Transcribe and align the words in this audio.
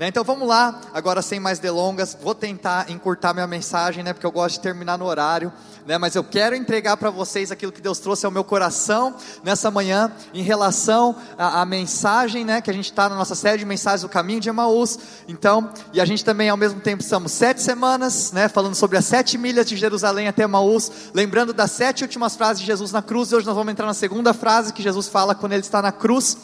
Né? 0.00 0.08
Então 0.08 0.24
vamos 0.24 0.48
lá, 0.48 0.80
agora 0.94 1.20
sem 1.20 1.38
mais 1.38 1.58
delongas, 1.58 2.16
vou 2.22 2.34
tentar 2.34 2.90
encurtar 2.90 3.34
minha 3.34 3.46
mensagem, 3.46 4.02
né? 4.02 4.14
Porque 4.14 4.24
eu 4.24 4.32
gosto 4.32 4.54
de 4.54 4.60
terminar 4.60 4.96
no 4.96 5.04
horário, 5.04 5.52
né? 5.86 5.98
Mas 5.98 6.14
eu 6.14 6.24
quero 6.24 6.56
entregar 6.56 6.96
para 6.96 7.10
vocês 7.10 7.52
aquilo 7.52 7.70
que 7.70 7.82
Deus 7.82 7.98
trouxe 7.98 8.24
ao 8.24 8.32
meu 8.32 8.42
coração 8.42 9.14
nessa 9.44 9.70
manhã 9.70 10.10
em 10.32 10.40
relação 10.40 11.14
à, 11.36 11.66
mensagem, 11.66 12.46
né? 12.46 12.62
Que 12.62 12.70
a 12.70 12.72
gente 12.72 12.86
está 12.86 13.10
na 13.10 13.14
nossa 13.14 13.34
série 13.34 13.58
de 13.58 13.66
mensagens 13.66 14.00
do 14.00 14.08
caminho 14.08 14.40
de 14.40 14.48
Emaús. 14.48 14.98
Então, 15.28 15.70
e 15.92 16.00
a 16.00 16.06
gente 16.06 16.24
também 16.24 16.48
ao 16.48 16.56
mesmo 16.56 16.80
tempo 16.80 17.02
estamos 17.02 17.30
sete 17.32 17.60
semanas, 17.60 18.32
né? 18.32 18.48
Falando 18.48 18.76
sobre 18.76 18.96
as 18.96 19.04
sete 19.04 19.36
milhas 19.36 19.66
de 19.66 19.76
Jerusalém 19.76 20.28
até 20.28 20.44
Emaús, 20.44 20.90
lembrando 21.12 21.52
das 21.52 21.72
sete 21.72 22.04
últimas 22.04 22.34
frases 22.36 22.60
de 22.60 22.66
Jesus 22.66 22.90
na 22.90 23.02
cruz. 23.02 23.32
E 23.32 23.34
hoje 23.34 23.44
nós 23.44 23.54
vamos 23.54 23.70
entrar 23.70 23.84
na 23.84 23.92
segunda 23.92 24.32
frase 24.32 24.72
que 24.72 24.82
Jesus 24.82 25.08
fala 25.08 25.34
quando 25.34 25.52
ele 25.52 25.60
está 25.60 25.82
na 25.82 25.92
cruz, 25.92 26.38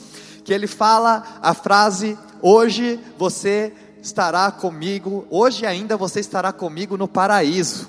que 0.47 0.55
ele 0.55 0.67
fala 0.67 1.23
a 1.43 1.53
frase 1.53 2.17
Hoje 2.49 3.01
você 3.19 3.73
estará 4.01 4.51
comigo, 4.53 5.27
hoje 5.31 5.67
ainda 5.67 5.97
você 5.97 6.21
estará 6.21 6.53
comigo 6.53 6.97
no 6.97 7.09
paraíso. 7.09 7.89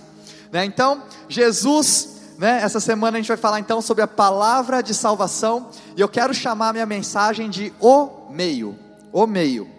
Né? 0.52 0.66
Então, 0.66 1.04
Jesus, 1.30 2.34
né, 2.40 2.62
essa 2.64 2.80
semana 2.80 3.18
a 3.18 3.22
gente 3.22 3.28
vai 3.28 3.38
falar 3.38 3.60
então 3.60 3.82
sobre 3.82 4.04
a 4.04 4.08
palavra 4.08 4.82
de 4.82 4.94
salvação, 4.94 5.70
e 5.96 6.02
eu 6.02 6.08
quero 6.10 6.34
chamar 6.34 6.74
minha 6.74 6.86
mensagem 6.86 7.50
de 7.50 7.74
o 7.80 8.32
meio. 8.32 8.76
O 9.12 9.28
meio. 9.28 9.70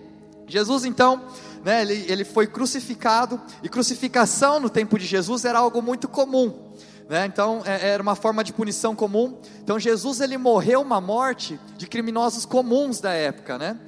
Jesus 0.47 0.85
então, 0.85 1.23
né, 1.65 1.83
ele, 1.83 2.05
ele 2.07 2.25
foi 2.25 2.47
crucificado, 2.47 3.41
e 3.63 3.69
crucificação 3.69 4.61
no 4.61 4.71
tempo 4.71 4.99
de 4.99 5.07
Jesus 5.07 5.45
era 5.45 5.59
algo 5.59 5.83
muito 5.83 6.07
comum. 6.07 6.68
Né? 7.09 7.25
Então 7.27 7.63
é, 7.65 7.89
era 7.89 8.03
uma 8.03 8.15
forma 8.15 8.45
de 8.45 8.53
punição 8.53 8.95
comum. 8.95 9.39
Então 9.63 9.79
Jesus 9.79 10.21
ele 10.21 10.37
morreu 10.37 10.83
uma 10.83 11.01
morte 11.01 11.59
de 11.77 11.87
criminosos 11.87 12.45
comuns 12.45 13.01
da 13.01 13.13
época, 13.13 13.57
né? 13.57 13.79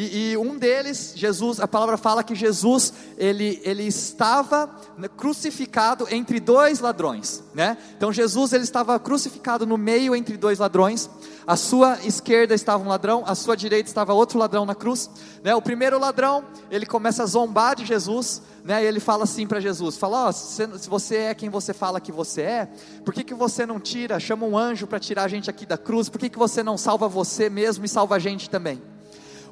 E, 0.00 0.30
e, 0.30 0.36
um 0.36 0.56
deles, 0.56 1.12
Jesus, 1.16 1.58
a 1.58 1.66
palavra 1.66 1.96
fala 1.96 2.22
que 2.22 2.32
Jesus 2.32 2.92
ele, 3.16 3.60
ele 3.64 3.82
estava 3.82 4.68
crucificado 5.16 6.06
entre 6.08 6.38
dois 6.38 6.78
ladrões, 6.78 7.42
né? 7.52 7.76
Então 7.96 8.12
Jesus 8.12 8.52
ele 8.52 8.62
estava 8.62 8.96
crucificado 9.00 9.66
no 9.66 9.76
meio 9.76 10.14
entre 10.14 10.36
dois 10.36 10.60
ladrões. 10.60 11.10
A 11.44 11.56
sua 11.56 11.98
esquerda 12.04 12.54
estava 12.54 12.84
um 12.84 12.86
ladrão, 12.86 13.24
a 13.26 13.34
sua 13.34 13.56
direita 13.56 13.90
estava 13.90 14.12
outro 14.12 14.38
ladrão 14.38 14.64
na 14.64 14.72
cruz, 14.72 15.10
né? 15.42 15.52
O 15.56 15.60
primeiro 15.60 15.98
ladrão 15.98 16.44
ele 16.70 16.86
começa 16.86 17.24
a 17.24 17.26
zombar 17.26 17.74
de 17.74 17.84
Jesus, 17.84 18.40
né? 18.64 18.84
E 18.84 18.86
ele 18.86 19.00
fala 19.00 19.24
assim 19.24 19.48
para 19.48 19.58
Jesus, 19.58 19.96
fala, 19.96 20.28
oh, 20.28 20.32
se 20.32 20.64
você 20.88 21.16
é 21.16 21.34
quem 21.34 21.50
você 21.50 21.74
fala 21.74 22.00
que 22.00 22.12
você 22.12 22.42
é, 22.42 22.68
por 23.04 23.12
que 23.12 23.24
que 23.24 23.34
você 23.34 23.66
não 23.66 23.80
tira, 23.80 24.20
chama 24.20 24.46
um 24.46 24.56
anjo 24.56 24.86
para 24.86 25.00
tirar 25.00 25.24
a 25.24 25.28
gente 25.28 25.50
aqui 25.50 25.66
da 25.66 25.76
cruz? 25.76 26.08
Por 26.08 26.20
que 26.20 26.30
que 26.30 26.38
você 26.38 26.62
não 26.62 26.78
salva 26.78 27.08
você 27.08 27.50
mesmo 27.50 27.84
e 27.84 27.88
salva 27.88 28.14
a 28.14 28.20
gente 28.20 28.48
também? 28.48 28.80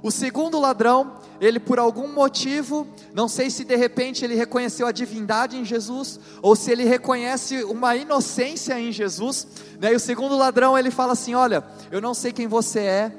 O 0.06 0.10
segundo 0.12 0.60
ladrão, 0.60 1.16
ele 1.40 1.58
por 1.58 1.80
algum 1.80 2.06
motivo, 2.06 2.86
não 3.12 3.26
sei 3.26 3.50
se 3.50 3.64
de 3.64 3.74
repente 3.74 4.24
ele 4.24 4.36
reconheceu 4.36 4.86
a 4.86 4.92
divindade 4.92 5.56
em 5.56 5.64
Jesus, 5.64 6.20
ou 6.40 6.54
se 6.54 6.70
ele 6.70 6.84
reconhece 6.84 7.64
uma 7.64 7.96
inocência 7.96 8.78
em 8.78 8.92
Jesus, 8.92 9.48
né? 9.80 9.92
E 9.92 9.96
o 9.96 9.98
segundo 9.98 10.36
ladrão, 10.36 10.78
ele 10.78 10.92
fala 10.92 11.14
assim: 11.14 11.34
Olha, 11.34 11.64
eu 11.90 12.00
não 12.00 12.14
sei 12.14 12.32
quem 12.32 12.46
você 12.46 12.78
é, 12.78 13.12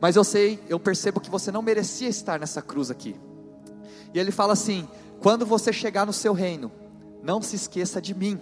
mas 0.00 0.16
eu 0.16 0.24
sei, 0.24 0.58
eu 0.68 0.80
percebo 0.80 1.20
que 1.20 1.30
você 1.30 1.52
não 1.52 1.62
merecia 1.62 2.08
estar 2.08 2.40
nessa 2.40 2.60
cruz 2.60 2.90
aqui. 2.90 3.14
E 4.12 4.18
ele 4.18 4.32
fala 4.32 4.54
assim: 4.54 4.88
Quando 5.20 5.46
você 5.46 5.72
chegar 5.72 6.04
no 6.04 6.12
seu 6.12 6.32
reino, 6.32 6.72
não 7.22 7.40
se 7.40 7.54
esqueça 7.54 8.02
de 8.02 8.14
mim. 8.14 8.40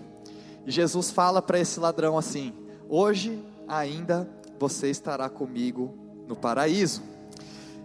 E 0.64 0.70
Jesus 0.70 1.10
fala 1.10 1.42
para 1.42 1.60
esse 1.60 1.78
ladrão 1.78 2.16
assim: 2.16 2.54
Hoje 2.88 3.44
ainda 3.68 4.26
você 4.58 4.88
estará 4.88 5.28
comigo 5.28 5.94
no 6.26 6.34
paraíso. 6.34 7.09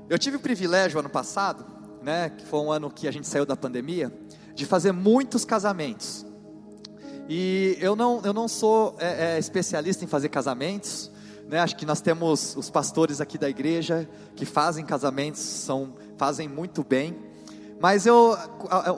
Eu 0.08 0.20
tive 0.20 0.38
o 0.38 0.40
privilégio 0.40 1.00
ano 1.00 1.10
passado, 1.10 1.66
né, 2.04 2.30
que 2.30 2.46
foi 2.46 2.60
um 2.60 2.72
ano 2.72 2.92
que 2.92 3.08
a 3.08 3.12
gente 3.12 3.28
saiu 3.28 3.44
da 3.44 3.58
pandemia, 3.58 4.14
de 4.54 4.64
fazer 4.64 4.92
muitos 4.92 5.44
casamentos. 5.44 6.24
E 7.28 7.76
eu 7.82 7.96
não, 7.96 8.22
eu 8.24 8.32
não 8.32 8.48
sou 8.48 8.96
é, 9.00 9.36
é, 9.36 9.40
especialista 9.40 10.04
em 10.04 10.08
fazer 10.08 10.30
casamentos, 10.30 11.10
né, 11.48 11.60
acho 11.60 11.76
que 11.76 11.88
nós 11.88 12.02
temos 12.02 12.56
os 12.56 12.70
pastores 12.70 13.20
aqui 13.20 13.36
da 13.36 13.50
igreja 13.50 14.08
que 14.36 14.46
fazem 14.46 14.86
casamentos, 14.86 15.42
são, 15.42 15.96
fazem 16.18 16.48
muito 16.48 16.84
bem. 16.84 17.18
Mas 17.82 18.06
eu, 18.06 18.38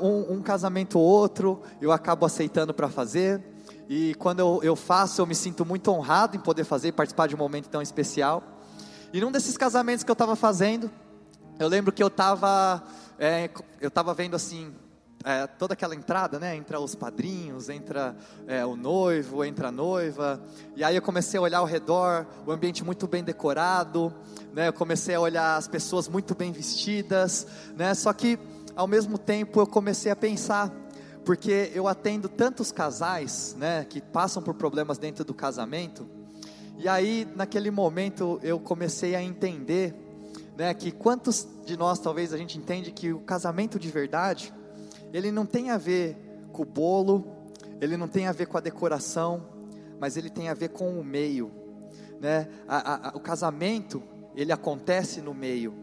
um, 0.02 0.34
um 0.34 0.42
casamento 0.42 1.00
ou 1.00 1.06
outro, 1.06 1.62
eu 1.80 1.94
acabo 1.94 2.26
aceitando 2.26 2.74
para 2.74 2.90
fazer. 2.90 3.42
E 3.88 4.14
quando 4.16 4.40
eu, 4.40 4.60
eu 4.62 4.76
faço, 4.76 5.22
eu 5.22 5.26
me 5.26 5.36
sinto 5.36 5.66
muito 5.66 5.90
honrado 5.90 6.36
em 6.36 6.40
poder 6.40 6.66
fazer, 6.66 6.92
participar 6.92 7.28
de 7.28 7.36
um 7.36 7.38
momento 7.38 7.70
tão 7.70 7.81
especial. 7.81 8.44
E 9.14 9.22
num 9.22 9.31
desses 9.31 9.58
casamentos 9.58 10.04
que 10.04 10.12
eu 10.12 10.14
estava 10.14 10.36
fazendo, 10.36 10.92
eu 11.59 11.68
lembro 11.68 11.91
que 11.91 12.03
eu 12.03 12.07
estava 12.07 12.84
é, 13.18 13.50
eu 13.81 13.88
estava 13.88 14.13
vendo 14.13 14.35
assim 14.35 14.73
é, 15.23 15.47
toda 15.47 15.73
aquela 15.73 15.95
entrada, 15.95 16.40
né? 16.40 16.56
Entra 16.56 16.79
os 16.79 16.95
padrinhos, 16.95 17.68
entra 17.69 18.16
é, 18.47 18.66
o 18.66 18.75
noivo, 18.75 19.44
entra 19.44 19.69
a 19.69 19.72
noiva. 19.72 20.41
E 20.75 20.84
aí 20.84 20.95
eu 20.95 21.01
comecei 21.01 21.40
a 21.40 21.41
olhar 21.41 21.59
ao 21.59 21.66
redor, 21.66 22.25
o 22.45 22.51
ambiente 22.51 22.84
muito 22.84 23.07
bem 23.07 23.23
decorado, 23.23 24.13
né? 24.53 24.68
Eu 24.68 24.73
comecei 24.73 25.16
a 25.16 25.19
olhar 25.19 25.57
as 25.57 25.68
pessoas 25.68 26.07
muito 26.07 26.35
bem 26.35 26.51
vestidas, 26.51 27.47
né? 27.75 27.94
Só 27.94 28.13
que 28.13 28.39
ao 28.75 28.88
mesmo 28.88 29.18
tempo 29.18 29.59
eu 29.59 29.68
comecei 29.68 30.12
a 30.12 30.16
pensar, 30.16 30.72
porque 31.25 31.72
eu 31.74 31.88
atendo 31.88 32.29
tantos 32.29 32.72
casais, 32.72 33.56
né? 33.57 33.84
Que 33.84 34.00
passam 34.00 34.44
por 34.44 34.53
problemas 34.53 34.97
dentro 34.97 35.25
do 35.25 35.34
casamento. 35.34 36.07
E 36.78 36.88
aí, 36.88 37.28
naquele 37.35 37.72
momento, 37.72 38.39
eu 38.44 38.59
comecei 38.59 39.16
a 39.16 39.22
entender, 39.22 39.95
né, 40.57 40.73
que 40.73 40.91
quantos 40.91 41.47
de 41.66 41.78
nós 41.78 42.00
talvez 42.00 42.34
a 42.34 42.38
gente 42.38 42.57
entende 42.57 42.91
que 42.91 43.13
o 43.13 43.19
casamento 43.19 43.78
de 43.78 43.90
verdade, 43.91 44.51
ele 45.13 45.31
não 45.31 45.45
tem 45.45 45.69
a 45.69 45.78
ver 45.78 46.18
com 46.51 46.63
o 46.63 46.66
bolo, 46.66 47.28
ele 47.79 47.95
não 47.95 48.07
tem 48.07 48.25
a 48.25 48.31
ver 48.31 48.47
com 48.47 48.57
a 48.57 48.62
decoração, 48.62 49.45
mas 50.00 50.18
ele 50.18 50.31
tem 50.31 50.50
a 50.50 50.56
ver 50.56 50.69
com 50.69 51.00
o 51.00 51.03
meio, 51.03 51.51
né? 52.19 52.47
A, 52.68 53.09
a, 53.09 53.16
o 53.16 53.19
casamento, 53.19 54.01
ele 54.35 54.51
acontece 54.51 55.22
no 55.22 55.34
meio. 55.34 55.75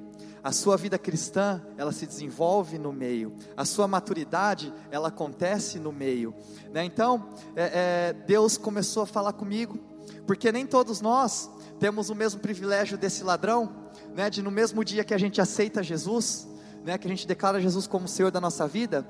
A 0.42 0.50
sua 0.52 0.76
vida 0.76 0.98
cristã, 0.98 1.62
ela 1.78 1.92
se 1.92 2.04
desenvolve 2.04 2.76
no 2.76 2.92
meio. 2.92 3.32
A 3.56 3.64
sua 3.64 3.88
maturidade, 3.88 4.74
ela 4.90 5.08
acontece 5.08 5.78
no 5.78 5.90
meio. 5.90 6.34
Né? 6.70 6.84
Então, 6.84 7.30
é, 7.56 8.10
é, 8.10 8.12
Deus 8.12 8.58
começou 8.58 9.04
a 9.04 9.06
falar 9.06 9.32
comigo 9.32 9.78
porque 10.26 10.52
nem 10.52 10.66
todos 10.66 11.00
nós 11.00 11.50
temos 11.78 12.10
o 12.10 12.14
mesmo 12.14 12.40
privilégio 12.40 12.96
desse 12.96 13.22
ladrão, 13.22 13.72
né, 14.14 14.30
de 14.30 14.42
no 14.42 14.50
mesmo 14.50 14.84
dia 14.84 15.04
que 15.04 15.14
a 15.14 15.18
gente 15.18 15.40
aceita 15.40 15.82
Jesus, 15.82 16.48
né, 16.84 16.98
que 16.98 17.06
a 17.06 17.10
gente 17.10 17.26
declara 17.26 17.60
Jesus 17.60 17.86
como 17.86 18.08
Senhor 18.08 18.30
da 18.30 18.40
nossa 18.40 18.66
vida, 18.66 19.06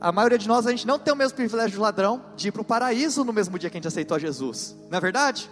a 0.00 0.12
maioria 0.12 0.38
de 0.38 0.46
nós 0.46 0.66
a 0.66 0.70
gente 0.70 0.86
não 0.86 0.98
tem 0.98 1.12
o 1.12 1.16
mesmo 1.16 1.36
privilégio 1.36 1.78
do 1.78 1.82
ladrão 1.82 2.24
de 2.36 2.48
ir 2.48 2.52
para 2.52 2.62
o 2.62 2.64
paraíso 2.64 3.24
no 3.24 3.32
mesmo 3.32 3.58
dia 3.58 3.68
que 3.68 3.76
a 3.76 3.78
gente 3.78 3.88
aceitou 3.88 4.18
Jesus, 4.18 4.76
não 4.90 4.98
é 4.98 5.00
verdade? 5.00 5.50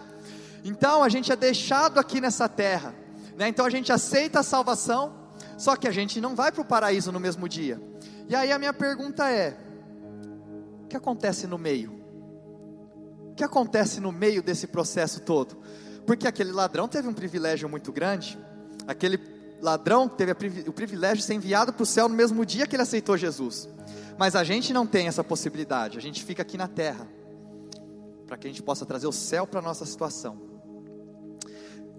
Então 0.65 1.03
a 1.03 1.09
gente 1.09 1.33
é 1.33 1.37
deixado 1.37 1.99
aqui 1.99 2.21
nessa 2.21 2.49
terra, 2.49 2.95
né, 3.37 3.49
então 3.49 3.65
a 3.65 3.71
gente 3.71 3.93
aceita 3.93 4.41
a 4.41 4.43
salvação, 4.43 5.15
só 5.59 5.77
que 5.77 5.89
a 5.89 5.93
gente 5.93 6.21
não 6.21 6.35
vai 6.35 6.53
para 6.53 6.63
o 6.63 6.65
paraíso 6.65 7.11
no 7.11 7.21
mesmo 7.21 7.49
dia. 7.49 7.81
E 8.29 8.35
aí 8.35 8.53
a 8.53 8.59
minha 8.59 8.73
pergunta 8.73 9.31
é: 9.31 9.57
o 10.85 10.87
que 10.87 10.97
acontece 10.97 11.47
no 11.47 11.57
meio? 11.57 11.97
que 13.37 13.45
acontece 13.45 14.01
no 14.01 14.11
meio 14.11 14.43
desse 14.43 14.67
processo 14.67 15.21
todo? 15.21 15.59
Porque 16.07 16.27
aquele 16.27 16.53
ladrão 16.53 16.87
teve 16.87 17.09
um 17.09 17.13
privilégio 17.13 17.69
muito 17.69 17.93
grande, 17.93 18.39
aquele 18.87 19.19
ladrão 19.61 20.09
teve 20.09 20.33
o 20.67 20.73
privilégio 20.73 21.19
de 21.19 21.25
ser 21.25 21.35
enviado 21.35 21.73
para 21.73 21.83
o 21.83 21.87
céu 21.87 22.09
no 22.09 22.15
mesmo 22.15 22.47
dia 22.47 22.67
que 22.67 22.77
ele 22.77 22.83
aceitou 22.83 23.17
Jesus. 23.17 23.69
Mas 24.17 24.37
a 24.37 24.45
gente 24.45 24.73
não 24.73 24.87
tem 24.87 25.09
essa 25.09 25.25
possibilidade, 25.25 25.99
a 25.99 26.01
gente 26.01 26.25
fica 26.25 26.43
aqui 26.43 26.57
na 26.57 26.69
terra, 26.69 27.07
para 28.27 28.37
que 28.37 28.47
a 28.47 28.51
gente 28.51 28.63
possa 28.63 28.87
trazer 28.87 29.07
o 29.07 29.13
céu 29.13 29.47
para 29.47 29.61
a 29.61 29.63
nossa 29.63 29.85
situação. 29.85 30.41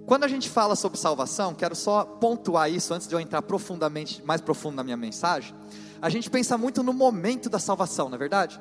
Quando 0.06 0.24
a 0.24 0.28
gente 0.30 0.50
fala 0.50 0.76
sobre 0.78 0.98
salvação, 0.98 1.54
quero 1.54 1.76
só 1.76 2.06
pontuar 2.06 2.72
isso 2.72 2.94
antes 2.94 3.10
de 3.10 3.14
eu 3.14 3.20
entrar 3.20 3.42
profundamente, 3.42 4.24
mais 4.24 4.40
profundo 4.40 4.76
na 4.76 4.84
minha 4.84 4.96
mensagem. 4.96 5.54
A 6.02 6.10
gente 6.10 6.30
pensa 6.30 6.58
muito 6.58 6.82
no 6.82 6.94
momento 6.94 7.50
da 7.50 7.60
salvação, 7.60 8.08
não 8.08 8.16
é 8.16 8.18
verdade? 8.18 8.58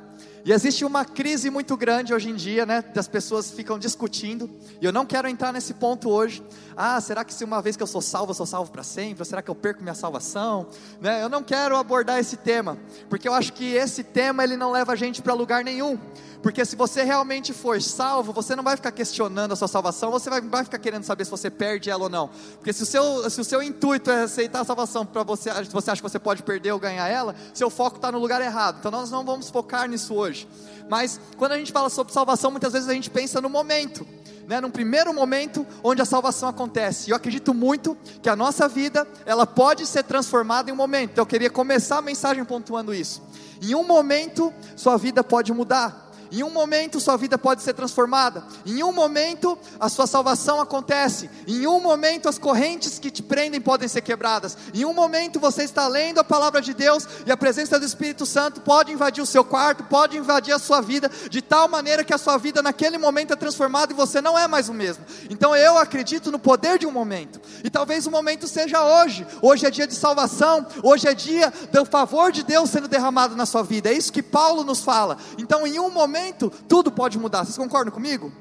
E 0.46 0.52
existe 0.52 0.84
uma 0.84 1.04
crise 1.04 1.50
muito 1.50 1.76
grande 1.76 2.14
hoje 2.14 2.30
em 2.30 2.36
dia, 2.36 2.64
né? 2.64 2.80
Das 2.94 3.08
pessoas 3.08 3.50
ficam 3.50 3.80
discutindo. 3.80 4.48
E 4.80 4.84
eu 4.84 4.92
não 4.92 5.04
quero 5.04 5.26
entrar 5.26 5.52
nesse 5.52 5.74
ponto 5.74 6.08
hoje. 6.08 6.40
Ah, 6.76 7.00
será 7.00 7.24
que 7.24 7.34
se 7.34 7.42
uma 7.42 7.60
vez 7.60 7.76
que 7.76 7.82
eu 7.82 7.86
sou 7.86 8.00
salvo, 8.00 8.30
eu 8.30 8.34
sou 8.36 8.46
salvo 8.46 8.70
para 8.70 8.84
sempre? 8.84 9.22
Ou 9.22 9.24
será 9.24 9.42
que 9.42 9.50
eu 9.50 9.56
perco 9.56 9.82
minha 9.82 9.92
salvação? 9.92 10.68
Né? 11.00 11.20
Eu 11.20 11.28
não 11.28 11.42
quero 11.42 11.76
abordar 11.76 12.20
esse 12.20 12.36
tema, 12.36 12.78
porque 13.10 13.26
eu 13.26 13.34
acho 13.34 13.54
que 13.54 13.74
esse 13.74 14.04
tema 14.04 14.44
ele 14.44 14.56
não 14.56 14.70
leva 14.70 14.92
a 14.92 14.94
gente 14.94 15.20
para 15.20 15.34
lugar 15.34 15.64
nenhum. 15.64 15.98
Porque 16.42 16.64
se 16.64 16.76
você 16.76 17.02
realmente 17.02 17.52
for 17.52 17.80
salvo, 17.80 18.32
você 18.32 18.54
não 18.54 18.62
vai 18.62 18.76
ficar 18.76 18.92
questionando 18.92 19.52
a 19.52 19.56
sua 19.56 19.68
salvação, 19.68 20.10
você 20.10 20.30
vai, 20.30 20.40
vai 20.40 20.64
ficar 20.64 20.78
querendo 20.78 21.04
saber 21.04 21.24
se 21.24 21.30
você 21.30 21.50
perde 21.50 21.90
ela 21.90 22.04
ou 22.04 22.08
não. 22.08 22.30
Porque 22.54 22.72
se 22.72 22.82
o 22.82 22.86
seu, 22.86 23.28
se 23.30 23.40
o 23.40 23.44
seu 23.44 23.62
intuito 23.62 24.10
é 24.10 24.22
aceitar 24.22 24.60
a 24.60 24.64
salvação 24.64 25.04
para 25.04 25.22
você, 25.22 25.50
você 25.70 25.90
acha 25.90 26.02
que 26.02 26.08
você 26.08 26.18
pode 26.18 26.42
perder 26.42 26.72
ou 26.72 26.78
ganhar 26.78 27.08
ela, 27.08 27.34
seu 27.52 27.70
foco 27.70 27.96
está 27.96 28.12
no 28.12 28.18
lugar 28.18 28.40
errado. 28.40 28.76
Então 28.80 28.90
nós 28.90 29.10
não 29.10 29.24
vamos 29.24 29.50
focar 29.50 29.88
nisso 29.88 30.14
hoje. 30.14 30.48
Mas 30.88 31.20
quando 31.36 31.52
a 31.52 31.58
gente 31.58 31.72
fala 31.72 31.88
sobre 31.88 32.12
salvação, 32.12 32.50
muitas 32.50 32.72
vezes 32.72 32.88
a 32.88 32.92
gente 32.92 33.10
pensa 33.10 33.40
no 33.40 33.50
momento. 33.50 34.06
né, 34.46 34.60
num 34.60 34.70
primeiro 34.70 35.12
momento 35.12 35.66
onde 35.82 36.00
a 36.00 36.04
salvação 36.04 36.48
acontece. 36.48 37.10
Eu 37.10 37.16
acredito 37.16 37.52
muito 37.52 37.96
que 38.22 38.28
a 38.28 38.36
nossa 38.36 38.68
vida, 38.68 39.06
ela 39.24 39.46
pode 39.46 39.86
ser 39.86 40.04
transformada 40.04 40.70
em 40.70 40.72
um 40.72 40.76
momento. 40.76 41.12
Então, 41.12 41.22
eu 41.22 41.26
queria 41.26 41.50
começar 41.50 41.98
a 41.98 42.02
mensagem 42.02 42.44
pontuando 42.44 42.94
isso. 42.94 43.22
Em 43.60 43.74
um 43.74 43.84
momento, 43.84 44.52
sua 44.76 44.96
vida 44.96 45.24
pode 45.24 45.52
mudar. 45.52 46.05
Em 46.30 46.42
um 46.42 46.50
momento 46.50 47.00
sua 47.00 47.16
vida 47.16 47.38
pode 47.38 47.62
ser 47.62 47.72
transformada. 47.74 48.44
Em 48.64 48.82
um 48.82 48.92
momento 48.92 49.58
a 49.78 49.88
sua 49.88 50.06
salvação 50.06 50.60
acontece. 50.60 51.30
Em 51.46 51.66
um 51.66 51.80
momento 51.80 52.28
as 52.28 52.38
correntes 52.38 52.98
que 52.98 53.10
te 53.10 53.22
prendem 53.22 53.60
podem 53.60 53.88
ser 53.88 54.00
quebradas. 54.00 54.56
Em 54.74 54.84
um 54.84 54.92
momento 54.92 55.38
você 55.38 55.62
está 55.62 55.86
lendo 55.86 56.18
a 56.18 56.24
palavra 56.24 56.60
de 56.60 56.74
Deus 56.74 57.06
e 57.24 57.32
a 57.32 57.36
presença 57.36 57.78
do 57.78 57.84
Espírito 57.84 58.26
Santo 58.26 58.60
pode 58.60 58.92
invadir 58.92 59.22
o 59.22 59.26
seu 59.26 59.44
quarto, 59.44 59.84
pode 59.84 60.16
invadir 60.16 60.54
a 60.54 60.58
sua 60.58 60.80
vida 60.80 61.10
de 61.30 61.40
tal 61.40 61.68
maneira 61.68 62.04
que 62.04 62.14
a 62.14 62.18
sua 62.18 62.36
vida 62.36 62.62
naquele 62.62 62.98
momento 62.98 63.32
é 63.32 63.36
transformada 63.36 63.92
e 63.92 63.96
você 63.96 64.20
não 64.20 64.38
é 64.38 64.48
mais 64.48 64.68
o 64.68 64.74
mesmo. 64.74 65.04
Então 65.30 65.54
eu 65.54 65.78
acredito 65.78 66.32
no 66.32 66.38
poder 66.38 66.78
de 66.78 66.86
um 66.86 66.92
momento. 66.92 67.40
E 67.62 67.70
talvez 67.70 68.06
o 68.06 68.10
momento 68.10 68.48
seja 68.48 68.82
hoje. 68.84 69.26
Hoje 69.40 69.66
é 69.66 69.70
dia 69.70 69.86
de 69.86 69.94
salvação, 69.94 70.66
hoje 70.82 71.06
é 71.06 71.14
dia 71.14 71.52
do 71.72 71.84
favor 71.84 72.32
de 72.32 72.42
Deus 72.42 72.70
sendo 72.70 72.88
derramado 72.88 73.36
na 73.36 73.46
sua 73.46 73.62
vida. 73.62 73.90
É 73.90 73.92
isso 73.92 74.12
que 74.12 74.22
Paulo 74.22 74.64
nos 74.64 74.80
fala. 74.80 75.16
Então 75.38 75.66
em 75.66 75.78
um 75.78 75.90
momento 75.90 76.15
momento 76.16 76.50
tudo 76.66 76.90
pode 76.90 77.18
mudar. 77.18 77.44
Vocês 77.44 77.56
concordam 77.56 77.92
comigo? 77.92 78.32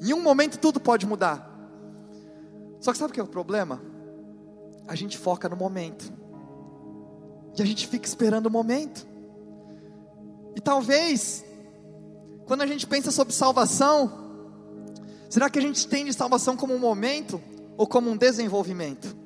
Em 0.00 0.12
um 0.12 0.20
momento 0.20 0.58
tudo 0.58 0.80
pode 0.80 1.06
mudar. 1.06 1.48
Só 2.80 2.92
que 2.92 2.98
sabe 2.98 3.10
o 3.10 3.14
que 3.14 3.20
é 3.20 3.22
o 3.22 3.28
problema? 3.28 3.80
A 4.86 4.94
gente 4.94 5.16
foca 5.16 5.48
no 5.48 5.56
momento. 5.56 6.12
E 7.56 7.62
a 7.62 7.64
gente 7.64 7.86
fica 7.86 8.06
esperando 8.06 8.46
o 8.46 8.50
momento. 8.50 9.06
E 10.56 10.60
talvez, 10.60 11.44
quando 12.46 12.62
a 12.62 12.66
gente 12.66 12.86
pensa 12.86 13.10
sobre 13.10 13.32
salvação, 13.32 14.12
será 15.30 15.48
que 15.48 15.58
a 15.58 15.62
gente 15.62 15.86
entende 15.86 16.12
salvação 16.12 16.56
como 16.56 16.74
um 16.74 16.78
momento 16.78 17.40
ou 17.76 17.86
como 17.86 18.10
um 18.10 18.16
desenvolvimento? 18.16 19.16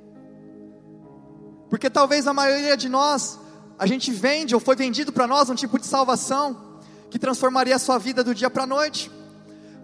Porque 1.70 1.88
talvez 1.88 2.26
a 2.26 2.34
maioria 2.34 2.76
de 2.76 2.88
nós, 2.88 3.38
a 3.78 3.86
gente 3.86 4.10
vende 4.10 4.54
ou 4.54 4.60
foi 4.60 4.76
vendido 4.76 5.12
para 5.12 5.26
nós 5.26 5.48
um 5.48 5.54
tipo 5.54 5.78
de 5.78 5.86
salvação 5.86 6.71
que 7.12 7.18
transformaria 7.18 7.76
a 7.76 7.78
sua 7.78 7.98
vida 7.98 8.24
do 8.24 8.34
dia 8.34 8.48
para 8.48 8.62
a 8.62 8.66
noite. 8.66 9.12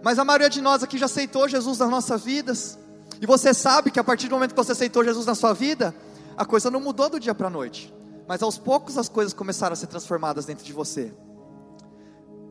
Mas 0.01 0.17
a 0.17 0.25
maioria 0.25 0.49
de 0.49 0.59
nós 0.63 0.81
aqui 0.81 0.97
já 0.97 1.05
aceitou 1.05 1.47
Jesus 1.47 1.77
nas 1.77 1.87
nossas 1.87 2.23
vidas. 2.23 2.75
E 3.21 3.27
você 3.27 3.53
sabe 3.53 3.91
que 3.91 3.99
a 3.99 4.03
partir 4.03 4.27
do 4.27 4.31
momento 4.31 4.49
que 4.49 4.57
você 4.57 4.71
aceitou 4.71 5.03
Jesus 5.03 5.27
na 5.27 5.35
sua 5.35 5.53
vida, 5.53 5.93
a 6.35 6.43
coisa 6.43 6.71
não 6.71 6.81
mudou 6.81 7.07
do 7.07 7.19
dia 7.19 7.35
para 7.35 7.45
a 7.45 7.49
noite. 7.51 7.93
Mas 8.27 8.41
aos 8.41 8.57
poucos 8.57 8.97
as 8.97 9.07
coisas 9.07 9.31
começaram 9.31 9.73
a 9.73 9.75
ser 9.75 9.85
transformadas 9.85 10.47
dentro 10.47 10.65
de 10.65 10.73
você. 10.73 11.13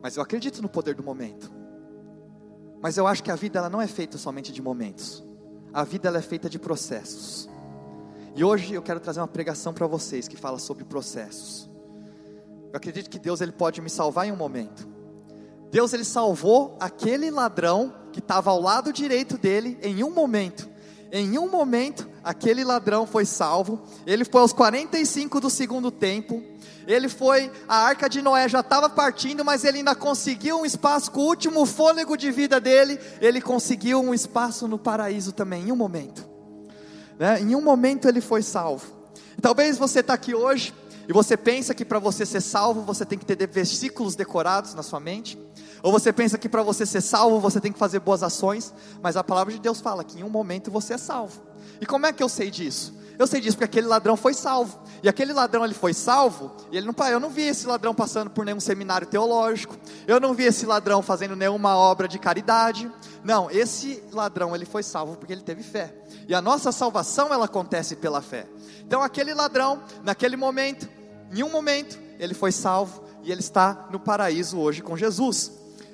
Mas 0.01 0.15
eu 0.15 0.23
acredito 0.23 0.61
no 0.61 0.69
poder 0.69 0.95
do 0.95 1.03
momento. 1.03 1.51
Mas 2.81 2.95
eu 2.95 3.05
acho 3.05 3.21
que 3.21 3.31
a 3.31 3.35
vida 3.35 3.59
ela 3.59 3.69
não 3.69 3.81
é 3.81 3.87
feita 3.87 4.17
somente 4.17 4.53
de 4.53 4.61
momentos. 4.61 5.21
A 5.73 5.83
vida 5.83 6.07
ela 6.07 6.19
é 6.19 6.21
feita 6.21 6.49
de 6.49 6.57
processos. 6.57 7.49
E 8.33 8.45
hoje 8.45 8.73
eu 8.73 8.81
quero 8.81 9.01
trazer 9.01 9.19
uma 9.19 9.27
pregação 9.27 9.73
para 9.73 9.85
vocês 9.87 10.25
que 10.25 10.37
fala 10.37 10.57
sobre 10.57 10.85
processos. 10.85 11.68
Eu 12.71 12.77
acredito 12.77 13.09
que 13.09 13.17
Deus 13.17 13.41
ele 13.41 13.51
pode 13.51 13.81
me 13.81 13.89
salvar 13.89 14.27
em 14.27 14.31
um 14.31 14.35
momento. 14.35 14.87
Deus 15.71 15.93
ele 15.93 16.03
salvou 16.03 16.77
aquele 16.79 17.31
ladrão 17.31 17.93
que 18.11 18.19
estava 18.19 18.51
ao 18.51 18.61
lado 18.61 18.93
direito 18.93 19.37
dele 19.37 19.77
em 19.81 20.03
um 20.03 20.11
momento. 20.11 20.69
Em 21.11 21.39
um 21.39 21.49
momento, 21.49 22.07
aquele 22.23 22.63
ladrão 22.63 23.07
foi 23.07 23.25
salvo. 23.25 23.81
Ele 24.05 24.23
foi 24.23 24.41
aos 24.41 24.53
45 24.53 25.39
do 25.39 25.49
segundo 25.49 25.89
tempo. 25.89 26.43
Ele 26.85 27.09
foi, 27.09 27.51
a 27.67 27.77
arca 27.77 28.07
de 28.07 28.21
Noé 28.21 28.47
já 28.47 28.59
estava 28.59 28.87
partindo, 28.89 29.43
mas 29.43 29.63
ele 29.63 29.79
ainda 29.79 29.95
conseguiu 29.95 30.59
um 30.59 30.65
espaço 30.65 31.11
com 31.11 31.21
o 31.21 31.25
último 31.25 31.65
fôlego 31.65 32.15
de 32.15 32.31
vida 32.31 32.59
dele. 32.59 32.99
Ele 33.19 33.41
conseguiu 33.41 33.99
um 33.99 34.13
espaço 34.13 34.67
no 34.67 34.77
paraíso 34.77 35.31
também, 35.31 35.69
em 35.69 35.71
um 35.71 35.75
momento. 35.75 36.27
Né? 37.17 37.41
Em 37.41 37.55
um 37.55 37.61
momento 37.61 38.07
ele 38.07 38.21
foi 38.21 38.43
salvo. 38.43 38.85
Talvez 39.41 39.77
você 39.77 40.01
está 40.01 40.13
aqui 40.13 40.35
hoje 40.35 40.73
e 41.09 41.11
você 41.11 41.35
pensa 41.35 41.73
que 41.73 41.83
para 41.83 41.97
você 41.97 42.23
ser 42.23 42.39
salvo 42.39 42.83
você 42.83 43.03
tem 43.03 43.17
que 43.17 43.25
ter 43.25 43.47
versículos 43.47 44.15
decorados 44.15 44.75
na 44.75 44.83
sua 44.83 44.99
mente, 44.99 45.39
ou 45.81 45.91
você 45.91 46.13
pensa 46.13 46.37
que 46.37 46.47
para 46.47 46.61
você 46.61 46.85
ser 46.85 47.01
salvo 47.01 47.39
você 47.39 47.59
tem 47.59 47.71
que 47.71 47.79
fazer 47.79 47.99
boas 47.99 48.21
ações, 48.21 48.71
mas 49.01 49.17
a 49.17 49.23
palavra 49.23 49.51
de 49.51 49.59
Deus 49.59 49.81
fala 49.81 50.03
que 50.03 50.19
em 50.19 50.23
um 50.23 50.29
momento 50.29 50.69
você 50.69 50.93
é 50.93 50.97
salvo. 50.99 51.41
E 51.81 51.85
como 51.87 52.05
é 52.05 52.13
que 52.13 52.21
eu 52.21 52.29
sei 52.29 52.51
disso? 52.51 52.93
Eu 53.17 53.25
sei 53.25 53.41
disso 53.41 53.57
porque 53.57 53.65
aquele 53.65 53.87
ladrão 53.87 54.15
foi 54.15 54.35
salvo. 54.35 54.79
E 55.01 55.09
aquele 55.09 55.33
ladrão 55.33 55.65
ele 55.65 55.73
foi 55.73 55.95
salvo, 55.95 56.55
e 56.71 56.77
ele 56.77 56.85
não, 56.85 57.07
eu 57.07 57.19
não 57.19 57.29
vi 57.31 57.41
esse 57.41 57.65
ladrão 57.65 57.95
passando 57.95 58.29
por 58.29 58.45
nenhum 58.45 58.59
seminário 58.59 59.07
teológico. 59.07 59.75
Eu 60.07 60.19
não 60.19 60.35
vi 60.35 60.43
esse 60.43 60.63
ladrão 60.67 61.01
fazendo 61.01 61.35
nenhuma 61.35 61.75
obra 61.75 62.07
de 62.07 62.19
caridade. 62.19 62.89
Não, 63.23 63.49
esse 63.49 64.03
ladrão 64.11 64.55
ele 64.55 64.63
foi 64.63 64.83
salvo 64.83 65.17
porque 65.17 65.33
ele 65.33 65.41
teve 65.41 65.63
fé. 65.63 65.91
E 66.27 66.35
a 66.35 66.41
nossa 66.41 66.71
salvação 66.71 67.33
ela 67.33 67.45
acontece 67.45 67.95
pela 67.95 68.21
fé. 68.21 68.45
Então 68.85 69.01
aquele 69.01 69.33
ladrão, 69.33 69.81
naquele 70.03 70.37
momento, 70.37 70.98
em 71.31 71.43
um 71.43 71.49
momento, 71.49 71.99
ele 72.19 72.33
foi 72.33 72.51
salvo 72.51 73.03
e 73.23 73.31
ele 73.31 73.41
está 73.41 73.87
no 73.91 73.99
paraíso 73.99 74.57
hoje 74.57 74.81
com 74.81 74.97
Jesus. 74.97 75.51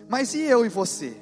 Mas 0.08 0.34
e 0.34 0.42
eu 0.42 0.66
e 0.66 0.70
você? 0.70 1.18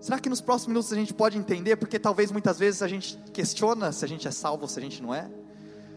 Será 0.00 0.18
que 0.18 0.28
nos 0.28 0.40
próximos 0.40 0.68
minutos 0.68 0.92
a 0.92 0.96
gente 0.96 1.12
pode 1.12 1.36
entender? 1.36 1.76
Porque 1.76 1.98
talvez 1.98 2.30
muitas 2.30 2.58
vezes 2.58 2.82
a 2.82 2.88
gente 2.88 3.16
questiona 3.32 3.92
se 3.92 4.04
a 4.04 4.08
gente 4.08 4.26
é 4.26 4.30
salvo 4.30 4.62
ou 4.62 4.68
se 4.68 4.78
a 4.78 4.82
gente 4.82 5.02
não 5.02 5.14
é. 5.14 5.28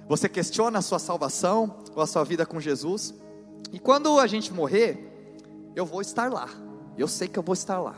Você 0.07 0.27
questiona 0.27 0.79
a 0.79 0.81
sua 0.81 0.99
salvação 0.99 1.77
ou 1.95 2.01
a 2.01 2.07
sua 2.07 2.23
vida 2.23 2.45
com 2.45 2.59
Jesus. 2.59 3.13
E 3.71 3.79
quando 3.79 4.19
a 4.19 4.27
gente 4.27 4.51
morrer, 4.51 5.11
eu 5.75 5.85
vou 5.85 6.01
estar 6.01 6.31
lá. 6.31 6.49
Eu 6.97 7.07
sei 7.07 7.27
que 7.27 7.39
eu 7.39 7.43
vou 7.43 7.53
estar 7.53 7.79
lá. 7.79 7.95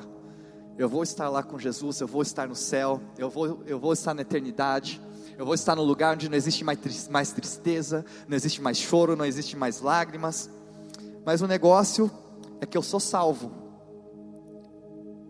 Eu 0.77 0.89
vou 0.89 1.03
estar 1.03 1.29
lá 1.29 1.41
com 1.41 1.57
Jesus, 1.57 1.99
eu 1.99 2.07
vou 2.07 2.21
estar 2.21 2.47
no 2.47 2.55
céu, 2.55 2.99
eu 3.17 3.29
vou, 3.29 3.63
eu 3.65 3.79
vou 3.79 3.93
estar 3.93 4.13
na 4.13 4.21
eternidade. 4.21 4.99
Eu 5.37 5.45
vou 5.45 5.55
estar 5.55 5.75
no 5.75 5.83
lugar 5.83 6.13
onde 6.13 6.29
não 6.29 6.37
existe 6.37 6.63
mais 6.63 7.31
tristeza, 7.31 8.05
não 8.27 8.35
existe 8.35 8.61
mais 8.61 8.77
choro, 8.77 9.15
não 9.15 9.25
existe 9.25 9.57
mais 9.57 9.81
lágrimas. 9.81 10.49
Mas 11.25 11.41
o 11.41 11.47
negócio 11.47 12.11
é 12.61 12.65
que 12.65 12.77
eu 12.77 12.83
sou 12.83 12.99
salvo, 12.99 13.51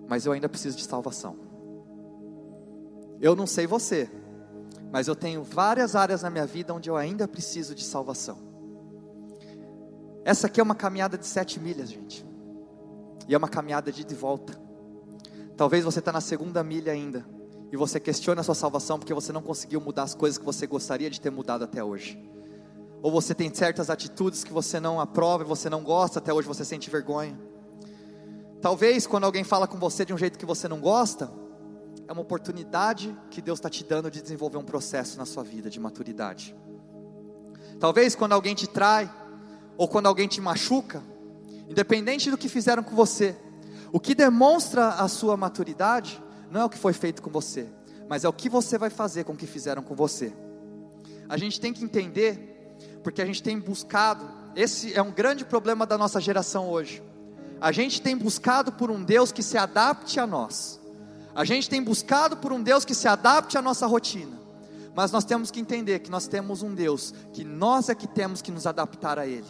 mas 0.08 0.26
eu 0.26 0.32
ainda 0.32 0.50
preciso 0.50 0.76
de 0.78 0.84
salvação. 0.84 1.38
Eu 3.22 3.36
não 3.36 3.48
sei 3.48 3.66
você, 3.66 4.10
mas 4.92 5.08
eu 5.08 5.16
tenho 5.16 5.44
várias 5.44 5.96
áreas 5.96 6.24
na 6.24 6.30
minha 6.30 6.46
vida 6.46 6.74
onde 6.74 6.90
eu 6.90 6.98
ainda 6.98 7.28
preciso 7.28 7.74
de 7.74 7.84
salvação. 7.84 8.38
Essa 10.26 10.48
aqui 10.48 10.60
é 10.60 10.64
uma 10.64 10.76
caminhada 10.76 11.18
de 11.18 11.26
sete 11.26 11.60
milhas, 11.60 11.90
gente, 11.90 12.26
e 13.28 13.34
é 13.34 13.38
uma 13.38 13.48
caminhada 13.48 13.92
de 13.92 14.16
volta. 14.16 14.62
Talvez 15.56 15.86
você 15.86 16.00
está 16.00 16.12
na 16.12 16.22
segunda 16.22 16.64
milha 16.64 16.92
ainda 16.92 17.26
e 17.74 17.76
você 17.76 18.00
questiona 18.00 18.42
a 18.42 18.44
sua 18.44 18.54
salvação 18.54 19.00
porque 19.00 19.16
você 19.16 19.34
não 19.34 19.42
conseguiu 19.42 19.82
mudar 19.82 20.04
as 20.04 20.14
coisas 20.14 20.38
que 20.38 20.46
você 20.46 20.68
gostaria 20.68 21.10
de 21.10 21.20
ter 21.20 21.32
mudado 21.32 21.64
até 21.64 21.84
hoje. 21.84 22.24
Ou 23.02 23.12
você 23.12 23.34
tem 23.34 23.52
certas 23.52 23.90
atitudes 23.90 24.44
que 24.44 24.54
você 24.54 24.80
não 24.80 25.02
aprova 25.02 25.44
e 25.44 25.48
você 25.48 25.72
não 25.72 25.82
gosta, 25.82 26.20
até 26.20 26.32
hoje 26.32 26.48
você 26.48 26.64
sente 26.64 26.88
vergonha. 26.92 27.36
Talvez 28.62 29.08
quando 29.08 29.24
alguém 29.24 29.44
fala 29.44 29.68
com 29.68 29.80
você 29.80 30.06
de 30.06 30.14
um 30.14 30.18
jeito 30.20 30.38
que 30.38 30.46
você 30.46 30.68
não 30.68 30.80
gosta, 30.80 31.32
é 32.08 32.14
uma 32.14 32.22
oportunidade 32.22 33.18
que 33.32 33.42
Deus 33.42 33.58
está 33.58 33.72
te 33.72 33.84
dando 33.84 34.12
de 34.12 34.22
desenvolver 34.22 34.58
um 34.58 34.64
processo 34.64 35.18
na 35.18 35.26
sua 35.26 35.44
vida 35.44 35.68
de 35.68 35.80
maturidade. 35.80 36.56
Talvez 37.80 38.14
quando 38.14 38.34
alguém 38.34 38.54
te 38.54 38.68
trai, 38.68 39.12
ou 39.76 39.88
quando 39.88 40.06
alguém 40.06 40.28
te 40.28 40.40
machuca, 40.40 41.02
independente 41.68 42.30
do 42.30 42.38
que 42.38 42.48
fizeram 42.48 42.84
com 42.84 42.96
você, 42.96 43.36
o 43.92 44.00
que 44.00 44.14
demonstra 44.14 44.90
a 44.90 45.08
sua 45.08 45.36
maturidade 45.36 46.22
não 46.54 46.62
é 46.62 46.66
o 46.66 46.70
que 46.70 46.78
foi 46.78 46.94
feito 46.94 47.20
com 47.20 47.32
você, 47.32 47.68
mas 48.08 48.24
é 48.24 48.30
o 48.30 48.32
que 48.32 48.48
você 48.48 48.78
vai 48.78 48.92
fazer 48.92 49.24
com 49.24 49.34
o 49.34 49.36
que 49.36 49.48
fizeram 49.48 49.82
com 49.82 49.96
você. 49.96 50.32
A 51.28 51.36
gente 51.36 51.60
tem 51.60 51.74
que 51.74 51.84
entender, 51.84 52.78
porque 53.02 53.24
a 53.24 53.26
gente 53.26 53.42
tem 53.42 53.58
buscado, 53.60 54.30
esse 54.56 54.94
é 54.94 55.02
um 55.02 55.12
grande 55.12 55.44
problema 55.44 55.84
da 55.84 55.98
nossa 55.98 56.22
geração 56.22 56.70
hoje. 56.70 57.02
A 57.60 57.72
gente 57.72 58.00
tem 58.04 58.16
buscado 58.16 58.72
por 58.72 58.92
um 58.92 59.04
Deus 59.04 59.32
que 59.32 59.42
se 59.42 59.58
adapte 59.58 60.20
a 60.20 60.28
nós. 60.28 60.80
A 61.34 61.44
gente 61.44 61.68
tem 61.68 61.82
buscado 61.82 62.38
por 62.38 62.54
um 62.54 62.62
Deus 62.62 62.86
que 62.86 62.94
se 62.94 63.08
adapte 63.08 63.58
à 63.58 63.62
nossa 63.62 63.88
rotina. 63.88 64.40
Mas 64.94 65.12
nós 65.12 65.26
temos 65.26 65.50
que 65.50 65.60
entender 65.60 66.00
que 66.00 66.12
nós 66.12 66.28
temos 66.28 66.62
um 66.62 66.76
Deus 66.76 67.16
que 67.34 67.44
nós 67.44 67.90
é 67.90 67.96
que 67.96 68.06
temos 68.06 68.44
que 68.44 68.52
nos 68.52 68.68
adaptar 68.68 69.18
a 69.18 69.26
Ele. 69.26 69.48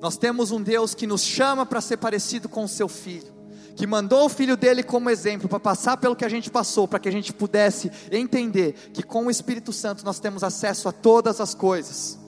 Nós 0.00 0.16
temos 0.16 0.50
um 0.50 0.60
Deus 0.60 0.92
que 0.92 1.06
nos 1.06 1.22
chama 1.22 1.64
para 1.64 1.80
ser 1.80 1.98
parecido 1.98 2.48
com 2.48 2.64
o 2.64 2.68
seu 2.68 2.88
filho 2.88 3.39
que 3.76 3.86
mandou 3.86 4.26
o 4.26 4.28
filho 4.28 4.56
dele 4.56 4.82
como 4.82 5.10
exemplo 5.10 5.48
para 5.48 5.60
passar 5.60 5.96
pelo 5.96 6.16
que 6.16 6.24
a 6.24 6.28
gente 6.28 6.50
passou, 6.50 6.86
para 6.86 6.98
que 6.98 7.08
a 7.08 7.12
gente 7.12 7.32
pudesse 7.32 7.90
entender 8.10 8.74
que 8.92 9.02
com 9.02 9.26
o 9.26 9.30
Espírito 9.30 9.72
Santo 9.72 10.04
nós 10.04 10.20
temos 10.20 10.44
acesso 10.44 10.88
a 10.88 10.92
todas 10.92 11.40
as 11.40 11.54
coisas. 11.54 12.18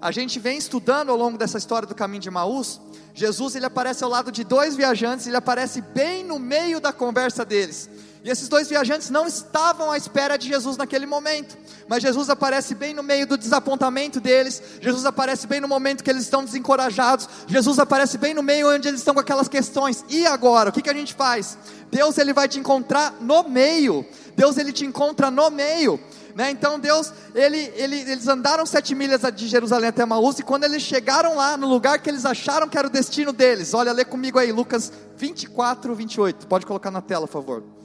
A 0.00 0.10
gente 0.10 0.38
vem 0.38 0.56
estudando 0.56 1.10
ao 1.10 1.16
longo 1.16 1.36
dessa 1.36 1.58
história 1.58 1.86
do 1.86 1.94
caminho 1.94 2.22
de 2.22 2.30
Maús, 2.30 2.80
Jesus 3.12 3.54
ele 3.54 3.66
aparece 3.66 4.02
ao 4.02 4.10
lado 4.10 4.32
de 4.32 4.44
dois 4.44 4.76
viajantes, 4.76 5.26
ele 5.26 5.36
aparece 5.36 5.80
bem 5.80 6.24
no 6.24 6.38
meio 6.38 6.80
da 6.80 6.92
conversa 6.92 7.44
deles. 7.44 7.88
E 8.22 8.28
esses 8.28 8.48
dois 8.48 8.68
viajantes 8.68 9.08
não 9.08 9.26
estavam 9.26 9.90
à 9.90 9.96
espera 9.96 10.36
de 10.36 10.46
Jesus 10.46 10.76
naquele 10.76 11.06
momento, 11.06 11.56
mas 11.88 12.02
Jesus 12.02 12.28
aparece 12.28 12.74
bem 12.74 12.92
no 12.92 13.02
meio 13.02 13.26
do 13.26 13.38
desapontamento 13.38 14.20
deles, 14.20 14.62
Jesus 14.78 15.06
aparece 15.06 15.46
bem 15.46 15.58
no 15.58 15.66
momento 15.66 16.04
que 16.04 16.10
eles 16.10 16.24
estão 16.24 16.44
desencorajados, 16.44 17.26
Jesus 17.46 17.78
aparece 17.78 18.18
bem 18.18 18.34
no 18.34 18.42
meio 18.42 18.70
onde 18.70 18.88
eles 18.88 19.00
estão 19.00 19.14
com 19.14 19.20
aquelas 19.20 19.48
questões. 19.48 20.04
E 20.10 20.26
agora, 20.26 20.68
o 20.68 20.72
que, 20.72 20.82
que 20.82 20.90
a 20.90 20.94
gente 20.94 21.14
faz? 21.14 21.56
Deus 21.90 22.18
ele 22.18 22.34
vai 22.34 22.46
te 22.46 22.58
encontrar 22.58 23.14
no 23.22 23.42
meio, 23.48 24.04
Deus 24.36 24.58
ele 24.58 24.72
te 24.72 24.84
encontra 24.84 25.30
no 25.30 25.50
meio. 25.50 25.98
Né? 26.34 26.50
Então 26.50 26.78
Deus, 26.78 27.12
ele, 27.34 27.72
ele, 27.74 28.00
eles 28.00 28.28
andaram 28.28 28.66
sete 28.66 28.94
milhas 28.94 29.22
de 29.34 29.48
Jerusalém 29.48 29.88
até 29.88 30.04
Maús, 30.04 30.38
e 30.38 30.42
quando 30.42 30.64
eles 30.64 30.82
chegaram 30.82 31.36
lá, 31.36 31.56
no 31.56 31.66
lugar 31.66 31.98
que 32.00 32.10
eles 32.10 32.26
acharam 32.26 32.68
que 32.68 32.76
era 32.76 32.86
o 32.86 32.90
destino 32.90 33.32
deles, 33.32 33.72
olha, 33.72 33.92
lê 33.92 34.04
comigo 34.04 34.38
aí, 34.38 34.52
Lucas 34.52 34.92
24, 35.16 35.94
28, 35.94 36.46
pode 36.46 36.66
colocar 36.66 36.90
na 36.90 37.00
tela, 37.00 37.26
por 37.26 37.32
favor. 37.32 37.79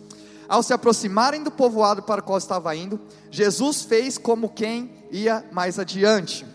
Ao 0.48 0.62
se 0.62 0.74
aproximarem 0.74 1.44
do 1.44 1.52
povoado 1.52 2.04
para 2.04 2.22
o 2.22 2.24
qual 2.24 2.38
estava 2.38 2.75
indo, 2.75 3.00
Jesus 3.32 3.84
fez 3.84 4.18
como 4.18 4.50
quem 4.50 5.06
ia 5.12 5.44
mais 5.52 5.80
adiante. 5.80 6.46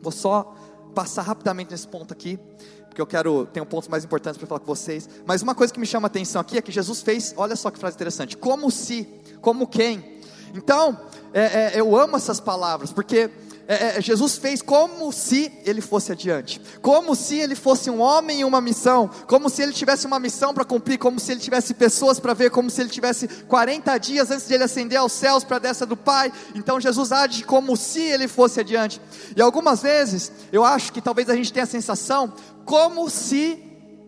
Vou 0.00 0.12
só 0.12 0.54
passar 0.94 1.22
rapidamente 1.22 1.70
nesse 1.70 1.88
ponto 1.88 2.12
aqui, 2.12 2.38
porque 2.86 3.00
eu 3.00 3.06
quero, 3.06 3.46
tenho 3.46 3.64
pontos 3.64 3.88
mais 3.88 4.04
importantes 4.04 4.38
para 4.38 4.46
falar 4.46 4.60
com 4.60 4.66
vocês. 4.66 5.08
Mas 5.24 5.40
uma 5.42 5.54
coisa 5.54 5.72
que 5.72 5.80
me 5.80 5.86
chama 5.86 6.06
a 6.06 6.08
atenção 6.08 6.40
aqui 6.40 6.58
é 6.58 6.62
que 6.62 6.70
Jesus 6.70 7.00
fez, 7.00 7.32
olha 7.36 7.56
só 7.56 7.70
que 7.70 7.78
frase 7.78 7.94
interessante, 7.94 8.36
como 8.36 8.70
se, 8.70 9.08
como 9.40 9.66
quem. 9.66 10.20
Então, 10.54 11.00
é, 11.32 11.40
é, 11.40 11.80
eu 11.80 11.96
amo 11.96 12.16
essas 12.16 12.38
palavras, 12.38 12.92
porque 12.92 13.30
é, 13.66 13.98
é, 13.98 14.00
Jesus 14.00 14.36
fez 14.36 14.60
como 14.60 15.12
se 15.12 15.52
ele 15.64 15.80
fosse 15.80 16.12
adiante, 16.12 16.60
como 16.80 17.14
se 17.14 17.36
ele 17.36 17.54
fosse 17.54 17.88
um 17.90 18.00
homem 18.00 18.40
em 18.40 18.44
uma 18.44 18.60
missão, 18.60 19.08
como 19.26 19.48
se 19.48 19.62
ele 19.62 19.72
tivesse 19.72 20.06
uma 20.06 20.18
missão 20.18 20.52
para 20.52 20.64
cumprir, 20.64 20.98
como 20.98 21.20
se 21.20 21.32
ele 21.32 21.40
tivesse 21.40 21.74
pessoas 21.74 22.18
para 22.18 22.34
ver, 22.34 22.50
como 22.50 22.70
se 22.70 22.80
ele 22.80 22.90
tivesse 22.90 23.28
40 23.28 23.98
dias 23.98 24.30
antes 24.30 24.46
de 24.46 24.54
ele 24.54 24.64
ascender 24.64 24.98
aos 24.98 25.12
céus 25.12 25.44
para 25.44 25.56
a 25.56 25.60
destra 25.60 25.86
do 25.86 25.96
Pai. 25.96 26.32
Então 26.54 26.80
Jesus 26.80 27.12
age 27.12 27.44
como 27.44 27.76
se 27.76 28.00
ele 28.00 28.28
fosse 28.28 28.60
adiante. 28.60 29.00
E 29.36 29.40
algumas 29.40 29.82
vezes 29.82 30.32
eu 30.52 30.64
acho 30.64 30.92
que 30.92 31.00
talvez 31.00 31.28
a 31.28 31.36
gente 31.36 31.52
tenha 31.52 31.64
a 31.64 31.66
sensação 31.66 32.32
como 32.64 33.08
se 33.10 33.58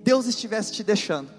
Deus 0.03 0.27
estivesse 0.27 0.73
te 0.73 0.83
deixando. 0.83 1.34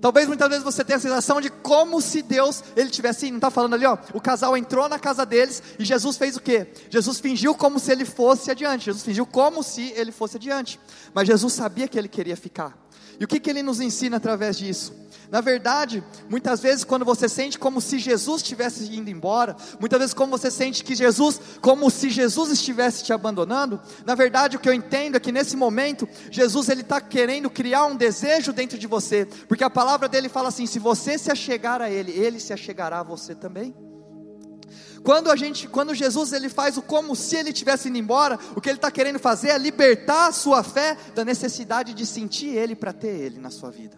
Talvez 0.00 0.26
muitas 0.28 0.48
vezes 0.48 0.64
você 0.64 0.84
tenha 0.84 0.96
a 0.96 1.00
sensação 1.00 1.40
de 1.40 1.50
como 1.50 2.00
se 2.00 2.22
Deus, 2.22 2.62
ele 2.76 2.90
tivesse, 2.90 3.30
não 3.30 3.38
está 3.38 3.50
falando 3.50 3.74
ali, 3.74 3.86
ó, 3.86 3.96
o 4.12 4.20
casal 4.20 4.56
entrou 4.56 4.88
na 4.88 4.98
casa 4.98 5.24
deles 5.24 5.62
e 5.78 5.84
Jesus 5.84 6.16
fez 6.16 6.36
o 6.36 6.40
quê? 6.40 6.68
Jesus 6.90 7.20
fingiu 7.20 7.54
como 7.54 7.78
se 7.78 7.90
ele 7.92 8.04
fosse 8.04 8.50
adiante, 8.50 8.86
Jesus 8.86 9.04
fingiu 9.04 9.26
como 9.26 9.62
se 9.62 9.92
ele 9.96 10.12
fosse 10.12 10.36
adiante, 10.36 10.78
mas 11.14 11.26
Jesus 11.26 11.52
sabia 11.52 11.88
que 11.88 11.98
ele 11.98 12.08
queria 12.08 12.36
ficar. 12.36 12.85
E 13.18 13.24
o 13.24 13.28
que, 13.28 13.40
que 13.40 13.50
ele 13.50 13.62
nos 13.62 13.80
ensina 13.80 14.16
através 14.16 14.56
disso? 14.56 14.94
Na 15.30 15.40
verdade, 15.40 16.04
muitas 16.28 16.60
vezes 16.60 16.84
quando 16.84 17.04
você 17.04 17.28
sente 17.28 17.58
como 17.58 17.80
se 17.80 17.98
Jesus 17.98 18.42
estivesse 18.42 18.84
indo 18.94 19.10
embora, 19.10 19.56
muitas 19.80 19.98
vezes 19.98 20.14
como 20.14 20.36
você 20.36 20.50
sente 20.50 20.84
que 20.84 20.94
Jesus, 20.94 21.40
como 21.60 21.90
se 21.90 22.10
Jesus 22.10 22.50
estivesse 22.50 23.02
te 23.02 23.12
abandonando, 23.12 23.80
na 24.04 24.14
verdade 24.14 24.56
o 24.56 24.60
que 24.60 24.68
eu 24.68 24.74
entendo 24.74 25.16
é 25.16 25.20
que 25.20 25.32
nesse 25.32 25.56
momento, 25.56 26.08
Jesus 26.30 26.68
ele 26.68 26.82
está 26.82 27.00
querendo 27.00 27.50
criar 27.50 27.86
um 27.86 27.96
desejo 27.96 28.52
dentro 28.52 28.78
de 28.78 28.86
você, 28.86 29.26
porque 29.48 29.64
a 29.64 29.70
palavra 29.70 30.08
dele 30.08 30.28
fala 30.28 30.48
assim: 30.48 30.66
se 30.66 30.78
você 30.78 31.18
se 31.18 31.30
achegar 31.30 31.82
a 31.82 31.90
Ele, 31.90 32.12
Ele 32.12 32.38
se 32.38 32.52
achegará 32.52 33.00
a 33.00 33.02
você 33.02 33.34
também. 33.34 33.74
Quando 35.02 35.30
a 35.30 35.36
gente, 35.36 35.68
quando 35.68 35.94
Jesus 35.94 36.32
ele 36.32 36.48
faz 36.48 36.76
o 36.76 36.82
como 36.82 37.14
se 37.14 37.36
ele 37.36 37.52
tivesse 37.52 37.88
indo 37.88 37.98
embora, 37.98 38.38
o 38.54 38.60
que 38.60 38.68
ele 38.68 38.78
está 38.78 38.90
querendo 38.90 39.18
fazer 39.18 39.48
é 39.48 39.58
libertar 39.58 40.28
a 40.28 40.32
sua 40.32 40.62
fé 40.62 40.96
da 41.14 41.24
necessidade 41.24 41.94
de 41.94 42.06
sentir 42.06 42.48
Ele 42.48 42.74
para 42.74 42.92
ter 42.92 43.08
Ele 43.08 43.38
na 43.38 43.50
sua 43.50 43.70
vida. 43.70 43.96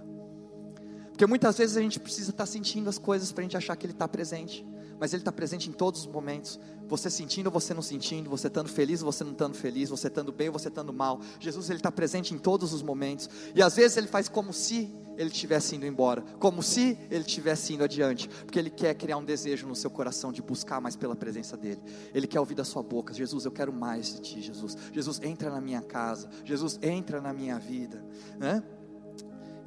Porque 1.10 1.26
muitas 1.26 1.58
vezes 1.58 1.76
a 1.76 1.80
gente 1.80 1.98
precisa 1.98 2.30
estar 2.30 2.44
tá 2.44 2.46
sentindo 2.46 2.88
as 2.88 2.98
coisas 2.98 3.32
para 3.32 3.42
a 3.42 3.44
gente 3.44 3.56
achar 3.56 3.76
que 3.76 3.86
Ele 3.86 3.92
está 3.92 4.06
presente, 4.06 4.66
mas 4.98 5.12
Ele 5.12 5.20
está 5.20 5.32
presente 5.32 5.68
em 5.68 5.72
todos 5.72 6.02
os 6.02 6.06
momentos. 6.06 6.58
Você 6.86 7.10
sentindo 7.10 7.50
você 7.50 7.74
não 7.74 7.82
sentindo, 7.82 8.30
você 8.30 8.46
estando 8.46 8.68
feliz 8.68 9.00
você 9.00 9.22
não 9.22 9.32
estando 9.32 9.54
feliz, 9.54 9.90
você 9.90 10.08
estando 10.08 10.32
bem 10.32 10.50
você 10.50 10.68
estando 10.68 10.92
mal. 10.92 11.20
Jesus 11.38 11.68
Ele 11.68 11.78
está 11.78 11.92
presente 11.92 12.34
em 12.34 12.38
todos 12.38 12.72
os 12.72 12.82
momentos. 12.82 13.28
E 13.54 13.62
às 13.62 13.76
vezes 13.76 13.96
Ele 13.96 14.06
faz 14.06 14.28
como 14.28 14.52
se 14.52 14.90
Ele 15.16 15.30
estivesse 15.30 15.76
indo 15.76 15.86
embora, 15.86 16.22
como 16.38 16.62
se 16.62 16.98
Ele 17.10 17.20
estivesse 17.20 17.74
indo 17.74 17.84
adiante, 17.84 18.28
porque 18.28 18.58
Ele 18.58 18.70
quer 18.70 18.94
criar 18.94 19.16
um 19.18 19.24
desejo 19.24 19.66
no 19.66 19.74
seu 19.74 19.90
coração 19.90 20.32
de 20.32 20.42
buscar 20.42 20.80
mais 20.80 20.96
pela 20.96 21.14
presença 21.14 21.56
dEle. 21.56 21.80
Ele 22.14 22.26
quer 22.26 22.40
ouvir 22.40 22.54
da 22.54 22.64
sua 22.64 22.82
boca: 22.82 23.12
Jesus, 23.12 23.44
eu 23.44 23.52
quero 23.52 23.72
mais 23.72 24.14
de 24.14 24.20
Ti, 24.20 24.40
Jesus. 24.40 24.76
Jesus, 24.92 25.20
entra 25.22 25.50
na 25.50 25.60
minha 25.60 25.82
casa. 25.82 26.28
Jesus, 26.44 26.78
entra 26.82 27.20
na 27.20 27.32
minha 27.32 27.58
vida. 27.58 28.04
Né? 28.38 28.62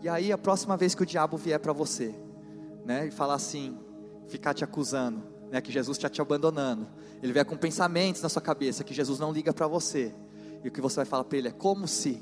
E 0.01 0.09
aí 0.09 0.31
a 0.31 0.37
próxima 0.37 0.75
vez 0.75 0.95
que 0.95 1.03
o 1.03 1.05
diabo 1.05 1.37
vier 1.37 1.59
para 1.59 1.71
você, 1.71 2.15
né, 2.83 3.05
e 3.05 3.11
falar 3.11 3.35
assim, 3.35 3.77
ficar 4.31 4.53
te 4.53 4.63
acusando, 4.63 5.21
né, 5.51 5.59
que 5.59 5.71
Jesus 5.71 5.97
está 5.97 6.09
te 6.09 6.21
abandonando, 6.21 6.87
ele 7.21 7.33
vier 7.33 7.45
com 7.45 7.57
pensamentos 7.57 8.21
na 8.21 8.29
sua 8.29 8.41
cabeça 8.41 8.83
que 8.83 8.93
Jesus 8.93 9.19
não 9.19 9.31
liga 9.31 9.53
para 9.53 9.67
você, 9.67 10.13
e 10.63 10.67
o 10.67 10.71
que 10.71 10.79
você 10.81 10.97
vai 10.97 11.05
falar 11.05 11.25
para 11.25 11.37
ele 11.37 11.47
é 11.49 11.51
como 11.51 11.87
se, 11.87 12.21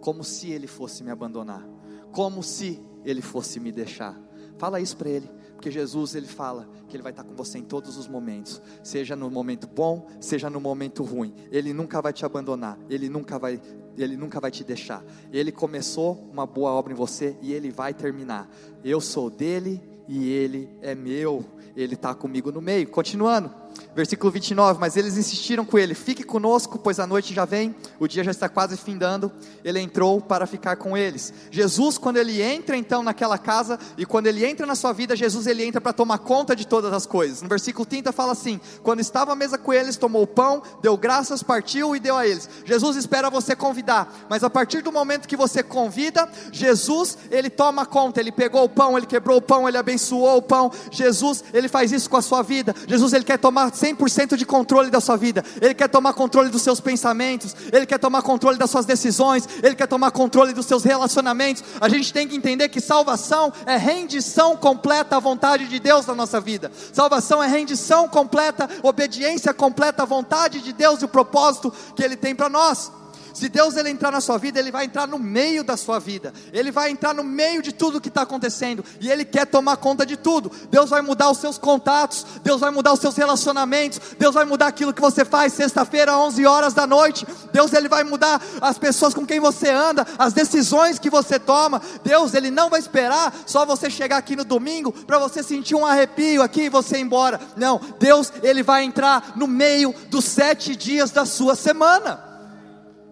como 0.00 0.24
se 0.24 0.50
ele 0.50 0.66
fosse 0.66 1.04
me 1.04 1.10
abandonar, 1.10 1.64
como 2.10 2.42
se 2.42 2.80
ele 3.04 3.20
fosse 3.20 3.60
me 3.60 3.70
deixar. 3.70 4.18
Fala 4.56 4.80
isso 4.80 4.96
para 4.96 5.10
ele, 5.10 5.28
porque 5.54 5.70
Jesus 5.70 6.14
ele 6.14 6.26
fala 6.26 6.68
que 6.88 6.96
ele 6.96 7.02
vai 7.02 7.12
estar 7.12 7.24
com 7.24 7.34
você 7.34 7.58
em 7.58 7.64
todos 7.64 7.96
os 7.96 8.08
momentos, 8.08 8.62
seja 8.82 9.14
no 9.14 9.30
momento 9.30 9.66
bom, 9.66 10.06
seja 10.20 10.48
no 10.48 10.60
momento 10.60 11.02
ruim. 11.02 11.34
Ele 11.50 11.72
nunca 11.72 12.00
vai 12.00 12.12
te 12.12 12.24
abandonar, 12.24 12.78
ele 12.88 13.08
nunca 13.08 13.38
vai 13.38 13.60
ele 13.96 14.16
nunca 14.16 14.40
vai 14.40 14.50
te 14.50 14.64
deixar. 14.64 15.04
Ele 15.30 15.52
começou 15.52 16.26
uma 16.32 16.46
boa 16.46 16.70
obra 16.70 16.94
em 16.94 16.96
você 16.96 17.36
e 17.42 17.52
ele 17.52 17.70
vai 17.70 17.92
terminar. 17.92 18.48
Eu 18.82 19.02
sou 19.02 19.28
dele 19.28 19.82
e 20.08 20.30
ele 20.30 20.68
é 20.80 20.94
meu. 20.94 21.44
Ele 21.76 21.94
está 21.94 22.14
comigo 22.14 22.50
no 22.52 22.60
meio. 22.60 22.88
Continuando. 22.88 23.61
Versículo 23.94 24.32
29, 24.32 24.80
mas 24.80 24.96
eles 24.96 25.18
insistiram 25.18 25.64
com 25.64 25.78
ele: 25.78 25.94
Fique 25.94 26.22
conosco, 26.22 26.78
pois 26.78 26.98
a 26.98 27.06
noite 27.06 27.34
já 27.34 27.44
vem, 27.44 27.74
o 28.00 28.08
dia 28.08 28.24
já 28.24 28.30
está 28.30 28.48
quase 28.48 28.76
findando. 28.76 29.30
Ele 29.62 29.80
entrou 29.80 30.20
para 30.20 30.46
ficar 30.46 30.76
com 30.76 30.96
eles. 30.96 31.32
Jesus, 31.50 31.98
quando 31.98 32.16
ele 32.16 32.40
entra 32.40 32.76
então 32.76 33.02
naquela 33.02 33.36
casa, 33.36 33.78
e 33.98 34.06
quando 34.06 34.28
ele 34.28 34.46
entra 34.46 34.64
na 34.66 34.74
sua 34.74 34.92
vida, 34.92 35.14
Jesus 35.14 35.46
ele 35.46 35.64
entra 35.64 35.80
para 35.80 35.92
tomar 35.92 36.18
conta 36.18 36.56
de 36.56 36.66
todas 36.66 36.92
as 36.92 37.04
coisas. 37.04 37.42
No 37.42 37.48
versículo 37.48 37.84
30 37.84 38.12
fala 38.12 38.32
assim: 38.32 38.58
Quando 38.82 39.00
estava 39.00 39.32
à 39.32 39.36
mesa 39.36 39.58
com 39.58 39.72
eles, 39.72 39.96
tomou 39.96 40.22
o 40.22 40.26
pão, 40.26 40.62
deu 40.80 40.96
graças, 40.96 41.42
partiu 41.42 41.94
e 41.94 42.00
deu 42.00 42.16
a 42.16 42.26
eles. 42.26 42.48
Jesus 42.64 42.96
espera 42.96 43.28
você 43.28 43.54
convidar, 43.54 44.26
mas 44.28 44.42
a 44.42 44.48
partir 44.48 44.82
do 44.82 44.90
momento 44.90 45.28
que 45.28 45.36
você 45.36 45.62
convida, 45.62 46.28
Jesus 46.50 47.18
ele 47.30 47.50
toma 47.50 47.84
conta. 47.84 48.20
Ele 48.20 48.32
pegou 48.32 48.64
o 48.64 48.68
pão, 48.68 48.96
ele 48.96 49.06
quebrou 49.06 49.36
o 49.36 49.42
pão, 49.42 49.68
ele 49.68 49.76
abençoou 49.76 50.38
o 50.38 50.42
pão. 50.42 50.72
Jesus 50.90 51.44
ele 51.52 51.68
faz 51.68 51.92
isso 51.92 52.08
com 52.08 52.16
a 52.16 52.22
sua 52.22 52.42
vida. 52.42 52.74
Jesus 52.86 53.12
ele 53.12 53.24
quer 53.24 53.38
tomar 53.38 53.61
100% 53.70 54.36
de 54.36 54.44
controle 54.44 54.90
da 54.90 55.00
sua 55.00 55.16
vida, 55.16 55.44
Ele 55.60 55.74
quer 55.74 55.88
tomar 55.88 56.12
controle 56.12 56.50
dos 56.50 56.62
seus 56.62 56.80
pensamentos, 56.80 57.54
Ele 57.72 57.86
quer 57.86 57.98
tomar 57.98 58.22
controle 58.22 58.58
das 58.58 58.70
suas 58.70 58.86
decisões, 58.86 59.48
Ele 59.62 59.74
quer 59.74 59.86
tomar 59.86 60.10
controle 60.10 60.52
dos 60.52 60.66
seus 60.66 60.82
relacionamentos. 60.82 61.62
A 61.80 61.88
gente 61.88 62.12
tem 62.12 62.26
que 62.26 62.36
entender 62.36 62.68
que 62.68 62.80
salvação 62.80 63.52
é 63.66 63.76
rendição 63.76 64.56
completa 64.56 65.16
à 65.16 65.20
vontade 65.20 65.66
de 65.68 65.78
Deus 65.78 66.06
na 66.06 66.14
nossa 66.14 66.40
vida, 66.40 66.70
salvação 66.92 67.42
é 67.42 67.46
rendição 67.46 68.08
completa, 68.08 68.68
obediência 68.82 69.52
completa 69.52 70.02
à 70.02 70.06
vontade 70.06 70.60
de 70.60 70.72
Deus 70.72 71.02
e 71.02 71.04
o 71.04 71.08
propósito 71.08 71.72
que 71.94 72.02
Ele 72.02 72.16
tem 72.16 72.34
para 72.34 72.48
nós. 72.48 73.01
Se 73.32 73.48
Deus 73.48 73.76
ele 73.76 73.90
entrar 73.90 74.10
na 74.10 74.20
sua 74.20 74.38
vida, 74.38 74.58
ele 74.58 74.70
vai 74.70 74.84
entrar 74.84 75.06
no 75.06 75.18
meio 75.18 75.64
da 75.64 75.76
sua 75.76 75.98
vida. 75.98 76.32
Ele 76.52 76.70
vai 76.70 76.90
entrar 76.90 77.14
no 77.14 77.24
meio 77.24 77.62
de 77.62 77.72
tudo 77.72 78.00
que 78.00 78.08
está 78.08 78.22
acontecendo 78.22 78.84
e 79.00 79.10
ele 79.10 79.24
quer 79.24 79.46
tomar 79.46 79.76
conta 79.76 80.04
de 80.04 80.16
tudo. 80.16 80.50
Deus 80.70 80.90
vai 80.90 81.02
mudar 81.02 81.30
os 81.30 81.38
seus 81.38 81.58
contatos, 81.58 82.26
Deus 82.42 82.60
vai 82.60 82.70
mudar 82.70 82.92
os 82.92 83.00
seus 83.00 83.16
relacionamentos, 83.16 84.00
Deus 84.18 84.34
vai 84.34 84.44
mudar 84.44 84.66
aquilo 84.66 84.92
que 84.92 85.00
você 85.00 85.24
faz 85.24 85.52
sexta-feira, 85.52 86.16
11 86.16 86.46
horas 86.46 86.74
da 86.74 86.86
noite. 86.86 87.26
Deus 87.52 87.72
ele 87.72 87.88
vai 87.88 88.04
mudar 88.04 88.40
as 88.60 88.78
pessoas 88.78 89.14
com 89.14 89.26
quem 89.26 89.40
você 89.40 89.70
anda, 89.70 90.06
as 90.18 90.32
decisões 90.32 90.98
que 90.98 91.10
você 91.10 91.38
toma. 91.38 91.80
Deus 92.04 92.34
ele 92.34 92.50
não 92.50 92.68
vai 92.68 92.80
esperar 92.80 93.34
só 93.46 93.64
você 93.64 93.88
chegar 93.90 94.18
aqui 94.18 94.36
no 94.36 94.44
domingo 94.44 94.92
para 94.92 95.18
você 95.18 95.42
sentir 95.42 95.74
um 95.74 95.86
arrepio 95.86 96.42
aqui 96.42 96.62
e 96.62 96.68
você 96.68 96.98
ir 96.98 97.02
embora. 97.02 97.40
Não, 97.56 97.80
Deus 97.98 98.32
ele 98.42 98.62
vai 98.62 98.84
entrar 98.84 99.32
no 99.36 99.46
meio 99.46 99.94
dos 100.08 100.24
sete 100.24 100.76
dias 100.76 101.10
da 101.10 101.24
sua 101.24 101.54
semana. 101.54 102.31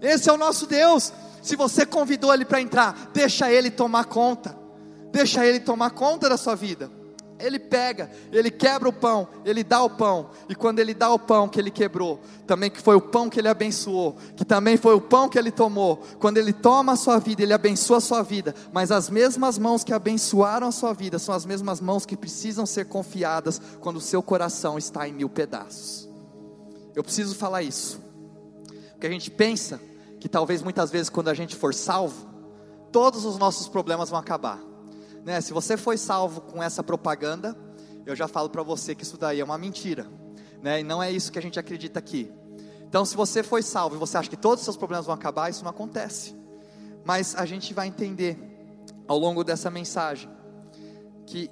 Esse 0.01 0.29
é 0.29 0.33
o 0.33 0.39
nosso 0.39 0.67
Deus. 0.67 1.13
Se 1.43 1.57
você 1.57 1.87
convidou 1.87 2.33
ele 2.33 2.45
para 2.45 2.61
entrar, 2.61 3.11
deixa 3.13 3.51
ele 3.51 3.71
tomar 3.71 4.05
conta. 4.05 4.57
Deixa 5.11 5.45
ele 5.45 5.61
tomar 5.61 5.91
conta 5.91 6.29
da 6.29 6.37
sua 6.37 6.55
vida. 6.55 6.91
Ele 7.41 7.59
pega, 7.59 8.11
ele 8.31 8.51
quebra 8.51 8.89
o 8.89 8.93
pão, 8.93 9.27
ele 9.45 9.65
dá 9.65 9.83
o 9.83 9.89
pão, 9.89 10.29
e 10.47 10.55
quando 10.55 10.79
ele 10.79 10.93
dá 10.93 11.11
o 11.11 11.19
pão 11.19 11.49
que 11.49 11.59
ele 11.59 11.71
quebrou, 11.71 12.21
também 12.47 12.71
que 12.71 12.81
foi 12.81 12.95
o 12.97 13.01
pão 13.01 13.31
que 13.31 13.41
ele 13.41 13.49
abençoou, 13.49 14.17
que 14.37 14.45
também 14.45 14.77
foi 14.77 14.95
o 14.95 15.01
pão 15.01 15.27
que 15.27 15.39
ele 15.39 15.51
tomou, 15.51 16.03
quando 16.19 16.37
ele 16.37 16.53
toma 16.53 16.93
a 16.93 16.97
sua 16.97 17.19
vida, 17.19 17.43
ele 17.43 17.55
abençoa 17.55 17.97
a 17.97 18.01
sua 18.01 18.23
vida, 18.23 18.55
mas 18.73 18.91
as 18.91 19.09
mesmas 19.09 19.57
mãos 19.57 19.83
que 19.83 19.95
abençoaram 19.95 20.69
a 20.69 20.73
sua 20.73 20.93
vida 20.93 21.19
são 21.19 21.35
as 21.35 21.47
mesmas 21.47 21.81
mãos 21.81 22.05
que 22.05 22.17
precisam 22.17 22.67
ser 22.67 22.85
confiadas 22.87 23.59
quando 23.81 23.97
o 23.97 24.03
seu 24.03 24.23
coração 24.23 24.77
está 24.77 25.09
em 25.09 25.13
mil 25.15 25.31
pedaços. 25.31 26.09
Eu 26.95 27.03
preciso 27.03 27.35
falar 27.35 27.63
isso, 27.63 28.01
porque 29.01 29.07
a 29.07 29.11
gente 29.11 29.31
pensa 29.31 29.81
que 30.21 30.29
talvez 30.29 30.61
muitas 30.61 30.91
vezes 30.91 31.09
quando 31.09 31.29
a 31.29 31.35
gente 31.35 31.57
for 31.57 31.73
salvo, 31.73 32.29
todos 32.93 33.25
os 33.25 33.39
nossos 33.39 33.67
problemas 33.67 34.11
vão 34.11 34.19
acabar. 34.19 34.61
Né? 35.25 35.41
Se 35.41 35.55
você 35.55 35.75
foi 35.75 35.97
salvo 35.97 36.43
com 36.43 36.63
essa 36.63 36.83
propaganda, 36.83 37.57
eu 38.05 38.15
já 38.15 38.29
falo 38.29 38.51
para 38.51 38.63
você 38.63 38.95
que 38.95 39.03
isso 39.03 39.17
daí 39.17 39.41
é 39.41 39.45
uma 39.45 39.57
mentira, 39.57 40.07
né? 40.63 40.81
E 40.81 40.83
não 40.83 41.03
é 41.03 41.11
isso 41.11 41.33
que 41.33 41.39
a 41.39 41.43
gente 41.43 41.59
acredita 41.59 41.99
aqui. 41.99 42.31
Então, 42.87 43.03
se 43.07 43.17
você 43.17 43.43
foi 43.43 43.63
salvo 43.63 43.97
e 43.97 43.99
você 43.99 44.19
acha 44.19 44.29
que 44.29 44.37
todos 44.37 44.59
os 44.59 44.65
seus 44.65 44.77
problemas 44.77 45.07
vão 45.07 45.15
acabar, 45.15 45.49
isso 45.49 45.65
não 45.65 45.71
acontece. 45.71 46.37
Mas 47.03 47.35
a 47.35 47.47
gente 47.47 47.73
vai 47.73 47.87
entender 47.87 48.39
ao 49.09 49.17
longo 49.17 49.43
dessa 49.43 49.71
mensagem 49.71 50.29
que 51.25 51.51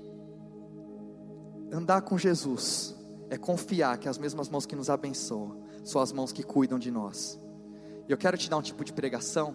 andar 1.73 2.03
com 2.03 2.19
Jesus 2.19 2.95
é 3.31 3.39
confiar 3.39 3.97
que 3.97 4.07
as 4.07 4.19
mesmas 4.19 4.51
mãos 4.51 4.67
que 4.67 4.77
nos 4.77 4.91
abençoam 4.91 5.67
são 5.85 6.01
as 6.01 6.13
mãos 6.13 6.33
que 6.33 6.43
cuidam 6.43 6.79
de 6.79 6.91
nós. 6.91 7.41
E 8.09 8.13
eu 8.13 8.17
quero 8.17 8.37
te 8.37 8.49
dar 8.49 8.57
um 8.57 8.63
tipo 8.63 8.85
de 8.85 8.93
pregação 8.93 9.55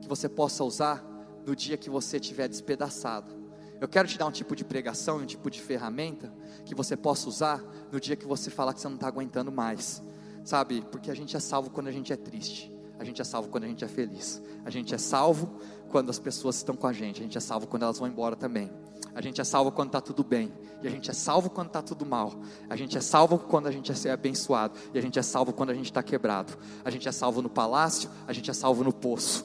que 0.00 0.08
você 0.08 0.28
possa 0.28 0.62
usar 0.64 1.04
no 1.46 1.56
dia 1.56 1.76
que 1.76 1.90
você 1.90 2.18
estiver 2.18 2.48
despedaçado. 2.48 3.36
Eu 3.80 3.88
quero 3.88 4.08
te 4.08 4.18
dar 4.18 4.26
um 4.26 4.30
tipo 4.30 4.56
de 4.56 4.64
pregação, 4.64 5.18
um 5.18 5.26
tipo 5.26 5.50
de 5.50 5.60
ferramenta 5.60 6.32
que 6.64 6.74
você 6.74 6.96
possa 6.96 7.28
usar 7.28 7.64
no 7.92 8.00
dia 8.00 8.16
que 8.16 8.26
você 8.26 8.50
falar 8.50 8.74
que 8.74 8.80
você 8.80 8.88
não 8.88 8.96
está 8.96 9.06
aguentando 9.06 9.52
mais, 9.52 10.02
sabe? 10.44 10.82
Porque 10.90 11.10
a 11.10 11.14
gente 11.14 11.36
é 11.36 11.40
salvo 11.40 11.70
quando 11.70 11.86
a 11.86 11.92
gente 11.92 12.12
é 12.12 12.16
triste, 12.16 12.72
a 12.98 13.04
gente 13.04 13.20
é 13.20 13.24
salvo 13.24 13.48
quando 13.48 13.64
a 13.64 13.68
gente 13.68 13.84
é 13.84 13.88
feliz, 13.88 14.42
a 14.64 14.70
gente 14.70 14.94
é 14.94 14.98
salvo 14.98 15.58
quando 15.90 16.10
as 16.10 16.18
pessoas 16.18 16.56
estão 16.56 16.76
com 16.76 16.86
a 16.86 16.92
gente, 16.92 17.20
a 17.20 17.22
gente 17.22 17.38
é 17.38 17.40
salvo 17.40 17.66
quando 17.66 17.82
elas 17.82 17.98
vão 17.98 18.08
embora 18.08 18.36
também. 18.36 18.70
A 19.14 19.20
gente 19.20 19.40
é 19.40 19.44
salvo 19.44 19.72
quando 19.72 19.88
está 19.88 20.00
tudo 20.00 20.22
bem, 20.22 20.52
e 20.82 20.86
a 20.86 20.90
gente 20.90 21.10
é 21.10 21.14
salvo 21.14 21.50
quando 21.50 21.68
está 21.68 21.82
tudo 21.82 22.06
mal. 22.06 22.34
A 22.68 22.76
gente 22.76 22.96
é 22.96 23.00
salvo 23.00 23.38
quando 23.38 23.66
a 23.66 23.72
gente 23.72 23.90
é 24.06 24.10
abençoado, 24.12 24.78
e 24.92 24.98
a 24.98 25.02
gente 25.02 25.18
é 25.18 25.22
salvo 25.22 25.52
quando 25.52 25.70
a 25.70 25.74
gente 25.74 25.86
está 25.86 26.02
quebrado. 26.02 26.56
A 26.84 26.90
gente 26.90 27.08
é 27.08 27.12
salvo 27.12 27.42
no 27.42 27.50
palácio, 27.50 28.10
a 28.26 28.32
gente 28.32 28.50
é 28.50 28.54
salvo 28.54 28.84
no 28.84 28.92
poço. 28.92 29.44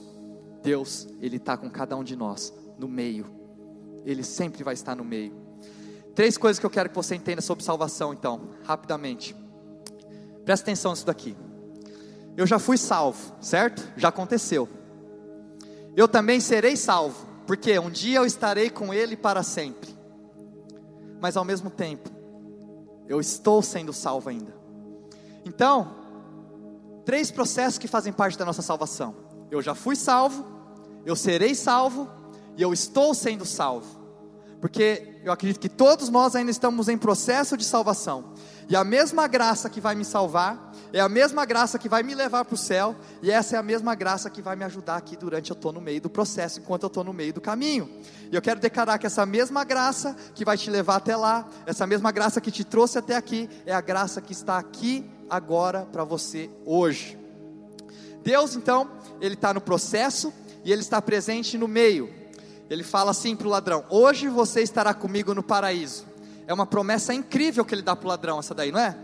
Deus, 0.61 1.07
Ele 1.19 1.37
está 1.37 1.57
com 1.57 1.69
cada 1.69 1.95
um 1.95 2.03
de 2.03 2.15
nós, 2.15 2.53
no 2.77 2.87
meio. 2.87 3.25
Ele 4.05 4.23
sempre 4.23 4.63
vai 4.63 4.73
estar 4.73 4.95
no 4.95 5.03
meio. 5.03 5.33
Três 6.13 6.37
coisas 6.37 6.59
que 6.59 6.65
eu 6.65 6.69
quero 6.69 6.89
que 6.89 6.95
você 6.95 7.15
entenda 7.15 7.41
sobre 7.41 7.63
salvação, 7.63 8.13
então, 8.13 8.49
rapidamente. 8.63 9.35
Presta 10.45 10.65
atenção 10.65 10.91
nisso 10.91 11.05
daqui. 11.05 11.35
Eu 12.35 12.47
já 12.47 12.57
fui 12.57 12.77
salvo, 12.77 13.35
certo? 13.39 13.87
Já 13.95 14.09
aconteceu. 14.09 14.67
Eu 15.95 16.07
também 16.07 16.39
serei 16.39 16.75
salvo, 16.75 17.27
porque 17.45 17.77
um 17.77 17.89
dia 17.89 18.17
eu 18.17 18.25
estarei 18.25 18.69
com 18.69 18.93
Ele 18.93 19.15
para 19.15 19.43
sempre. 19.43 19.89
Mas 21.21 21.37
ao 21.37 21.45
mesmo 21.45 21.69
tempo, 21.69 22.09
eu 23.07 23.19
estou 23.19 23.61
sendo 23.61 23.93
salvo 23.93 24.29
ainda. 24.29 24.53
Então, 25.45 25.95
três 27.05 27.29
processos 27.29 27.77
que 27.77 27.87
fazem 27.87 28.11
parte 28.11 28.37
da 28.37 28.45
nossa 28.45 28.61
salvação. 28.61 29.15
Eu 29.51 29.61
já 29.61 29.75
fui 29.75 29.95
salvo, 29.95 30.45
eu 31.05 31.15
serei 31.15 31.53
salvo 31.53 32.09
e 32.57 32.61
eu 32.61 32.73
estou 32.73 33.13
sendo 33.13 33.45
salvo. 33.45 34.01
Porque 34.59 35.19
eu 35.23 35.31
acredito 35.31 35.59
que 35.59 35.69
todos 35.69 36.09
nós 36.09 36.35
ainda 36.35 36.49
estamos 36.49 36.87
em 36.87 36.97
processo 36.97 37.55
de 37.55 37.65
salvação. 37.65 38.33
E 38.69 38.75
a 38.75 38.83
mesma 38.83 39.27
graça 39.27 39.69
que 39.69 39.81
vai 39.81 39.95
me 39.95 40.05
salvar 40.05 40.73
é 40.93 40.99
a 40.99 41.09
mesma 41.09 41.43
graça 41.43 41.79
que 41.79 41.89
vai 41.89 42.03
me 42.03 42.13
levar 42.13 42.45
para 42.45 42.53
o 42.53 42.57
céu, 42.57 42.95
e 43.21 43.31
essa 43.31 43.55
é 43.55 43.59
a 43.59 43.63
mesma 43.63 43.95
graça 43.95 44.29
que 44.29 44.41
vai 44.41 44.55
me 44.55 44.63
ajudar 44.63 44.95
aqui 44.95 45.17
durante 45.17 45.49
eu 45.49 45.55
estou 45.55 45.73
no 45.73 45.81
meio 45.81 45.99
do 45.99 46.09
processo, 46.09 46.59
enquanto 46.59 46.83
eu 46.83 46.87
estou 46.87 47.03
no 47.03 47.11
meio 47.11 47.33
do 47.33 47.41
caminho. 47.41 47.89
E 48.31 48.35
eu 48.35 48.41
quero 48.41 48.59
declarar 48.59 48.99
que 48.99 49.07
essa 49.07 49.25
mesma 49.25 49.63
graça 49.63 50.15
que 50.35 50.45
vai 50.45 50.55
te 50.55 50.69
levar 50.69 50.97
até 50.97 51.15
lá, 51.15 51.47
essa 51.65 51.87
mesma 51.87 52.11
graça 52.11 52.39
que 52.39 52.51
te 52.51 52.63
trouxe 52.63 52.99
até 52.99 53.15
aqui, 53.15 53.49
é 53.65 53.73
a 53.73 53.81
graça 53.81 54.21
que 54.21 54.33
está 54.33 54.57
aqui 54.59 55.03
agora 55.29 55.87
para 55.91 56.03
você 56.03 56.49
hoje. 56.63 57.17
Deus, 58.23 58.55
então, 58.55 58.89
Ele 59.19 59.33
está 59.33 59.53
no 59.53 59.61
processo 59.61 60.31
e 60.63 60.71
Ele 60.71 60.81
está 60.81 61.01
presente 61.01 61.57
no 61.57 61.67
meio. 61.67 62.13
Ele 62.69 62.83
fala 62.83 63.11
assim 63.11 63.35
para 63.35 63.47
o 63.47 63.49
ladrão: 63.49 63.83
Hoje 63.89 64.29
você 64.29 64.61
estará 64.61 64.93
comigo 64.93 65.33
no 65.33 65.43
paraíso. 65.43 66.12
É 66.47 66.53
uma 66.53 66.65
promessa 66.65 67.13
incrível 67.13 67.63
que 67.63 67.73
ele 67.73 67.81
dá 67.81 67.95
para 67.95 68.05
o 68.05 68.09
ladrão, 68.09 68.39
essa 68.39 68.53
daí, 68.53 68.71
não 68.71 68.79
é? 68.79 68.95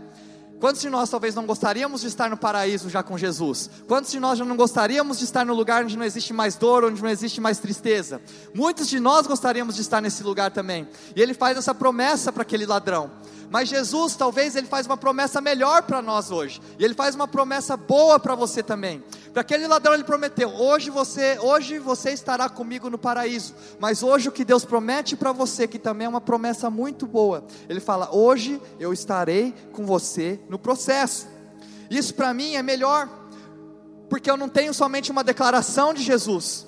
Quantos 0.60 0.82
de 0.82 0.90
nós 0.90 1.08
talvez 1.08 1.34
não 1.34 1.46
gostaríamos 1.46 2.02
de 2.02 2.08
estar 2.08 2.28
no 2.28 2.36
paraíso 2.36 2.90
já 2.90 3.02
com 3.02 3.16
Jesus? 3.16 3.70
Quantos 3.88 4.10
de 4.10 4.20
nós 4.20 4.38
já 4.38 4.44
não 4.44 4.56
gostaríamos 4.56 5.18
de 5.18 5.24
estar 5.24 5.46
no 5.46 5.54
lugar 5.54 5.84
onde 5.84 5.96
não 5.96 6.04
existe 6.04 6.34
mais 6.34 6.54
dor, 6.54 6.84
onde 6.84 7.02
não 7.02 7.08
existe 7.08 7.40
mais 7.40 7.58
tristeza? 7.58 8.20
Muitos 8.54 8.86
de 8.86 9.00
nós 9.00 9.26
gostaríamos 9.26 9.74
de 9.74 9.80
estar 9.80 10.02
nesse 10.02 10.22
lugar 10.22 10.50
também. 10.50 10.86
E 11.16 11.22
ele 11.22 11.32
faz 11.32 11.56
essa 11.56 11.74
promessa 11.74 12.30
para 12.30 12.42
aquele 12.42 12.66
ladrão. 12.66 13.10
Mas 13.48 13.70
Jesus, 13.70 14.14
talvez, 14.14 14.54
ele 14.54 14.66
faz 14.66 14.84
uma 14.86 14.98
promessa 14.98 15.40
melhor 15.40 15.82
para 15.82 16.02
nós 16.02 16.30
hoje. 16.30 16.60
E 16.78 16.84
ele 16.84 16.94
faz 16.94 17.14
uma 17.14 17.26
promessa 17.26 17.74
boa 17.74 18.20
para 18.20 18.34
você 18.34 18.62
também. 18.62 19.02
Para 19.32 19.42
aquele 19.42 19.66
ladrão 19.66 19.94
ele 19.94 20.04
prometeu: 20.04 20.50
"Hoje 20.50 20.90
você, 20.90 21.38
hoje 21.40 21.78
você 21.78 22.10
estará 22.10 22.48
comigo 22.48 22.90
no 22.90 22.98
paraíso". 22.98 23.54
Mas 23.78 24.02
hoje 24.02 24.28
o 24.28 24.32
que 24.32 24.44
Deus 24.44 24.64
promete 24.64 25.16
para 25.16 25.32
você, 25.32 25.68
que 25.68 25.78
também 25.78 26.06
é 26.06 26.08
uma 26.08 26.20
promessa 26.20 26.68
muito 26.68 27.06
boa. 27.06 27.44
Ele 27.68 27.80
fala: 27.80 28.14
"Hoje 28.14 28.60
eu 28.78 28.92
estarei 28.92 29.54
com 29.72 29.86
você 29.86 30.40
no 30.48 30.58
processo". 30.58 31.28
Isso 31.90 32.14
para 32.14 32.32
mim 32.32 32.54
é 32.54 32.62
melhor, 32.62 33.08
porque 34.08 34.30
eu 34.30 34.36
não 34.36 34.48
tenho 34.48 34.72
somente 34.72 35.10
uma 35.10 35.24
declaração 35.24 35.92
de 35.92 36.02
Jesus, 36.02 36.66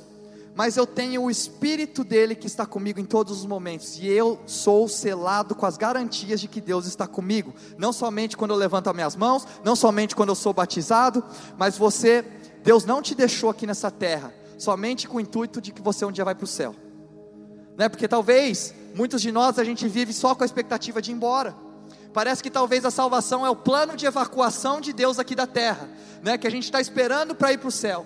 mas 0.55 0.77
eu 0.77 0.85
tenho 0.85 1.22
o 1.22 1.31
Espírito 1.31 2.03
dele 2.03 2.35
que 2.35 2.46
está 2.46 2.66
comigo 2.66 2.98
em 2.98 3.05
todos 3.05 3.38
os 3.38 3.46
momentos, 3.46 3.98
e 3.98 4.07
eu 4.07 4.40
sou 4.46 4.88
selado 4.88 5.55
com 5.55 5.64
as 5.64 5.77
garantias 5.77 6.40
de 6.40 6.48
que 6.48 6.61
Deus 6.61 6.87
está 6.87 7.07
comigo, 7.07 7.55
não 7.79 7.92
somente 7.92 8.37
quando 8.37 8.51
eu 8.51 8.57
levanto 8.57 8.88
as 8.88 8.94
minhas 8.94 9.16
mãos, 9.16 9.46
não 9.64 9.77
somente 9.77 10.14
quando 10.16 10.31
eu 10.31 10.35
sou 10.35 10.53
batizado, 10.53 11.25
mas 11.57 11.79
você, 11.79 12.25
Deus 12.62 12.85
não 12.85 13.03
te 13.03 13.14
deixou 13.14 13.51
aqui 13.51 13.66
nessa 13.66 13.90
terra, 13.90 14.33
somente 14.59 15.09
com 15.09 15.16
o 15.16 15.20
intuito 15.20 15.61
de 15.61 15.72
que 15.72 15.83
você 15.83 16.05
um 16.05 16.12
dia 16.12 16.25
vai 16.25 16.35
para 16.35 16.44
o 16.44 16.48
céu, 16.48 16.75
né? 17.77 17.88
porque 17.88 18.07
talvez, 18.07 18.75
muitos 18.94 19.20
de 19.20 19.33
nós, 19.33 19.59
a 19.59 19.64
gente 19.64 19.88
vive 19.88 20.12
só 20.12 20.35
com 20.35 20.42
a 20.42 20.46
expectativa 20.46 21.03
de 21.03 21.11
ir 21.11 21.14
embora, 21.14 21.57
Parece 22.12 22.42
que 22.42 22.51
talvez 22.51 22.85
a 22.85 22.90
salvação 22.90 23.44
é 23.44 23.51
o 23.51 23.57
plano 23.57 23.96
de 23.96 24.05
evacuação 24.05 24.81
de 24.81 24.92
Deus 24.92 25.18
aqui 25.18 25.35
da 25.35 25.46
terra, 25.46 25.88
né? 26.22 26.37
Que 26.37 26.46
a 26.46 26.51
gente 26.51 26.64
está 26.64 26.81
esperando 26.81 27.35
para 27.35 27.53
ir 27.53 27.59
para 27.59 27.68
o 27.68 27.72
céu. 27.72 28.05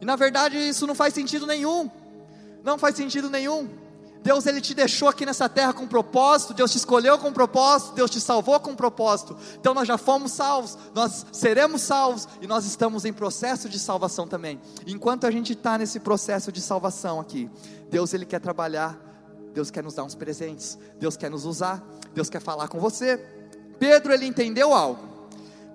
E 0.00 0.04
na 0.04 0.16
verdade 0.16 0.56
isso 0.56 0.86
não 0.86 0.94
faz 0.94 1.12
sentido 1.12 1.46
nenhum. 1.46 1.90
Não 2.64 2.78
faz 2.78 2.96
sentido 2.96 3.28
nenhum. 3.28 3.68
Deus 4.28 4.44
ele 4.44 4.60
te 4.60 4.74
deixou 4.74 5.08
aqui 5.08 5.24
nessa 5.24 5.48
terra 5.48 5.72
com 5.72 5.86
propósito, 5.86 6.52
Deus 6.52 6.70
te 6.70 6.76
escolheu 6.76 7.18
com 7.18 7.32
propósito, 7.32 7.94
Deus 7.94 8.10
te 8.10 8.20
salvou 8.20 8.60
com 8.60 8.76
propósito. 8.76 9.34
Então 9.58 9.72
nós 9.72 9.88
já 9.88 9.96
fomos 9.96 10.32
salvos, 10.32 10.76
nós 10.94 11.24
seremos 11.32 11.80
salvos 11.80 12.28
e 12.38 12.46
nós 12.46 12.66
estamos 12.66 13.06
em 13.06 13.12
processo 13.12 13.70
de 13.70 13.78
salvação 13.78 14.28
também. 14.28 14.60
Enquanto 14.86 15.26
a 15.26 15.30
gente 15.30 15.54
está 15.54 15.78
nesse 15.78 15.98
processo 15.98 16.52
de 16.52 16.60
salvação 16.60 17.18
aqui, 17.18 17.50
Deus 17.88 18.12
ele 18.12 18.26
quer 18.26 18.38
trabalhar, 18.38 18.98
Deus 19.54 19.70
quer 19.70 19.82
nos 19.82 19.94
dar 19.94 20.04
uns 20.04 20.14
presentes, 20.14 20.78
Deus 20.98 21.16
quer 21.16 21.30
nos 21.30 21.46
usar, 21.46 21.82
Deus 22.12 22.28
quer 22.28 22.42
falar 22.42 22.68
com 22.68 22.78
você. 22.78 23.16
Pedro 23.78 24.12
ele 24.12 24.26
entendeu 24.26 24.74
algo. 24.74 25.17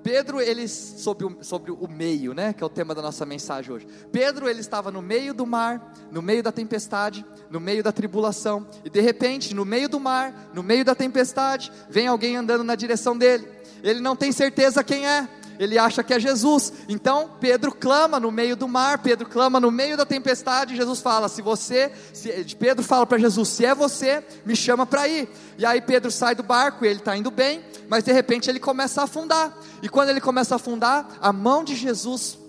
Pedro, 0.03 0.41
ele, 0.41 0.67
sobre 0.67 1.25
o, 1.25 1.37
sobre 1.41 1.71
o 1.71 1.87
meio, 1.87 2.33
né, 2.33 2.51
que 2.51 2.61
é 2.61 2.65
o 2.65 2.69
tema 2.69 2.93
da 2.93 3.01
nossa 3.01 3.25
mensagem 3.25 3.71
hoje. 3.71 3.87
Pedro, 4.11 4.49
ele 4.49 4.59
estava 4.59 4.91
no 4.91 5.01
meio 5.01 5.33
do 5.33 5.45
mar, 5.45 5.93
no 6.11 6.21
meio 6.21 6.43
da 6.43 6.51
tempestade, 6.51 7.25
no 7.49 7.59
meio 7.59 7.81
da 7.81 7.91
tribulação, 7.91 8.67
e 8.83 8.89
de 8.89 8.99
repente, 8.99 9.53
no 9.53 9.63
meio 9.63 9.87
do 9.87 9.99
mar, 9.99 10.51
no 10.53 10.61
meio 10.61 10.83
da 10.83 10.93
tempestade, 10.93 11.71
vem 11.89 12.07
alguém 12.07 12.35
andando 12.35 12.63
na 12.63 12.75
direção 12.75 13.17
dele. 13.17 13.47
Ele 13.81 14.01
não 14.01 14.15
tem 14.15 14.31
certeza 14.31 14.83
quem 14.83 15.07
é, 15.07 15.27
ele 15.59 15.77
acha 15.77 16.03
que 16.03 16.13
é 16.13 16.19
Jesus. 16.19 16.73
Então 16.87 17.31
Pedro 17.39 17.71
clama 17.73 18.19
no 18.19 18.31
meio 18.31 18.55
do 18.55 18.67
mar, 18.67 18.99
Pedro 18.99 19.27
clama 19.27 19.59
no 19.59 19.71
meio 19.71 19.97
da 19.97 20.05
tempestade, 20.05 20.75
Jesus 20.75 20.99
fala: 20.99 21.29
"Se 21.29 21.41
você, 21.41 21.91
se, 22.13 22.55
Pedro 22.55 22.83
fala 22.83 23.05
para 23.05 23.17
Jesus: 23.17 23.49
"Se 23.49 23.65
é 23.65 23.73
você, 23.73 24.23
me 24.45 24.55
chama 24.55 24.85
para 24.85 25.07
ir". 25.07 25.29
E 25.57 25.65
aí 25.65 25.81
Pedro 25.81 26.11
sai 26.11 26.35
do 26.35 26.43
barco, 26.43 26.85
ele 26.85 26.99
está 26.99 27.15
indo 27.15 27.31
bem, 27.31 27.63
mas 27.87 28.03
de 28.03 28.11
repente 28.11 28.49
ele 28.49 28.59
começa 28.59 29.01
a 29.01 29.03
afundar. 29.05 29.57
E 29.81 29.89
quando 29.89 30.09
ele 30.09 30.21
começa 30.21 30.55
a 30.55 30.57
afundar, 30.57 31.07
a 31.21 31.31
mão 31.33 31.63
de 31.63 31.75
Jesus 31.75 32.39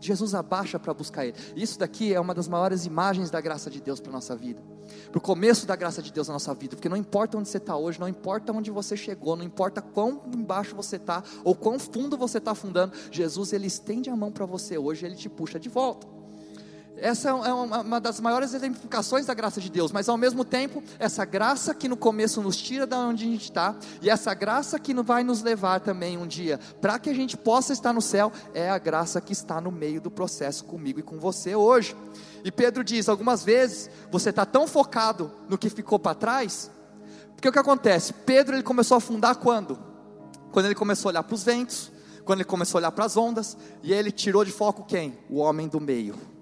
Jesus 0.00 0.34
abaixa 0.34 0.78
para 0.78 0.92
buscar 0.92 1.24
ele. 1.24 1.36
Isso 1.56 1.78
daqui 1.78 2.12
é 2.12 2.20
uma 2.20 2.34
das 2.34 2.46
maiores 2.46 2.84
imagens 2.84 3.30
da 3.30 3.40
graça 3.40 3.70
de 3.70 3.80
Deus 3.80 4.00
para 4.00 4.12
nossa 4.12 4.36
vida. 4.36 4.73
Para 5.14 5.20
o 5.20 5.22
começo 5.22 5.64
da 5.64 5.76
graça 5.76 6.02
de 6.02 6.12
Deus 6.12 6.26
na 6.26 6.32
nossa 6.34 6.52
vida. 6.54 6.74
Porque 6.74 6.88
não 6.88 6.96
importa 6.96 7.38
onde 7.38 7.48
você 7.48 7.58
está 7.58 7.76
hoje, 7.76 8.00
não 8.00 8.08
importa 8.08 8.52
onde 8.52 8.68
você 8.68 8.96
chegou, 8.96 9.36
não 9.36 9.44
importa 9.44 9.80
quão 9.80 10.20
embaixo 10.34 10.74
você 10.74 10.96
está, 10.96 11.22
ou 11.44 11.54
quão 11.54 11.78
fundo 11.78 12.16
você 12.16 12.38
está 12.38 12.50
afundando, 12.50 12.92
Jesus 13.12 13.52
ele 13.52 13.68
estende 13.68 14.10
a 14.10 14.16
mão 14.16 14.32
para 14.32 14.44
você 14.44 14.76
hoje, 14.76 15.06
ele 15.06 15.14
te 15.14 15.28
puxa 15.28 15.60
de 15.60 15.68
volta. 15.68 16.23
Essa 17.04 17.28
é 17.28 17.52
uma 17.52 18.00
das 18.00 18.18
maiores 18.18 18.54
exemplificações 18.54 19.26
da 19.26 19.34
graça 19.34 19.60
de 19.60 19.68
Deus, 19.68 19.92
mas 19.92 20.08
ao 20.08 20.16
mesmo 20.16 20.42
tempo, 20.42 20.82
essa 20.98 21.22
graça 21.26 21.74
que 21.74 21.86
no 21.86 21.98
começo 21.98 22.40
nos 22.40 22.56
tira 22.56 22.86
da 22.86 22.98
onde 22.98 23.24
a 23.24 23.26
gente 23.26 23.42
está, 23.42 23.76
e 24.00 24.08
essa 24.08 24.32
graça 24.32 24.78
que 24.78 24.94
vai 24.94 25.22
nos 25.22 25.42
levar 25.42 25.80
também 25.80 26.16
um 26.16 26.26
dia 26.26 26.58
para 26.80 26.98
que 26.98 27.10
a 27.10 27.14
gente 27.14 27.36
possa 27.36 27.74
estar 27.74 27.92
no 27.92 28.00
céu, 28.00 28.32
é 28.54 28.70
a 28.70 28.78
graça 28.78 29.20
que 29.20 29.34
está 29.34 29.60
no 29.60 29.70
meio 29.70 30.00
do 30.00 30.10
processo 30.10 30.64
comigo 30.64 30.98
e 30.98 31.02
com 31.02 31.18
você 31.18 31.54
hoje. 31.54 31.94
E 32.42 32.50
Pedro 32.50 32.82
diz: 32.82 33.06
algumas 33.06 33.44
vezes 33.44 33.90
você 34.10 34.30
está 34.30 34.46
tão 34.46 34.66
focado 34.66 35.30
no 35.46 35.58
que 35.58 35.68
ficou 35.68 35.98
para 35.98 36.14
trás, 36.14 36.70
porque 37.36 37.50
o 37.50 37.52
que 37.52 37.58
acontece? 37.58 38.14
Pedro 38.14 38.56
ele 38.56 38.62
começou 38.62 38.94
a 38.94 38.98
afundar 38.98 39.36
quando? 39.36 39.78
Quando 40.50 40.64
ele 40.64 40.74
começou 40.74 41.10
a 41.10 41.12
olhar 41.12 41.22
para 41.22 41.34
os 41.34 41.44
ventos, 41.44 41.92
quando 42.24 42.38
ele 42.38 42.48
começou 42.48 42.78
a 42.78 42.80
olhar 42.80 42.92
para 42.92 43.04
as 43.04 43.14
ondas, 43.14 43.58
e 43.82 43.92
ele 43.92 44.10
tirou 44.10 44.42
de 44.42 44.52
foco 44.52 44.84
quem? 44.84 45.18
O 45.28 45.36
homem 45.36 45.68
do 45.68 45.78
meio 45.78 46.32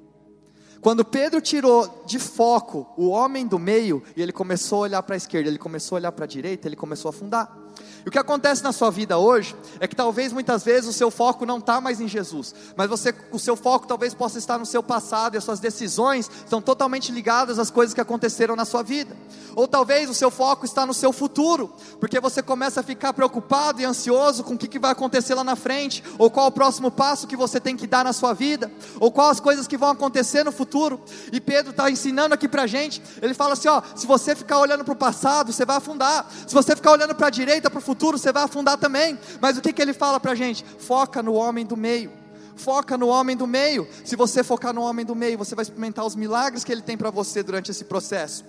Quando 0.82 1.04
Pedro 1.04 1.40
tirou 1.40 2.02
de 2.04 2.18
foco 2.18 2.92
o 2.96 3.08
homem 3.10 3.46
do 3.46 3.56
meio 3.56 4.02
e 4.16 4.20
ele 4.20 4.32
começou 4.32 4.78
a 4.78 4.82
olhar 4.82 5.02
para 5.04 5.14
a 5.14 5.16
esquerda, 5.16 5.48
ele 5.48 5.56
começou 5.56 5.94
a 5.94 6.00
olhar 6.00 6.10
para 6.10 6.24
a 6.24 6.28
direita, 6.28 6.66
ele 6.66 6.74
começou 6.74 7.08
a 7.08 7.10
afundar. 7.10 7.61
E 8.04 8.08
o 8.08 8.10
que 8.10 8.18
acontece 8.18 8.62
na 8.62 8.72
sua 8.72 8.90
vida 8.90 9.18
hoje 9.18 9.54
é 9.78 9.86
que 9.86 9.94
talvez 9.94 10.32
muitas 10.32 10.64
vezes 10.64 10.90
o 10.90 10.92
seu 10.92 11.10
foco 11.10 11.46
não 11.46 11.58
está 11.58 11.80
mais 11.80 12.00
em 12.00 12.08
Jesus, 12.08 12.54
mas 12.76 12.88
você, 12.88 13.14
o 13.30 13.38
seu 13.38 13.56
foco 13.56 13.86
talvez 13.86 14.14
possa 14.14 14.38
estar 14.38 14.58
no 14.58 14.66
seu 14.66 14.82
passado 14.82 15.34
e 15.34 15.38
as 15.38 15.44
suas 15.44 15.60
decisões 15.60 16.30
estão 16.44 16.60
totalmente 16.60 17.12
ligadas 17.12 17.58
às 17.58 17.70
coisas 17.70 17.94
que 17.94 18.00
aconteceram 18.00 18.56
na 18.56 18.64
sua 18.64 18.82
vida. 18.82 19.16
Ou 19.54 19.68
talvez 19.68 20.08
o 20.08 20.14
seu 20.14 20.30
foco 20.30 20.64
está 20.64 20.86
no 20.86 20.94
seu 20.94 21.12
futuro, 21.12 21.72
porque 22.00 22.18
você 22.20 22.42
começa 22.42 22.80
a 22.80 22.82
ficar 22.82 23.12
preocupado 23.12 23.80
e 23.80 23.84
ansioso 23.84 24.42
com 24.42 24.54
o 24.54 24.58
que, 24.58 24.66
que 24.66 24.78
vai 24.78 24.92
acontecer 24.92 25.34
lá 25.34 25.44
na 25.44 25.56
frente, 25.56 26.02
ou 26.18 26.30
qual 26.30 26.46
o 26.46 26.52
próximo 26.52 26.90
passo 26.90 27.26
que 27.26 27.36
você 27.36 27.60
tem 27.60 27.76
que 27.76 27.86
dar 27.86 28.04
na 28.04 28.12
sua 28.12 28.32
vida, 28.32 28.70
ou 28.98 29.10
quais 29.10 29.32
as 29.32 29.40
coisas 29.40 29.66
que 29.66 29.76
vão 29.76 29.90
acontecer 29.90 30.44
no 30.44 30.52
futuro. 30.52 31.00
E 31.30 31.40
Pedro 31.40 31.70
está 31.70 31.90
ensinando 31.90 32.34
aqui 32.34 32.48
para 32.48 32.66
gente, 32.66 33.02
ele 33.20 33.34
fala 33.34 33.52
assim: 33.52 33.68
ó, 33.68 33.82
se 33.94 34.06
você 34.06 34.34
ficar 34.34 34.58
olhando 34.58 34.84
para 34.84 34.92
o 34.92 34.96
passado, 34.96 35.52
você 35.52 35.64
vai 35.64 35.76
afundar, 35.76 36.26
se 36.46 36.54
você 36.54 36.74
ficar 36.74 36.92
olhando 36.92 37.14
para 37.14 37.26
a 37.26 37.30
direita, 37.30 37.61
para 37.70 37.78
o 37.78 37.82
futuro, 37.82 38.18
você 38.18 38.32
vai 38.32 38.44
afundar 38.44 38.78
também. 38.78 39.18
Mas 39.40 39.56
o 39.56 39.60
que, 39.60 39.72
que 39.72 39.82
ele 39.82 39.92
fala 39.92 40.18
para 40.18 40.32
a 40.32 40.34
gente? 40.34 40.64
Foca 40.78 41.22
no 41.22 41.34
homem 41.34 41.64
do 41.64 41.76
meio. 41.76 42.12
Foca 42.56 42.96
no 42.96 43.08
homem 43.08 43.36
do 43.36 43.46
meio. 43.46 43.88
Se 44.04 44.16
você 44.16 44.44
focar 44.44 44.72
no 44.72 44.82
homem 44.82 45.04
do 45.04 45.14
meio, 45.14 45.38
você 45.38 45.54
vai 45.54 45.62
experimentar 45.62 46.04
os 46.04 46.14
milagres 46.14 46.64
que 46.64 46.72
ele 46.72 46.82
tem 46.82 46.96
para 46.96 47.10
você 47.10 47.42
durante 47.42 47.70
esse 47.70 47.84
processo. 47.84 48.44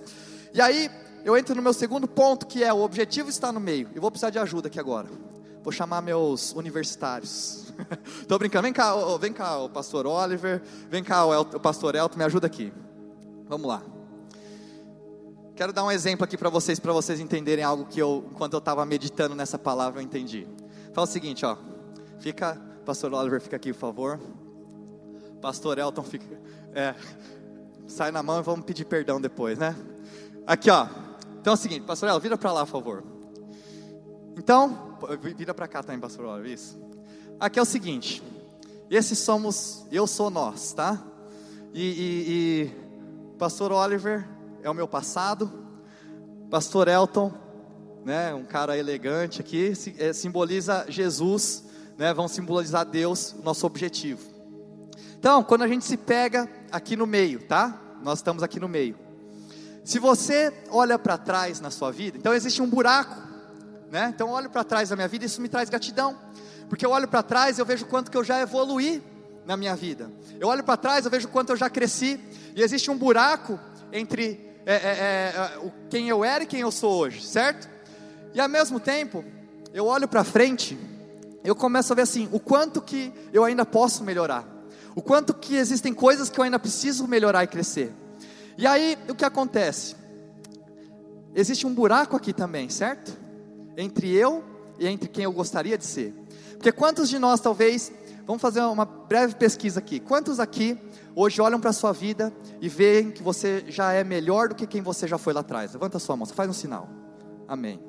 E 0.52 0.60
aí, 0.60 0.90
eu 1.24 1.36
entro 1.36 1.54
no 1.54 1.62
meu 1.62 1.72
segundo 1.72 2.06
ponto, 2.06 2.46
que 2.46 2.62
é 2.62 2.72
o 2.72 2.80
objetivo 2.80 3.28
está 3.30 3.50
no 3.50 3.60
meio. 3.60 3.88
Eu 3.94 4.02
vou 4.02 4.10
precisar 4.10 4.30
de 4.30 4.38
ajuda 4.38 4.68
aqui 4.68 4.78
agora. 4.78 5.08
Vou 5.62 5.72
chamar 5.72 6.02
meus 6.02 6.52
universitários. 6.52 7.72
Estou 8.20 8.38
brincando. 8.38 8.64
Vem 8.64 8.72
cá, 8.72 8.94
vem 9.18 9.32
cá, 9.32 9.58
o 9.58 9.68
pastor 9.68 10.06
Oliver. 10.06 10.62
Vem 10.90 11.02
cá, 11.02 11.24
o, 11.24 11.40
o 11.40 11.60
pastor 11.60 11.94
Elton, 11.94 12.18
me 12.18 12.24
ajuda 12.24 12.46
aqui. 12.46 12.72
Vamos 13.48 13.66
lá. 13.66 13.82
Quero 15.56 15.72
dar 15.72 15.84
um 15.84 15.90
exemplo 15.90 16.24
aqui 16.24 16.36
para 16.36 16.50
vocês, 16.50 16.80
para 16.80 16.92
vocês 16.92 17.20
entenderem 17.20 17.64
algo 17.64 17.84
que 17.84 18.00
eu, 18.00 18.24
enquanto 18.32 18.54
eu 18.54 18.58
estava 18.58 18.84
meditando 18.84 19.36
nessa 19.36 19.56
palavra, 19.56 20.00
eu 20.00 20.04
entendi. 20.04 20.48
Fala 20.92 21.06
o 21.06 21.10
seguinte, 21.10 21.46
ó. 21.46 21.56
Fica, 22.18 22.60
pastor 22.84 23.14
Oliver, 23.14 23.40
fica 23.40 23.54
aqui, 23.54 23.72
por 23.72 23.78
favor. 23.78 24.20
Pastor 25.40 25.78
Elton, 25.78 26.02
fica. 26.02 26.26
É, 26.74 26.92
sai 27.86 28.10
na 28.10 28.20
mão 28.20 28.40
e 28.40 28.42
vamos 28.42 28.64
pedir 28.66 28.84
perdão 28.84 29.20
depois, 29.20 29.56
né? 29.56 29.76
Aqui, 30.44 30.68
ó. 30.70 30.88
Então 31.40 31.52
é 31.52 31.54
o 31.54 31.56
seguinte, 31.56 31.86
pastor 31.86 32.08
Elton, 32.08 32.20
vira 32.20 32.36
para 32.36 32.50
lá, 32.50 32.66
por 32.66 32.72
favor. 32.72 33.04
Então, 34.36 34.98
vira 35.36 35.54
para 35.54 35.68
cá 35.68 35.84
também, 35.84 36.00
pastor 36.00 36.24
Oliver, 36.24 36.50
isso. 36.50 36.76
Aqui 37.38 37.60
é 37.60 37.62
o 37.62 37.66
seguinte. 37.66 38.20
Esses 38.90 39.20
somos, 39.20 39.86
eu 39.92 40.08
sou 40.08 40.30
nós, 40.30 40.72
tá? 40.72 41.00
E, 41.72 41.80
e, 41.80 42.32
e 42.32 43.36
pastor 43.38 43.70
Oliver 43.70 44.33
é 44.64 44.70
o 44.70 44.74
meu 44.74 44.88
passado. 44.88 45.52
Pastor 46.50 46.88
Elton, 46.88 47.30
né, 48.02 48.32
um 48.32 48.46
cara 48.46 48.78
elegante 48.78 49.38
aqui, 49.38 49.74
é, 49.98 50.10
simboliza 50.14 50.86
Jesus, 50.88 51.64
né, 51.98 52.14
vão 52.14 52.26
simbolizar 52.26 52.86
Deus, 52.86 53.34
nosso 53.44 53.66
objetivo. 53.66 54.22
Então, 55.18 55.44
quando 55.44 55.64
a 55.64 55.68
gente 55.68 55.84
se 55.84 55.98
pega 55.98 56.48
aqui 56.72 56.96
no 56.96 57.06
meio, 57.06 57.46
tá? 57.46 57.78
Nós 58.02 58.20
estamos 58.20 58.42
aqui 58.42 58.58
no 58.58 58.66
meio. 58.66 58.96
Se 59.84 59.98
você 59.98 60.50
olha 60.70 60.98
para 60.98 61.18
trás 61.18 61.60
na 61.60 61.70
sua 61.70 61.92
vida, 61.92 62.16
então 62.16 62.32
existe 62.32 62.62
um 62.62 62.66
buraco, 62.66 63.20
né? 63.90 64.10
Então 64.14 64.28
eu 64.28 64.34
olho 64.34 64.48
para 64.48 64.64
trás 64.64 64.88
da 64.88 64.96
minha 64.96 65.08
vida, 65.08 65.26
isso 65.26 65.42
me 65.42 65.48
traz 65.48 65.68
gratidão, 65.68 66.18
porque 66.70 66.86
eu 66.86 66.90
olho 66.90 67.06
para 67.06 67.22
trás 67.22 67.58
e 67.58 67.60
eu 67.60 67.66
vejo 67.66 67.84
quanto 67.84 68.10
que 68.10 68.16
eu 68.16 68.24
já 68.24 68.40
evoluí 68.40 69.02
na 69.44 69.58
minha 69.58 69.76
vida. 69.76 70.10
Eu 70.40 70.48
olho 70.48 70.64
para 70.64 70.78
trás, 70.78 71.04
eu 71.04 71.10
vejo 71.10 71.28
quanto 71.28 71.50
eu 71.50 71.56
já 71.56 71.68
cresci, 71.68 72.18
e 72.56 72.62
existe 72.62 72.90
um 72.90 72.96
buraco 72.96 73.60
entre 73.92 74.53
é, 74.66 74.74
é, 74.74 74.76
é, 74.76 75.66
é 75.66 75.72
quem 75.90 76.08
eu 76.08 76.24
era 76.24 76.44
e 76.44 76.46
quem 76.46 76.60
eu 76.60 76.70
sou 76.70 76.92
hoje, 76.98 77.22
certo? 77.22 77.68
E 78.32 78.40
ao 78.40 78.48
mesmo 78.48 78.80
tempo, 78.80 79.24
eu 79.72 79.86
olho 79.86 80.08
para 80.08 80.24
frente, 80.24 80.78
eu 81.44 81.54
começo 81.54 81.92
a 81.92 81.96
ver 81.96 82.02
assim, 82.02 82.28
o 82.32 82.40
quanto 82.40 82.80
que 82.80 83.12
eu 83.32 83.44
ainda 83.44 83.66
posso 83.66 84.02
melhorar, 84.02 84.44
o 84.94 85.02
quanto 85.02 85.34
que 85.34 85.56
existem 85.56 85.92
coisas 85.92 86.30
que 86.30 86.38
eu 86.38 86.44
ainda 86.44 86.58
preciso 86.58 87.06
melhorar 87.06 87.44
e 87.44 87.46
crescer. 87.46 87.92
E 88.56 88.66
aí, 88.66 88.96
o 89.08 89.14
que 89.14 89.24
acontece? 89.24 89.96
Existe 91.34 91.66
um 91.66 91.74
buraco 91.74 92.16
aqui 92.16 92.32
também, 92.32 92.68
certo? 92.68 93.16
Entre 93.76 94.12
eu 94.14 94.44
e 94.78 94.86
entre 94.86 95.08
quem 95.08 95.24
eu 95.24 95.32
gostaria 95.32 95.76
de 95.76 95.84
ser. 95.84 96.14
Porque 96.52 96.70
quantos 96.70 97.08
de 97.08 97.18
nós, 97.18 97.40
talvez, 97.40 97.92
vamos 98.24 98.40
fazer 98.40 98.60
uma 98.60 98.84
breve 98.84 99.34
pesquisa 99.34 99.80
aqui, 99.80 99.98
quantos 100.00 100.38
aqui 100.38 100.78
hoje 101.14 101.40
olham 101.40 101.60
para 101.60 101.70
a 101.70 101.72
sua 101.72 101.92
vida 101.92 102.32
e 102.60 102.68
veem 102.68 103.10
que 103.10 103.22
você 103.22 103.64
já 103.68 103.92
é 103.92 104.02
melhor 104.02 104.48
do 104.48 104.54
que 104.54 104.66
quem 104.66 104.82
você 104.82 105.06
já 105.06 105.18
foi 105.18 105.32
lá 105.32 105.40
atrás. 105.40 105.72
Levanta 105.72 105.96
a 105.96 106.00
sua 106.00 106.16
mão, 106.16 106.26
faz 106.26 106.48
um 106.48 106.52
sinal. 106.52 106.88
Amém. 107.46 107.80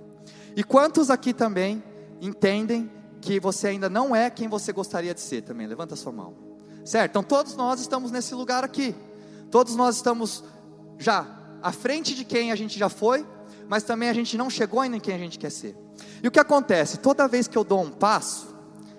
E 0.55 0.63
quantos 0.63 1.09
aqui 1.09 1.33
também 1.33 1.83
entendem 2.21 2.89
que 3.21 3.39
você 3.39 3.67
ainda 3.67 3.89
não 3.89 4.15
é 4.15 4.29
quem 4.29 4.47
você 4.47 4.71
gostaria 4.71 5.13
de 5.13 5.21
ser 5.21 5.41
também? 5.41 5.67
Levanta 5.67 5.93
a 5.93 5.97
sua 5.97 6.11
mão. 6.11 6.35
Certo? 6.83 7.11
Então 7.11 7.23
todos 7.23 7.55
nós 7.55 7.79
estamos 7.79 8.11
nesse 8.11 8.35
lugar 8.35 8.63
aqui. 8.63 8.95
Todos 9.49 9.75
nós 9.75 9.95
estamos 9.95 10.43
já 10.97 11.27
à 11.61 11.71
frente 11.71 12.13
de 12.13 12.23
quem 12.23 12.51
a 12.51 12.55
gente 12.55 12.77
já 12.77 12.89
foi, 12.89 13.25
mas 13.67 13.83
também 13.83 14.09
a 14.09 14.13
gente 14.13 14.37
não 14.37 14.49
chegou 14.49 14.79
ainda 14.79 14.97
em 14.97 14.99
quem 14.99 15.15
a 15.15 15.17
gente 15.17 15.39
quer 15.39 15.49
ser. 15.49 15.75
E 16.21 16.27
o 16.27 16.31
que 16.31 16.39
acontece? 16.39 16.99
Toda 16.99 17.27
vez 17.27 17.47
que 17.47 17.57
eu 17.57 17.63
dou 17.63 17.81
um 17.81 17.89
passo, 17.89 18.54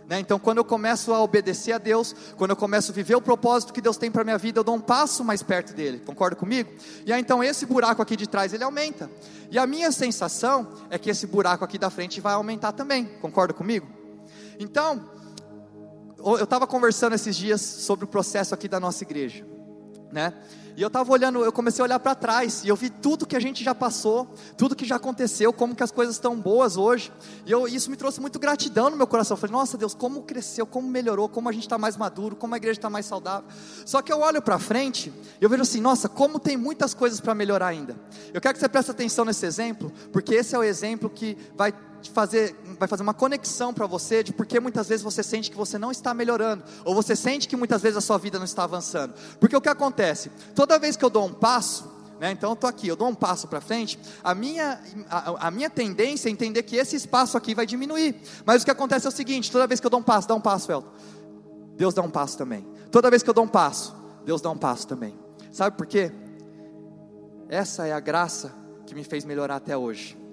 né? 0.09 0.21
Então, 0.21 0.39
quando 0.39 0.59
eu 0.59 0.65
começo 0.65 1.13
a 1.13 1.21
obedecer 1.21 1.73
a 1.73 1.79
Deus, 1.79 2.15
quando 2.37 2.51
eu 2.51 2.57
começo 2.57 2.93
a 2.93 2.95
viver 2.95 3.17
o 3.17 3.21
propósito 3.21 3.73
que 3.73 3.81
Deus 3.81 3.97
tem 3.97 4.11
para 4.11 4.23
minha 4.23 4.39
vida, 4.39 4.61
eu 4.61 4.65
dou 4.65 4.77
um 4.77 4.81
passo 4.81 5.25
mais 5.25 5.43
perto 5.43 5.75
dele. 5.75 5.99
Concorda 5.99 6.37
comigo? 6.37 6.71
E 7.05 7.13
aí, 7.13 7.21
então, 7.21 7.43
esse 7.43 7.67
buraco 7.67 8.01
aqui 8.01 8.17
de 8.17 8.29
trás 8.29 8.53
ele 8.53 8.63
aumenta. 8.63 9.11
E 9.51 9.59
a 9.59 9.67
minha 9.67 9.91
sensação 9.91 10.73
é 10.91 10.99
que 10.99 11.11
esse 11.11 11.27
buraco 11.27 11.65
aqui 11.65 11.79
da 11.79 11.91
frente 11.91 12.21
vai 12.21 12.35
aumentar 12.35 12.73
também. 12.73 13.05
Concorda 13.21 13.53
comigo? 13.53 13.87
Então, 14.59 15.11
eu 16.19 16.45
estava 16.45 16.67
conversando 16.67 17.15
esses 17.15 17.37
dias 17.37 17.61
sobre 17.61 18.05
o 18.05 18.09
processo 18.09 18.55
aqui 18.55 18.69
da 18.69 18.81
nossa 18.81 19.03
igreja, 19.03 19.45
né? 20.13 20.33
E 20.77 20.83
eu 20.83 20.89
estava 20.89 21.11
olhando, 21.11 21.43
eu 21.43 21.51
comecei 21.51 21.83
a 21.83 21.85
olhar 21.85 21.99
para 21.99 22.15
trás 22.15 22.63
e 22.63 22.69
eu 22.69 22.77
vi 22.77 22.91
tudo 22.91 23.25
que 23.25 23.35
a 23.35 23.41
gente 23.41 23.65
já 23.65 23.75
passou, 23.75 24.29
tudo 24.59 24.77
que 24.77 24.85
já 24.85 24.97
aconteceu, 24.97 25.51
como 25.51 25.75
que 25.75 25.83
as 25.83 25.91
coisas 25.91 26.17
estão 26.17 26.39
boas 26.39 26.77
hoje. 26.77 27.11
E 27.47 27.51
eu, 27.51 27.67
isso 27.67 27.91
me 27.91 27.97
trouxe 27.97 28.21
muito 28.21 28.39
gratidão 28.39 28.91
no 28.91 28.97
meu 28.97 29.07
coração. 29.07 29.37
Eu 29.37 29.41
falei, 29.41 29.53
nossa 29.53 29.79
Deus, 29.79 29.95
como 29.95 30.21
cresceu, 30.23 30.67
como 30.67 30.87
melhorou, 30.87 31.31
como 31.31 31.49
a 31.49 31.53
gente 31.53 31.63
está 31.63 31.79
mais 31.79 31.97
maduro, 31.97 32.37
como 32.37 32.53
a 32.53 32.59
igreja 32.59 32.79
está 32.79 32.91
mais 32.91 33.07
saudável. 33.07 33.49
Só 33.87 34.03
que 34.03 34.13
eu 34.13 34.21
olho 34.21 34.43
para 34.43 34.59
frente 34.59 35.11
e 35.41 35.45
eu 35.45 35.49
vejo 35.49 35.63
assim, 35.63 35.81
nossa, 35.81 36.11
como 36.11 36.39
tem 36.39 36.59
muitas 36.59 36.93
coisas 36.93 37.21
para 37.21 37.35
melhorar 37.35 37.69
ainda. 37.69 37.97
Eu 38.35 38.41
quero 38.41 38.53
que 38.53 38.61
você 38.61 38.69
preste 38.69 38.91
atenção 38.91 39.25
nesse 39.25 39.47
exemplo, 39.47 39.91
porque 40.13 40.35
esse 40.35 40.55
é 40.55 40.59
o 40.59 40.63
exemplo 40.63 41.09
que 41.09 41.39
vai 41.57 41.73
fazer, 42.11 42.57
vai 42.79 42.89
fazer 42.89 43.03
uma 43.03 43.15
conexão 43.15 43.73
para 43.73 43.87
você 43.87 44.23
de 44.23 44.33
porque 44.33 44.59
muitas 44.61 44.89
vezes 44.89 45.03
você 45.03 45.23
sente 45.23 45.51
que 45.51 45.57
você 45.57 45.79
não 45.79 45.91
está 45.91 46.13
melhorando, 46.15 46.65
ou 46.85 46.95
você 46.95 47.15
sente 47.15 47.49
que 47.49 47.57
muitas 47.57 47.83
vezes 47.83 47.97
a 47.97 48.01
sua 48.01 48.19
vida 48.19 48.39
não 48.39 48.45
está 48.45 48.65
avançando. 48.65 49.15
Porque 49.39 49.57
o 49.57 49.61
que 49.61 49.69
acontece? 49.69 50.31
Toda 50.55 50.79
vez 50.79 50.97
que 50.97 51.05
eu 51.05 51.11
dou 51.11 51.27
um 51.27 51.33
passo, 51.33 51.91
né, 52.21 52.31
então 52.31 52.51
eu 52.51 52.55
estou 52.55 52.69
aqui, 52.69 52.89
eu 52.89 52.97
dou 52.97 53.09
um 53.09 53.15
passo 53.15 53.47
para 53.47 53.61
frente, 53.61 53.99
a 54.25 54.35
minha, 54.35 54.81
a, 55.09 55.49
a, 55.49 55.51
minha 55.51 55.69
tendência 55.69 56.29
é 56.29 56.33
entender 56.33 56.63
que 56.63 56.77
esse 56.77 56.97
espaço 56.97 57.37
aqui 57.37 57.55
vai 57.55 57.67
diminuir. 57.67 58.21
Mas 58.45 58.63
o 58.63 58.65
que 58.65 58.71
acontece 58.71 59.07
é 59.07 59.09
o 59.09 59.13
seguinte: 59.13 59.51
toda 59.51 59.67
vez 59.67 59.81
que 59.81 59.87
eu 59.87 59.91
dou 59.91 60.01
um 60.01 60.05
passo, 60.05 60.27
dá 60.27 60.35
um 60.35 60.41
passo, 60.41 60.71
Elton. 60.73 60.91
Deus 61.77 61.93
dá 61.93 62.03
um 62.03 62.11
passo 62.11 62.39
também. 62.39 62.67
Toda 62.91 63.11
vez 63.11 63.23
que 63.23 63.29
eu 63.29 63.35
dou 63.35 63.45
um 63.45 63.49
passo, 63.49 63.95
Deus 64.25 64.41
dá 64.41 64.51
um 64.51 64.57
passo 64.57 64.87
também. 64.87 65.15
Sabe 65.53 65.77
por 65.77 65.87
quê? 65.87 66.11
Essa 67.49 67.87
é 67.87 67.93
a 67.93 68.01
graça 68.01 68.53
que 68.87 68.95
me 68.95 69.05
fez 69.05 69.25
melhorar 69.25 69.57
até 69.57 69.77
hoje. 69.77 70.26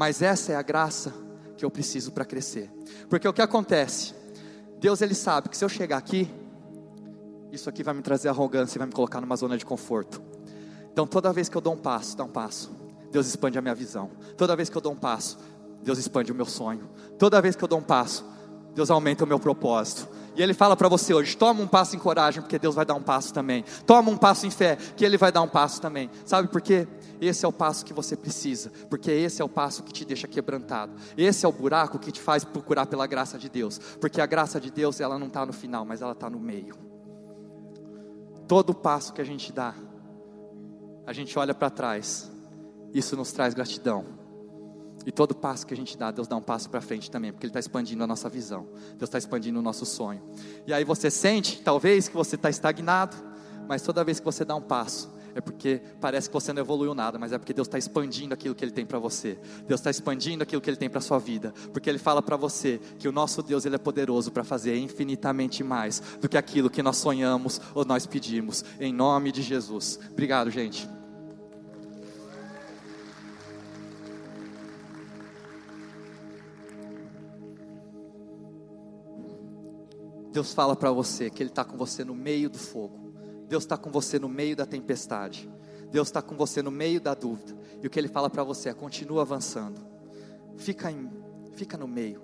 Mas 0.00 0.22
essa 0.22 0.52
é 0.52 0.56
a 0.56 0.62
graça 0.62 1.12
que 1.58 1.62
eu 1.62 1.70
preciso 1.70 2.10
para 2.10 2.24
crescer. 2.24 2.70
Porque 3.10 3.28
o 3.28 3.34
que 3.34 3.42
acontece? 3.42 4.14
Deus 4.78 5.02
ele 5.02 5.14
sabe 5.14 5.50
que 5.50 5.56
se 5.58 5.62
eu 5.62 5.68
chegar 5.68 5.98
aqui, 5.98 6.26
isso 7.52 7.68
aqui 7.68 7.82
vai 7.82 7.92
me 7.92 8.00
trazer 8.00 8.30
arrogância 8.30 8.78
e 8.78 8.78
vai 8.78 8.86
me 8.86 8.94
colocar 8.94 9.20
numa 9.20 9.36
zona 9.36 9.58
de 9.58 9.66
conforto. 9.66 10.22
Então 10.90 11.06
toda 11.06 11.30
vez 11.34 11.50
que 11.50 11.56
eu 11.58 11.60
dou 11.60 11.74
um 11.74 11.76
passo, 11.76 12.16
dá 12.16 12.24
um 12.24 12.30
passo, 12.30 12.70
Deus 13.12 13.26
expande 13.26 13.58
a 13.58 13.60
minha 13.60 13.74
visão. 13.74 14.10
Toda 14.38 14.56
vez 14.56 14.70
que 14.70 14.76
eu 14.78 14.80
dou 14.80 14.92
um 14.92 14.96
passo, 14.96 15.38
Deus 15.82 15.98
expande 15.98 16.32
o 16.32 16.34
meu 16.34 16.46
sonho. 16.46 16.88
Toda 17.18 17.38
vez 17.42 17.54
que 17.54 17.62
eu 17.62 17.68
dou 17.68 17.78
um 17.78 17.82
passo, 17.82 18.24
Deus 18.74 18.90
aumenta 18.90 19.24
o 19.24 19.26
meu 19.26 19.38
propósito. 19.38 20.08
E 20.34 20.42
Ele 20.42 20.54
fala 20.54 20.78
para 20.78 20.88
você 20.88 21.12
hoje: 21.12 21.36
toma 21.36 21.60
um 21.60 21.68
passo 21.68 21.94
em 21.94 21.98
coragem, 21.98 22.40
porque 22.40 22.58
Deus 22.58 22.74
vai 22.74 22.86
dar 22.86 22.94
um 22.94 23.02
passo 23.02 23.34
também. 23.34 23.66
Toma 23.84 24.10
um 24.10 24.16
passo 24.16 24.46
em 24.46 24.50
fé, 24.50 24.76
que 24.96 25.04
Ele 25.04 25.18
vai 25.18 25.30
dar 25.30 25.42
um 25.42 25.48
passo 25.48 25.78
também. 25.78 26.10
Sabe 26.24 26.48
por 26.48 26.62
quê? 26.62 26.88
Esse 27.20 27.44
é 27.44 27.48
o 27.48 27.52
passo 27.52 27.84
que 27.84 27.92
você 27.92 28.16
precisa, 28.16 28.72
porque 28.88 29.10
esse 29.10 29.42
é 29.42 29.44
o 29.44 29.48
passo 29.48 29.82
que 29.82 29.92
te 29.92 30.04
deixa 30.04 30.26
quebrantado. 30.26 30.92
Esse 31.16 31.44
é 31.44 31.48
o 31.48 31.52
buraco 31.52 31.98
que 31.98 32.10
te 32.10 32.20
faz 32.20 32.44
procurar 32.44 32.86
pela 32.86 33.06
graça 33.06 33.38
de 33.38 33.48
Deus, 33.48 33.78
porque 34.00 34.20
a 34.20 34.26
graça 34.26 34.58
de 34.58 34.70
Deus 34.70 35.00
ela 35.00 35.18
não 35.18 35.26
está 35.26 35.44
no 35.44 35.52
final, 35.52 35.84
mas 35.84 36.00
ela 36.00 36.12
está 36.12 36.30
no 36.30 36.40
meio. 36.40 36.74
Todo 38.48 38.74
passo 38.74 39.12
que 39.12 39.20
a 39.20 39.24
gente 39.24 39.52
dá, 39.52 39.74
a 41.06 41.12
gente 41.12 41.38
olha 41.38 41.54
para 41.54 41.68
trás, 41.68 42.30
isso 42.94 43.16
nos 43.16 43.32
traz 43.32 43.52
gratidão. 43.52 44.18
E 45.06 45.12
todo 45.12 45.34
passo 45.34 45.66
que 45.66 45.72
a 45.72 45.76
gente 45.76 45.96
dá, 45.96 46.10
Deus 46.10 46.28
dá 46.28 46.36
um 46.36 46.42
passo 46.42 46.68
para 46.68 46.80
frente 46.80 47.10
também, 47.10 47.32
porque 47.32 47.46
Ele 47.46 47.50
está 47.50 47.60
expandindo 47.60 48.04
a 48.04 48.06
nossa 48.06 48.28
visão, 48.28 48.66
Deus 48.98 49.08
está 49.08 49.18
expandindo 49.18 49.58
o 49.58 49.62
nosso 49.62 49.86
sonho. 49.86 50.22
E 50.66 50.72
aí 50.72 50.84
você 50.84 51.10
sente, 51.10 51.62
talvez, 51.62 52.08
que 52.08 52.14
você 52.14 52.36
está 52.36 52.50
estagnado, 52.50 53.16
mas 53.68 53.82
toda 53.82 54.04
vez 54.04 54.18
que 54.18 54.24
você 54.24 54.44
dá 54.44 54.54
um 54.54 54.60
passo, 54.60 55.10
é 55.34 55.40
porque 55.40 55.80
parece 56.00 56.28
que 56.28 56.34
você 56.34 56.52
não 56.52 56.60
evoluiu 56.60 56.94
nada, 56.94 57.18
mas 57.18 57.32
é 57.32 57.38
porque 57.38 57.52
Deus 57.52 57.68
está 57.68 57.78
expandindo 57.78 58.34
aquilo 58.34 58.54
que 58.54 58.64
Ele 58.64 58.72
tem 58.72 58.86
para 58.86 58.98
você. 58.98 59.38
Deus 59.66 59.80
está 59.80 59.90
expandindo 59.90 60.42
aquilo 60.42 60.60
que 60.60 60.70
Ele 60.70 60.76
tem 60.76 60.90
para 60.90 61.00
sua 61.00 61.18
vida, 61.18 61.52
porque 61.72 61.88
Ele 61.88 61.98
fala 61.98 62.22
para 62.22 62.36
você 62.36 62.80
que 62.98 63.08
o 63.08 63.12
nosso 63.12 63.42
Deus 63.42 63.64
ele 63.64 63.76
é 63.76 63.78
poderoso 63.78 64.30
para 64.30 64.44
fazer 64.44 64.76
infinitamente 64.76 65.62
mais 65.62 66.00
do 66.20 66.28
que 66.28 66.36
aquilo 66.36 66.70
que 66.70 66.82
nós 66.82 66.96
sonhamos 66.96 67.60
ou 67.74 67.84
nós 67.84 68.06
pedimos. 68.06 68.64
Em 68.78 68.92
nome 68.92 69.32
de 69.32 69.42
Jesus. 69.42 69.98
Obrigado, 70.12 70.50
gente. 70.50 70.88
Deus 80.32 80.54
fala 80.54 80.76
para 80.76 80.92
você 80.92 81.28
que 81.28 81.42
Ele 81.42 81.50
está 81.50 81.64
com 81.64 81.76
você 81.76 82.04
no 82.04 82.14
meio 82.14 82.48
do 82.48 82.58
fogo. 82.58 83.09
Deus 83.50 83.64
está 83.64 83.76
com 83.76 83.90
você 83.90 84.16
no 84.16 84.28
meio 84.28 84.54
da 84.54 84.64
tempestade. 84.64 85.50
Deus 85.90 86.06
está 86.06 86.22
com 86.22 86.36
você 86.36 86.62
no 86.62 86.70
meio 86.70 87.00
da 87.00 87.14
dúvida. 87.14 87.52
E 87.82 87.86
o 87.88 87.90
que 87.90 87.98
Ele 87.98 88.06
fala 88.06 88.30
para 88.30 88.44
você 88.44 88.68
é: 88.68 88.72
continua 88.72 89.22
avançando. 89.22 89.80
Fica, 90.56 90.88
em, 90.88 91.10
fica 91.54 91.76
no 91.76 91.88
meio. 91.88 92.22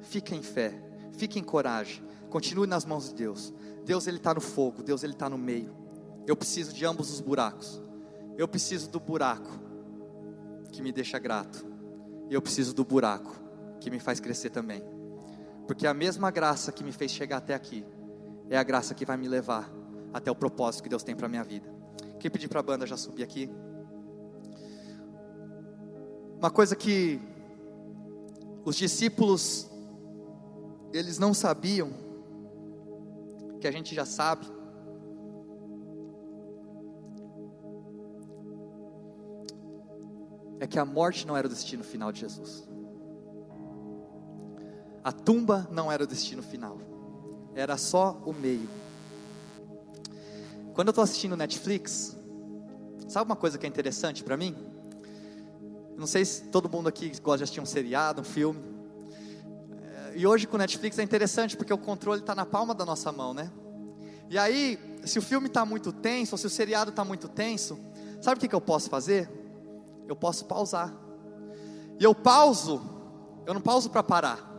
Fica 0.00 0.34
em 0.34 0.42
fé. 0.42 0.72
Fica 1.12 1.38
em 1.38 1.44
coragem. 1.44 2.02
Continue 2.30 2.66
nas 2.66 2.86
mãos 2.86 3.10
de 3.10 3.16
Deus. 3.16 3.52
Deus 3.84 4.06
Ele 4.06 4.16
está 4.16 4.32
no 4.32 4.40
fogo. 4.40 4.82
Deus 4.82 5.04
Ele 5.04 5.12
está 5.12 5.28
no 5.28 5.36
meio. 5.36 5.76
Eu 6.26 6.34
preciso 6.34 6.72
de 6.72 6.86
ambos 6.86 7.12
os 7.12 7.20
buracos. 7.20 7.78
Eu 8.38 8.48
preciso 8.48 8.88
do 8.88 8.98
buraco 8.98 9.50
que 10.70 10.80
me 10.80 10.90
deixa 10.90 11.18
grato. 11.18 11.66
E 12.30 12.34
eu 12.34 12.40
preciso 12.40 12.72
do 12.72 12.82
buraco 12.82 13.38
que 13.78 13.90
me 13.90 14.00
faz 14.00 14.20
crescer 14.20 14.48
também. 14.48 14.82
Porque 15.66 15.86
a 15.86 15.92
mesma 15.92 16.30
graça 16.30 16.72
que 16.72 16.82
me 16.82 16.92
fez 16.92 17.10
chegar 17.10 17.36
até 17.36 17.52
aqui 17.52 17.84
é 18.48 18.56
a 18.56 18.62
graça 18.62 18.94
que 18.94 19.04
vai 19.04 19.18
me 19.18 19.28
levar 19.28 19.81
até 20.12 20.30
o 20.30 20.34
propósito 20.34 20.82
que 20.82 20.88
Deus 20.88 21.02
tem 21.02 21.14
para 21.14 21.28
minha 21.28 21.44
vida. 21.44 21.68
Queria 22.14 22.30
pedir 22.30 22.48
para 22.48 22.60
a 22.60 22.62
banda 22.62 22.86
já 22.86 22.96
subir 22.96 23.22
aqui. 23.22 23.50
Uma 26.38 26.50
coisa 26.50 26.74
que 26.74 27.20
os 28.64 28.76
discípulos 28.76 29.70
eles 30.92 31.18
não 31.18 31.32
sabiam, 31.32 31.90
que 33.60 33.66
a 33.66 33.70
gente 33.70 33.94
já 33.94 34.04
sabe, 34.04 34.46
é 40.60 40.66
que 40.66 40.78
a 40.78 40.84
morte 40.84 41.26
não 41.26 41.36
era 41.36 41.46
o 41.46 41.50
destino 41.50 41.82
final 41.82 42.12
de 42.12 42.20
Jesus. 42.20 42.68
A 45.02 45.10
tumba 45.10 45.66
não 45.72 45.90
era 45.90 46.04
o 46.04 46.06
destino 46.06 46.42
final, 46.42 46.78
era 47.54 47.76
só 47.76 48.22
o 48.24 48.32
meio. 48.32 48.68
Quando 50.74 50.88
eu 50.88 50.92
estou 50.92 51.04
assistindo 51.04 51.36
Netflix, 51.36 52.16
sabe 53.06 53.26
uma 53.26 53.36
coisa 53.36 53.58
que 53.58 53.66
é 53.66 53.68
interessante 53.68 54.24
para 54.24 54.38
mim? 54.38 54.56
Não 55.98 56.06
sei 56.06 56.24
se 56.24 56.44
todo 56.44 56.68
mundo 56.68 56.88
aqui 56.88 57.12
gosta 57.20 57.38
de 57.38 57.44
assistir 57.44 57.60
um 57.60 57.66
seriado, 57.66 58.22
um 58.22 58.24
filme. 58.24 58.58
É, 59.82 60.16
e 60.16 60.26
hoje 60.26 60.46
com 60.46 60.56
Netflix 60.56 60.98
é 60.98 61.02
interessante 61.02 61.58
porque 61.58 61.72
o 61.72 61.78
controle 61.78 62.20
está 62.20 62.34
na 62.34 62.46
palma 62.46 62.74
da 62.74 62.86
nossa 62.86 63.12
mão, 63.12 63.34
né? 63.34 63.50
E 64.30 64.38
aí, 64.38 64.78
se 65.04 65.18
o 65.18 65.22
filme 65.22 65.46
está 65.46 65.66
muito 65.66 65.92
tenso, 65.92 66.34
ou 66.34 66.38
se 66.38 66.46
o 66.46 66.50
seriado 66.50 66.88
está 66.88 67.04
muito 67.04 67.28
tenso, 67.28 67.78
sabe 68.22 68.38
o 68.38 68.40
que, 68.40 68.48
que 68.48 68.54
eu 68.54 68.60
posso 68.60 68.88
fazer? 68.88 69.30
Eu 70.08 70.16
posso 70.16 70.46
pausar. 70.46 70.90
E 72.00 72.04
eu 72.04 72.14
pauso, 72.14 72.80
eu 73.44 73.52
não 73.52 73.60
pauso 73.60 73.90
para 73.90 74.02
parar, 74.02 74.50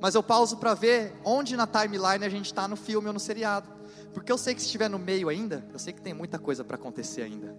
mas 0.00 0.14
eu 0.14 0.22
pauso 0.22 0.56
para 0.58 0.72
ver 0.74 1.12
onde 1.24 1.56
na 1.56 1.66
timeline 1.66 2.24
a 2.24 2.28
gente 2.28 2.46
está 2.46 2.68
no 2.68 2.76
filme 2.76 3.08
ou 3.08 3.12
no 3.12 3.18
seriado. 3.18 3.75
Porque 4.16 4.32
eu 4.32 4.38
sei 4.38 4.54
que 4.54 4.62
se 4.62 4.66
estiver 4.66 4.88
no 4.88 4.98
meio 4.98 5.28
ainda, 5.28 5.62
eu 5.74 5.78
sei 5.78 5.92
que 5.92 6.00
tem 6.00 6.14
muita 6.14 6.38
coisa 6.38 6.64
para 6.64 6.76
acontecer 6.76 7.20
ainda. 7.20 7.54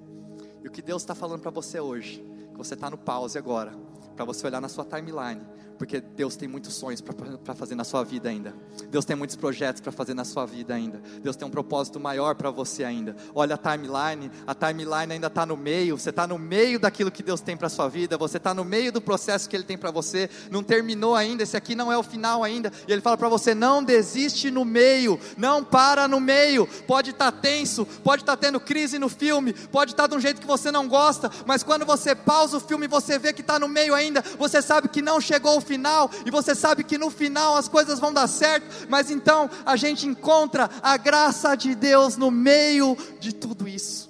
E 0.64 0.68
o 0.68 0.72
que 0.72 0.82
Deus 0.82 1.04
está 1.04 1.14
falando 1.14 1.40
para 1.40 1.52
você 1.52 1.80
hoje, 1.80 2.26
que 2.50 2.58
você 2.58 2.74
está 2.74 2.90
no 2.90 2.98
pause 2.98 3.38
agora, 3.38 3.76
para 4.16 4.26
você 4.26 4.48
olhar 4.48 4.60
na 4.60 4.68
sua 4.68 4.84
timeline 4.84 5.40
porque 5.78 6.02
Deus 6.02 6.36
tem 6.36 6.48
muitos 6.48 6.74
sonhos 6.74 7.02
para 7.02 7.54
fazer 7.56 7.76
na 7.76 7.84
sua 7.84 8.04
vida 8.04 8.30
ainda. 8.30 8.54
Deus 8.90 9.06
tem 9.06 9.16
muitos 9.16 9.36
projetos 9.36 9.82
para 9.82 9.92
fazer 9.92 10.14
na 10.14 10.26
sua 10.26 10.46
vida 10.46 10.74
ainda. 10.74 11.02
Deus 11.22 11.36
tem 11.36 11.48
um 11.48 11.52
propósito 11.52 12.00
maior 12.00 12.36
para 12.36 12.50
você 12.50 12.84
ainda. 12.84 13.16
Olha 13.36 13.56
a 13.56 13.58
timeline, 13.58 14.32
a 14.46 14.56
timeline 14.56 15.14
ainda 15.14 15.28
está 15.28 15.46
no 15.46 15.56
meio. 15.56 15.98
Você 15.98 16.10
está 16.10 16.26
no 16.26 16.40
meio 16.40 16.80
daquilo 16.80 17.12
que 17.12 17.22
Deus 17.22 17.42
tem 17.42 17.56
para 17.56 17.70
sua 17.70 17.88
vida. 17.88 18.18
Você 18.18 18.38
está 18.38 18.54
no 18.54 18.66
meio 18.66 18.92
do 18.92 19.00
processo 19.00 19.48
que 19.48 19.56
Ele 19.56 19.64
tem 19.64 19.78
para 19.78 19.92
você. 19.92 20.30
Não 20.50 20.64
terminou 20.64 21.16
ainda. 21.16 21.44
Esse 21.44 21.56
aqui 21.56 21.76
não 21.76 21.92
é 21.92 21.98
o 21.98 22.04
final 22.04 22.44
ainda. 22.44 22.72
E 22.88 22.92
Ele 22.92 23.02
fala 23.02 23.18
para 23.18 23.30
você: 23.30 23.54
não 23.54 23.84
desiste 23.84 24.50
no 24.50 24.66
meio, 24.66 25.20
não 25.38 25.64
para 25.64 26.08
no 26.08 26.20
meio. 26.20 26.68
Pode 26.88 27.12
estar 27.12 27.32
tá 27.32 27.38
tenso, 27.38 27.86
pode 28.04 28.24
estar 28.24 28.36
tá 28.36 28.42
tendo 28.42 28.60
crise 28.60 28.98
no 28.98 29.10
filme, 29.10 29.54
pode 29.54 29.92
estar 29.92 30.04
tá 30.04 30.08
de 30.08 30.16
um 30.16 30.20
jeito 30.20 30.42
que 30.42 30.48
você 30.48 30.72
não 30.72 30.88
gosta. 30.88 31.30
Mas 31.46 31.62
quando 31.62 31.86
você 31.86 32.16
pausa 32.16 32.58
o 32.58 32.60
filme 32.60 32.88
você 32.88 33.20
vê 33.20 33.32
que 33.32 33.42
está 33.42 33.60
no 33.60 33.68
meio 33.68 33.94
ainda, 33.94 34.24
você 34.40 34.62
sabe 34.62 34.88
que 34.88 35.02
não 35.02 35.22
chegou 35.22 35.58
o 35.58 35.62
final, 35.68 36.10
e 36.26 36.32
você 36.32 36.56
sabe 36.56 36.84
que 36.84 36.98
no 36.98 37.10
final 37.10 37.58
as 37.58 37.68
coisas 37.68 38.00
vão 38.00 38.14
dar 38.14 38.28
certo, 38.28 38.88
mas 38.90 39.12
então 39.12 39.50
a 39.66 39.76
gente 39.76 40.08
encontra 40.08 40.70
a 40.82 40.96
graça 40.98 41.56
de 41.56 41.76
Deus 41.76 42.16
no 42.16 42.32
meio 42.32 42.98
de 43.20 43.34
tudo 43.34 43.68
isso 43.68 44.07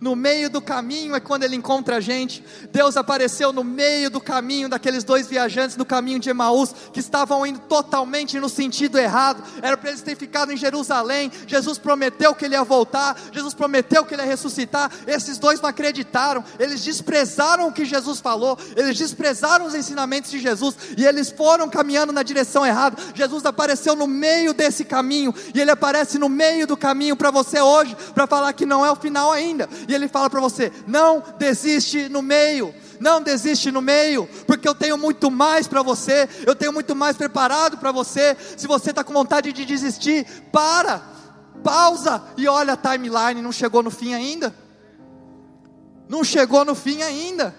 no 0.00 0.16
meio 0.16 0.48
do 0.48 0.62
caminho 0.62 1.14
é 1.14 1.20
quando 1.20 1.42
ele 1.42 1.54
encontra 1.54 1.96
a 1.96 2.00
gente. 2.00 2.42
Deus 2.72 2.96
apareceu 2.96 3.52
no 3.52 3.62
meio 3.62 4.08
do 4.08 4.20
caminho 4.20 4.68
daqueles 4.68 5.04
dois 5.04 5.26
viajantes 5.26 5.76
no 5.76 5.84
caminho 5.84 6.18
de 6.18 6.30
Emaús, 6.30 6.74
que 6.92 7.00
estavam 7.00 7.46
indo 7.46 7.60
totalmente 7.60 8.40
no 8.40 8.48
sentido 8.48 8.98
errado. 8.98 9.42
Era 9.60 9.76
para 9.76 9.90
eles 9.90 10.00
terem 10.00 10.18
ficado 10.18 10.52
em 10.52 10.56
Jerusalém. 10.56 11.30
Jesus 11.46 11.76
prometeu 11.76 12.34
que 12.34 12.46
ele 12.46 12.54
ia 12.54 12.64
voltar, 12.64 13.16
Jesus 13.30 13.52
prometeu 13.52 14.04
que 14.04 14.14
ele 14.14 14.22
ia 14.22 14.28
ressuscitar. 14.28 14.90
Esses 15.06 15.36
dois 15.36 15.60
não 15.60 15.68
acreditaram, 15.68 16.42
eles 16.58 16.82
desprezaram 16.82 17.68
o 17.68 17.72
que 17.72 17.84
Jesus 17.84 18.20
falou, 18.20 18.58
eles 18.74 18.96
desprezaram 18.96 19.66
os 19.66 19.74
ensinamentos 19.74 20.30
de 20.30 20.38
Jesus 20.38 20.76
e 20.96 21.04
eles 21.04 21.30
foram 21.30 21.68
caminhando 21.68 22.12
na 22.12 22.22
direção 22.22 22.64
errada. 22.64 22.96
Jesus 23.14 23.44
apareceu 23.44 23.94
no 23.94 24.06
meio 24.06 24.54
desse 24.54 24.84
caminho 24.84 25.34
e 25.54 25.60
ele 25.60 25.70
aparece 25.70 26.18
no 26.18 26.28
meio 26.28 26.66
do 26.66 26.76
caminho 26.76 27.16
para 27.16 27.30
você 27.30 27.60
hoje, 27.60 27.94
para 28.14 28.26
falar 28.26 28.52
que 28.54 28.64
não 28.64 28.84
é 28.84 28.90
o 28.90 28.96
final 28.96 29.30
ainda 29.30 29.68
e 29.90 29.94
Ele 29.94 30.08
fala 30.08 30.30
para 30.30 30.40
você: 30.40 30.72
não 30.86 31.22
desiste 31.38 32.08
no 32.08 32.22
meio, 32.22 32.74
não 33.00 33.20
desiste 33.20 33.70
no 33.70 33.82
meio, 33.82 34.28
porque 34.46 34.68
eu 34.68 34.74
tenho 34.74 34.96
muito 34.96 35.30
mais 35.30 35.66
para 35.66 35.82
você, 35.82 36.28
eu 36.46 36.54
tenho 36.54 36.72
muito 36.72 36.94
mais 36.94 37.16
preparado 37.16 37.78
para 37.78 37.90
você. 37.92 38.36
Se 38.56 38.66
você 38.66 38.90
está 38.90 39.02
com 39.02 39.12
vontade 39.12 39.52
de 39.52 39.64
desistir, 39.64 40.24
para, 40.52 41.02
pausa 41.64 42.22
e 42.36 42.46
olha 42.46 42.74
a 42.74 42.76
timeline, 42.76 43.42
não 43.42 43.52
chegou 43.52 43.82
no 43.82 43.90
fim 43.90 44.14
ainda. 44.14 44.54
Não 46.08 46.24
chegou 46.24 46.64
no 46.64 46.74
fim 46.74 47.02
ainda. 47.02 47.54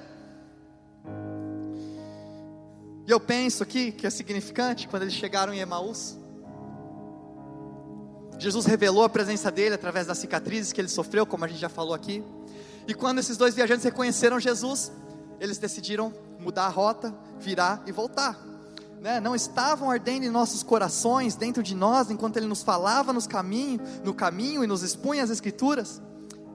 E 3.07 3.11
eu 3.11 3.19
penso 3.19 3.63
aqui 3.63 3.91
que 3.91 4.05
é 4.05 4.09
significante 4.09 4.87
quando 4.87 5.03
eles 5.03 5.13
chegaram 5.13 5.53
em 5.53 5.59
Emaús. 5.59 6.17
Jesus 8.41 8.65
revelou 8.65 9.03
a 9.03 9.09
presença 9.09 9.51
dele 9.51 9.75
através 9.75 10.07
das 10.07 10.17
cicatrizes 10.17 10.73
que 10.73 10.81
ele 10.81 10.87
sofreu, 10.87 11.27
como 11.27 11.45
a 11.45 11.47
gente 11.47 11.59
já 11.59 11.69
falou 11.69 11.93
aqui. 11.93 12.23
E 12.87 12.93
quando 12.95 13.19
esses 13.19 13.37
dois 13.37 13.53
viajantes 13.53 13.85
reconheceram 13.85 14.39
Jesus, 14.39 14.91
eles 15.39 15.59
decidiram 15.59 16.11
mudar 16.39 16.65
a 16.65 16.69
rota, 16.69 17.13
virar 17.39 17.83
e 17.85 17.91
voltar. 17.91 18.43
Né? 18.99 19.19
Não 19.19 19.35
estavam 19.35 19.91
ardendo 19.91 20.25
em 20.25 20.29
nossos 20.29 20.63
corações, 20.63 21.35
dentro 21.35 21.61
de 21.61 21.75
nós, 21.75 22.09
enquanto 22.09 22.37
Ele 22.37 22.47
nos 22.47 22.63
falava 22.63 23.13
nos 23.13 23.27
caminho, 23.27 23.79
no 24.03 24.11
caminho 24.11 24.63
e 24.63 24.67
nos 24.67 24.81
expunha 24.81 25.23
as 25.23 25.29
Escrituras. 25.29 26.01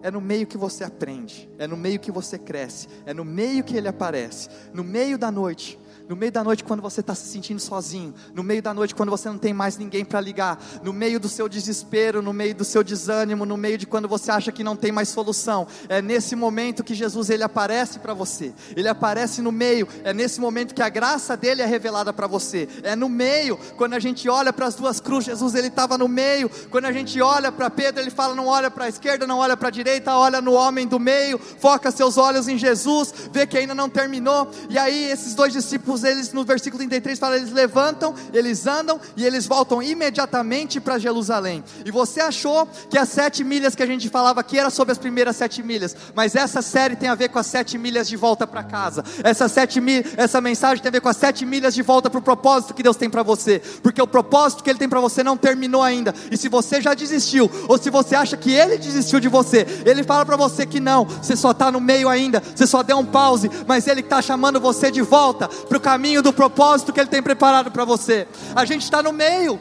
É 0.02 0.10
no 0.10 0.20
meio 0.20 0.44
que 0.44 0.58
você 0.58 0.82
aprende, 0.82 1.48
é 1.56 1.68
no 1.68 1.76
meio 1.76 2.00
que 2.00 2.10
você 2.10 2.36
cresce, 2.36 2.88
é 3.06 3.14
no 3.14 3.24
meio 3.24 3.62
que 3.62 3.76
Ele 3.76 3.86
aparece, 3.86 4.48
no 4.74 4.82
meio 4.82 5.16
da 5.16 5.30
noite, 5.30 5.78
no 6.08 6.14
meio 6.14 6.30
da 6.30 6.44
noite, 6.44 6.62
quando 6.62 6.80
você 6.80 7.00
está 7.00 7.14
se 7.14 7.26
sentindo 7.26 7.60
sozinho, 7.60 8.14
no 8.32 8.42
meio 8.42 8.62
da 8.62 8.72
noite, 8.72 8.94
quando 8.94 9.10
você 9.10 9.28
não 9.28 9.38
tem 9.38 9.52
mais 9.52 9.76
ninguém 9.76 10.04
para 10.04 10.20
ligar, 10.20 10.58
no 10.82 10.92
meio 10.92 11.18
do 11.18 11.28
seu 11.28 11.48
desespero, 11.48 12.22
no 12.22 12.32
meio 12.32 12.54
do 12.54 12.64
seu 12.64 12.84
desânimo, 12.84 13.44
no 13.44 13.56
meio 13.56 13.76
de 13.76 13.86
quando 13.86 14.08
você 14.08 14.30
acha 14.30 14.52
que 14.52 14.62
não 14.62 14.76
tem 14.76 14.92
mais 14.92 15.08
solução, 15.08 15.66
é 15.88 16.00
nesse 16.00 16.36
momento 16.36 16.84
que 16.84 16.94
Jesus 16.94 17.30
ele 17.30 17.42
aparece 17.42 17.98
para 17.98 18.14
você, 18.14 18.52
ele 18.76 18.88
aparece 18.88 19.42
no 19.42 19.50
meio, 19.50 19.88
é 20.04 20.12
nesse 20.12 20.40
momento 20.40 20.74
que 20.74 20.82
a 20.82 20.88
graça 20.88 21.36
dele 21.36 21.62
é 21.62 21.66
revelada 21.66 22.12
para 22.12 22.26
você, 22.26 22.68
é 22.82 22.94
no 22.94 23.08
meio, 23.08 23.58
quando 23.76 23.94
a 23.94 23.98
gente 23.98 24.28
olha 24.28 24.52
para 24.52 24.66
as 24.66 24.74
duas 24.74 25.00
cruzes, 25.00 25.26
Jesus 25.26 25.54
ele 25.54 25.68
estava 25.68 25.98
no 25.98 26.06
meio, 26.06 26.48
quando 26.70 26.84
a 26.84 26.92
gente 26.92 27.20
olha 27.20 27.50
para 27.50 27.68
Pedro, 27.68 28.00
ele 28.00 28.10
fala: 28.10 28.34
não 28.34 28.46
olha 28.46 28.70
para 28.70 28.84
a 28.84 28.88
esquerda, 28.88 29.26
não 29.26 29.38
olha 29.38 29.56
para 29.56 29.68
a 29.68 29.72
direita, 29.72 30.16
olha 30.16 30.40
no 30.40 30.52
homem 30.52 30.86
do 30.86 31.00
meio, 31.00 31.38
foca 31.38 31.90
seus 31.90 32.16
olhos 32.16 32.48
em 32.48 32.56
Jesus, 32.56 33.12
vê 33.32 33.46
que 33.46 33.58
ainda 33.58 33.74
não 33.74 33.88
terminou, 33.88 34.48
e 34.70 34.78
aí 34.78 35.10
esses 35.10 35.34
dois 35.34 35.52
discípulos 35.52 35.95
discípulos, 35.96 36.04
eles 36.04 36.32
no 36.32 36.44
versículo 36.44 36.78
33 36.78 37.18
fala, 37.18 37.36
eles 37.36 37.52
levantam, 37.52 38.14
eles 38.32 38.66
andam 38.66 39.00
e 39.16 39.24
eles 39.24 39.46
voltam 39.46 39.82
imediatamente 39.82 40.80
para 40.80 40.98
Jerusalém. 40.98 41.64
E 41.84 41.90
você 41.90 42.20
achou 42.20 42.68
que 42.90 42.98
as 42.98 43.08
sete 43.08 43.42
milhas 43.42 43.74
que 43.74 43.82
a 43.82 43.86
gente 43.86 44.08
falava 44.08 44.40
aqui 44.40 44.58
era 44.58 44.70
sobre 44.70 44.92
as 44.92 44.98
primeiras 44.98 45.36
sete 45.36 45.62
milhas, 45.62 45.96
mas 46.14 46.34
essa 46.34 46.62
série 46.62 46.96
tem 46.96 47.08
a 47.08 47.14
ver 47.14 47.28
com 47.28 47.38
as 47.38 47.46
sete 47.46 47.78
milhas 47.78 48.08
de 48.08 48.16
volta 48.16 48.46
para 48.46 48.62
casa. 48.62 49.04
Essa 49.22 49.48
sete 49.48 49.80
milhas, 49.80 50.12
essa 50.16 50.40
mensagem 50.40 50.82
tem 50.82 50.88
a 50.88 50.92
ver 50.92 51.00
com 51.00 51.08
as 51.08 51.16
sete 51.16 51.44
milhas 51.46 51.74
de 51.74 51.82
volta 51.82 52.10
para 52.10 52.18
o 52.18 52.22
propósito 52.22 52.74
que 52.74 52.82
Deus 52.82 52.96
tem 52.96 53.08
para 53.08 53.22
você, 53.22 53.60
porque 53.82 54.00
o 54.00 54.06
propósito 54.06 54.62
que 54.62 54.70
Ele 54.70 54.78
tem 54.78 54.88
para 54.88 55.00
você 55.00 55.22
não 55.22 55.36
terminou 55.36 55.82
ainda. 55.82 56.14
E 56.30 56.36
se 56.36 56.48
você 56.48 56.80
já 56.80 56.94
desistiu, 56.94 57.50
ou 57.68 57.78
se 57.78 57.90
você 57.90 58.14
acha 58.14 58.36
que 58.36 58.52
Ele 58.52 58.78
desistiu 58.78 59.20
de 59.20 59.28
você, 59.28 59.66
Ele 59.84 60.02
fala 60.02 60.24
para 60.24 60.36
você 60.36 60.66
que 60.66 60.80
não, 60.80 61.04
você 61.04 61.36
só 61.36 61.50
está 61.50 61.70
no 61.70 61.80
meio 61.80 62.08
ainda, 62.08 62.42
você 62.54 62.66
só 62.66 62.82
deu 62.82 62.98
um 62.98 63.04
pause, 63.04 63.50
mas 63.66 63.86
Ele 63.86 64.00
está 64.00 64.20
chamando 64.20 64.60
você 64.60 64.90
de 64.90 65.02
volta 65.02 65.48
para 65.48 65.78
o 65.78 65.80
caminho 65.86 66.20
do 66.20 66.32
propósito 66.32 66.92
que 66.92 66.98
Ele 66.98 67.08
tem 67.08 67.22
preparado 67.22 67.70
para 67.70 67.84
você. 67.84 68.26
A 68.56 68.64
gente 68.64 68.82
está 68.82 69.00
no 69.00 69.12
meio, 69.12 69.56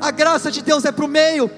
a 0.00 0.10
graça 0.10 0.50
de 0.50 0.62
Deus 0.62 0.86
é 0.86 0.90
para 0.90 1.04
o 1.04 1.08
meio. 1.08 1.50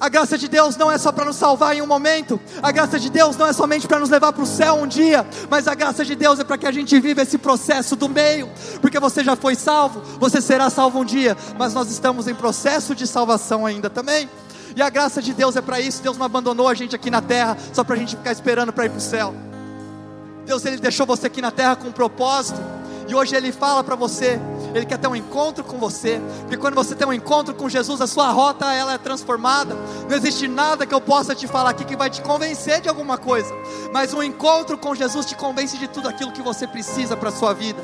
A 0.00 0.08
graça 0.08 0.36
de 0.36 0.48
Deus 0.48 0.76
não 0.76 0.90
é 0.90 0.98
só 0.98 1.12
para 1.12 1.26
nos 1.26 1.36
salvar 1.36 1.76
em 1.76 1.82
um 1.82 1.86
momento, 1.86 2.40
a 2.62 2.72
graça 2.72 2.98
de 2.98 3.10
Deus 3.10 3.36
não 3.36 3.46
é 3.46 3.52
somente 3.52 3.86
para 3.86 4.00
nos 4.00 4.08
levar 4.08 4.32
para 4.32 4.42
o 4.42 4.46
céu 4.46 4.76
um 4.76 4.86
dia, 4.86 5.26
mas 5.50 5.68
a 5.68 5.74
graça 5.74 6.04
de 6.06 6.16
Deus 6.16 6.40
é 6.40 6.44
para 6.44 6.56
que 6.56 6.66
a 6.66 6.72
gente 6.72 6.98
viva 6.98 7.20
esse 7.20 7.36
processo 7.36 7.94
do 7.94 8.08
meio, 8.08 8.48
porque 8.80 8.98
você 8.98 9.22
já 9.22 9.36
foi 9.36 9.54
salvo, 9.54 10.00
você 10.18 10.40
será 10.40 10.70
salvo 10.70 11.00
um 11.00 11.04
dia, 11.04 11.36
mas 11.58 11.74
nós 11.74 11.90
estamos 11.90 12.26
em 12.26 12.34
processo 12.34 12.94
de 12.94 13.06
salvação 13.06 13.66
ainda 13.66 13.90
também. 13.90 14.28
E 14.74 14.80
a 14.80 14.88
graça 14.88 15.20
de 15.20 15.34
Deus 15.34 15.54
é 15.54 15.60
para 15.60 15.80
isso. 15.80 16.02
Deus 16.02 16.16
não 16.16 16.24
abandonou 16.24 16.66
a 16.66 16.74
gente 16.74 16.96
aqui 16.96 17.10
na 17.10 17.20
terra 17.20 17.56
só 17.72 17.84
para 17.84 17.94
a 17.96 17.98
gente 17.98 18.16
ficar 18.16 18.32
esperando 18.32 18.72
para 18.72 18.86
ir 18.86 18.88
para 18.88 18.98
o 18.98 19.02
céu. 19.02 19.34
Deus 20.46 20.64
ele 20.64 20.78
deixou 20.78 21.06
você 21.06 21.26
aqui 21.26 21.42
na 21.42 21.50
terra 21.50 21.76
com 21.76 21.88
um 21.88 21.92
propósito. 21.92 22.60
E 23.10 23.14
hoje 23.14 23.34
Ele 23.34 23.50
fala 23.50 23.82
para 23.82 23.96
você, 23.96 24.40
Ele 24.72 24.86
quer 24.86 24.96
ter 24.96 25.08
um 25.08 25.16
encontro 25.16 25.64
com 25.64 25.78
você, 25.78 26.22
porque 26.42 26.56
quando 26.56 26.76
você 26.76 26.94
tem 26.94 27.08
um 27.08 27.12
encontro 27.12 27.52
com 27.52 27.68
Jesus, 27.68 28.00
a 28.00 28.06
sua 28.06 28.30
rota 28.30 28.72
ela 28.72 28.92
é 28.92 28.98
transformada. 28.98 29.74
Não 30.08 30.16
existe 30.16 30.46
nada 30.46 30.86
que 30.86 30.94
eu 30.94 31.00
possa 31.00 31.34
te 31.34 31.48
falar 31.48 31.70
aqui 31.70 31.84
que 31.84 31.96
vai 31.96 32.08
te 32.08 32.22
convencer 32.22 32.80
de 32.80 32.88
alguma 32.88 33.18
coisa, 33.18 33.52
mas 33.92 34.14
um 34.14 34.22
encontro 34.22 34.78
com 34.78 34.94
Jesus 34.94 35.26
te 35.26 35.34
convence 35.34 35.76
de 35.76 35.88
tudo 35.88 36.08
aquilo 36.08 36.30
que 36.30 36.40
você 36.40 36.68
precisa 36.68 37.16
para 37.16 37.30
a 37.30 37.32
sua 37.32 37.52
vida. 37.52 37.82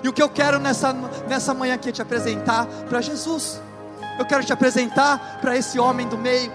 E 0.00 0.08
o 0.08 0.12
que 0.12 0.22
eu 0.22 0.28
quero 0.28 0.60
nessa, 0.60 0.92
nessa 1.26 1.52
manhã 1.52 1.74
aqui 1.74 1.88
é 1.88 1.92
te 1.92 2.00
apresentar 2.00 2.64
para 2.88 3.00
Jesus. 3.00 3.60
Eu 4.16 4.26
quero 4.26 4.44
te 4.44 4.52
apresentar 4.52 5.40
para 5.40 5.56
esse 5.56 5.76
homem 5.80 6.06
do 6.06 6.16
meio. 6.16 6.52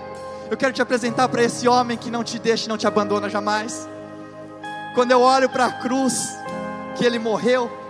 Eu 0.50 0.56
quero 0.56 0.72
te 0.72 0.82
apresentar 0.82 1.28
para 1.28 1.44
esse 1.44 1.68
homem 1.68 1.98
que 1.98 2.10
não 2.10 2.24
te 2.24 2.40
deixa 2.40 2.70
não 2.70 2.78
te 2.78 2.88
abandona 2.88 3.30
jamais. 3.30 3.86
Quando 4.96 5.12
eu 5.12 5.20
olho 5.20 5.50
para 5.50 5.66
a 5.66 5.72
cruz 5.74 6.38
que 6.96 7.04
ele 7.04 7.20
morreu, 7.20 7.83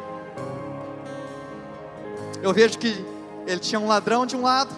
eu 2.43 2.53
vejo 2.53 2.77
que 2.77 3.03
ele 3.47 3.59
tinha 3.59 3.79
um 3.79 3.87
ladrão 3.87 4.25
de 4.25 4.35
um 4.35 4.41
lado, 4.41 4.69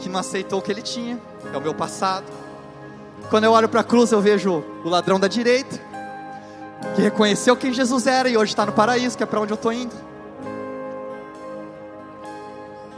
que 0.00 0.08
não 0.08 0.18
aceitou 0.18 0.58
o 0.58 0.62
que 0.62 0.72
ele 0.72 0.82
tinha, 0.82 1.20
é 1.54 1.56
o 1.56 1.60
meu 1.60 1.72
passado. 1.72 2.26
Quando 3.30 3.44
eu 3.44 3.52
olho 3.52 3.68
para 3.68 3.80
a 3.80 3.84
cruz, 3.84 4.10
eu 4.10 4.20
vejo 4.20 4.64
o 4.84 4.88
ladrão 4.88 5.20
da 5.20 5.28
direita, 5.28 5.80
que 6.96 7.02
reconheceu 7.02 7.56
quem 7.56 7.72
Jesus 7.72 8.08
era 8.08 8.28
e 8.28 8.36
hoje 8.36 8.52
está 8.52 8.66
no 8.66 8.72
paraíso, 8.72 9.16
que 9.16 9.22
é 9.22 9.26
para 9.26 9.40
onde 9.40 9.52
eu 9.52 9.56
estou 9.56 9.72
indo. 9.72 9.94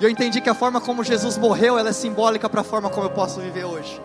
E 0.01 0.05
eu 0.05 0.09
entendi 0.09 0.41
que 0.41 0.49
a 0.49 0.55
forma 0.55 0.81
como 0.81 1.05
Jesus 1.05 1.37
morreu, 1.37 1.79
ela 1.79 1.91
é 1.91 1.93
simbólica 1.93 2.49
para 2.49 2.63
a 2.63 2.65
forma 2.65 2.89
como 2.89 3.07
eu 3.07 3.11
posso 3.11 3.41
viver 3.41 3.67
hoje. 3.67 4.01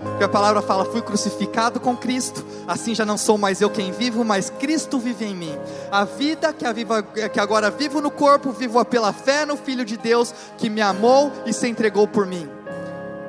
Porque 0.00 0.24
a 0.24 0.28
palavra 0.28 0.62
fala: 0.62 0.84
fui 0.84 1.02
crucificado 1.02 1.80
com 1.80 1.96
Cristo, 1.96 2.44
assim 2.66 2.94
já 2.94 3.04
não 3.04 3.16
sou 3.16 3.38
mais 3.38 3.60
eu 3.60 3.70
quem 3.70 3.92
vivo, 3.92 4.24
mas 4.24 4.50
Cristo 4.50 4.98
vive 4.98 5.24
em 5.24 5.34
mim. 5.34 5.58
A 5.90 6.04
vida 6.04 6.52
que, 6.52 6.64
a 6.64 6.72
viva, 6.72 7.02
que 7.02 7.40
agora 7.40 7.70
vivo 7.70 8.00
no 8.00 8.10
corpo, 8.10 8.50
vivo 8.52 8.82
pela 8.84 9.12
fé 9.12 9.44
no 9.44 9.56
Filho 9.56 9.84
de 9.84 9.96
Deus 9.96 10.34
que 10.58 10.68
me 10.68 10.80
amou 10.80 11.32
e 11.44 11.52
se 11.52 11.68
entregou 11.68 12.06
por 12.06 12.26
mim. 12.26 12.48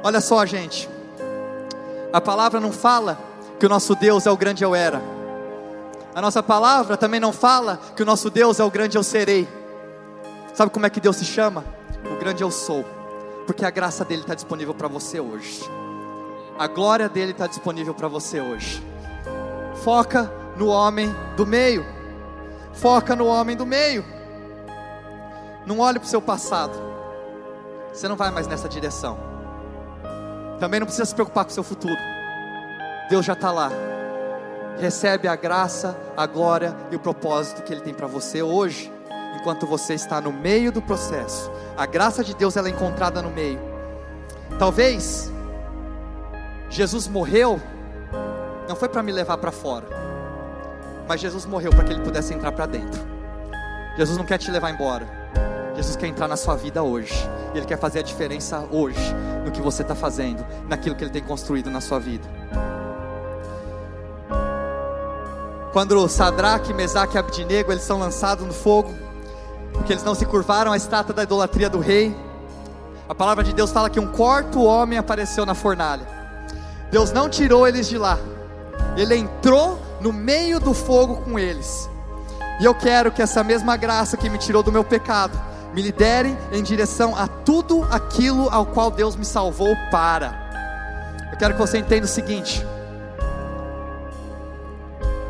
Olha 0.04 0.22
só, 0.22 0.46
gente, 0.46 0.90
a 2.12 2.22
palavra 2.22 2.60
não 2.60 2.72
fala 2.72 3.18
que 3.60 3.66
o 3.66 3.70
nosso 3.70 3.96
Deus 3.96 4.26
é 4.26 4.32
o 4.32 4.38
grande 4.38 4.64
eu 4.64 4.76
era. 4.76 5.02
A 6.14 6.22
nossa 6.22 6.42
palavra 6.42 6.98
também 6.98 7.20
não 7.20 7.32
fala 7.32 7.80
que 7.96 8.02
o 8.02 8.06
nosso 8.06 8.30
Deus 8.30 8.60
é 8.60 8.64
o 8.64 8.72
grande 8.72 8.98
eu 8.98 9.04
serei. 9.04 9.48
Sabe 10.54 10.72
como 10.72 10.86
é 10.86 10.90
que 10.90 11.00
Deus 11.00 11.16
se 11.16 11.26
chama? 11.26 11.64
O 12.12 12.20
grande 12.20 12.42
eu 12.42 12.50
sou, 12.50 12.84
porque 13.46 13.66
a 13.66 13.70
graça 13.70 14.04
dele 14.04 14.22
está 14.22 14.34
disponível 14.34 14.74
para 14.74 14.88
você 14.88 15.20
hoje. 15.20 15.62
A 16.58 16.66
glória 16.66 17.08
dele 17.08 17.34
está 17.34 17.46
disponível 17.46 17.94
para 17.94 18.08
você 18.08 18.42
hoje. 18.42 18.84
Foca 19.84 20.32
no 20.58 20.68
homem 20.70 21.14
do 21.36 21.46
meio. 21.46 21.86
Foca 22.74 23.16
no 23.16 23.28
homem 23.28 23.56
do 23.56 23.64
meio. 23.64 24.04
Não 25.68 25.80
olhe 25.80 26.00
para 26.00 26.08
o 26.08 26.10
seu 26.10 26.22
passado. 26.22 26.74
Você 27.94 28.08
não 28.08 28.16
vai 28.16 28.32
mais 28.32 28.48
nessa 28.48 28.68
direção. 28.68 29.20
Também 30.60 30.80
não 30.80 30.88
precisa 30.88 31.06
se 31.06 31.14
preocupar 31.14 31.46
com 31.46 31.52
o 31.52 31.54
seu 31.54 31.64
futuro. 31.64 31.98
Deus 33.08 33.24
já 33.24 33.34
está 33.34 33.52
lá. 33.52 33.70
Recebe 34.80 35.28
a 35.28 35.36
graça, 35.36 35.96
a 36.16 36.26
glória 36.26 36.76
e 36.92 36.96
o 36.96 37.00
propósito 37.00 37.62
que 37.62 37.72
Ele 37.72 37.82
tem 37.82 37.94
para 37.94 38.08
você 38.08 38.42
hoje, 38.42 38.92
enquanto 39.36 39.68
você 39.68 39.94
está 39.94 40.20
no 40.20 40.32
meio 40.32 40.72
do 40.72 40.82
processo. 40.82 41.52
A 41.76 41.86
graça 41.86 42.24
de 42.24 42.36
Deus 42.36 42.58
ela 42.58 42.68
é 42.68 42.72
encontrada 42.72 43.22
no 43.22 43.30
meio. 43.30 43.60
Talvez 44.58 45.32
Jesus 46.70 47.08
morreu 47.08 47.62
não 48.68 48.76
foi 48.76 48.90
para 48.90 49.02
me 49.02 49.12
levar 49.12 49.38
para 49.38 49.52
fora, 49.52 49.88
mas 51.08 51.22
Jesus 51.22 51.46
morreu 51.46 51.72
para 51.72 51.86
que 51.86 51.94
ele 51.94 52.02
pudesse 52.02 52.34
entrar 52.34 52.52
para 52.52 52.66
dentro. 52.66 53.02
Jesus 53.98 54.18
não 54.18 54.26
quer 54.26 54.38
te 54.38 54.52
levar 54.52 54.70
embora. 54.70 55.08
Jesus 55.76 55.96
quer 55.96 56.08
entrar 56.08 56.28
na 56.28 56.36
sua 56.36 56.56
vida 56.56 56.84
hoje. 56.84 57.14
Ele 57.54 57.66
quer 57.66 57.80
fazer 57.80 58.00
a 58.00 58.02
diferença 58.02 58.64
hoje 58.72 59.16
no 59.46 59.52
que 59.52 59.62
você 59.62 59.82
está 59.84 59.96
fazendo, 59.96 60.46
naquilo 60.68 60.96
que 60.96 61.04
Ele 61.04 61.12
tem 61.12 61.24
construído 61.24 61.72
na 61.72 61.80
sua 61.80 62.00
vida. 62.00 62.28
Quando 65.72 66.08
Sadraque, 66.10 66.74
Mesaque 66.74 67.16
e 67.16 67.20
Abdinego 67.20 67.72
eles 67.72 67.84
são 67.84 68.00
lançados 68.00 68.46
no 68.46 68.54
fogo, 68.54 68.94
porque 69.72 69.94
eles 69.94 70.04
não 70.04 70.16
se 70.16 70.26
curvaram 70.26 70.72
à 70.72 70.78
estátua 70.78 71.14
da 71.14 71.24
idolatria 71.24 71.70
do 71.70 71.80
rei. 71.80 72.16
A 73.08 73.16
palavra 73.16 73.44
de 73.44 73.54
Deus 73.54 73.72
fala 73.72 73.90
que 73.90 74.00
um 74.00 74.08
quarto 74.08 74.64
homem 74.64 74.98
apareceu 74.98 75.46
na 75.46 75.54
fornalha. 75.54 76.17
Deus 76.92 77.12
não 77.12 77.30
tirou 77.30 77.68
eles 77.68 77.88
de 77.88 77.98
lá, 77.98 78.18
Ele 78.96 79.16
entrou 79.16 79.80
no 80.00 80.14
meio 80.14 80.60
do 80.60 80.74
fogo 80.74 81.18
com 81.18 81.38
eles. 81.38 81.90
E 82.60 82.66
eu 82.66 82.74
quero 82.74 83.12
que 83.12 83.22
essa 83.22 83.44
mesma 83.44 83.78
graça 83.78 84.18
que 84.18 84.30
me 84.30 84.38
tirou 84.38 84.64
do 84.64 84.72
meu 84.72 84.84
pecado, 84.84 85.40
me 85.74 85.82
lidere 85.82 86.36
em 86.52 86.64
direção 86.64 87.16
a 87.16 87.28
tudo 87.28 87.84
aquilo 87.92 88.50
ao 88.50 88.66
qual 88.66 88.90
Deus 88.90 89.16
me 89.16 89.26
salvou 89.26 89.76
para. 89.92 90.48
Eu 91.32 91.38
quero 91.38 91.54
que 91.54 91.60
você 91.60 91.78
entenda 91.78 92.06
o 92.06 92.10
seguinte: 92.10 92.66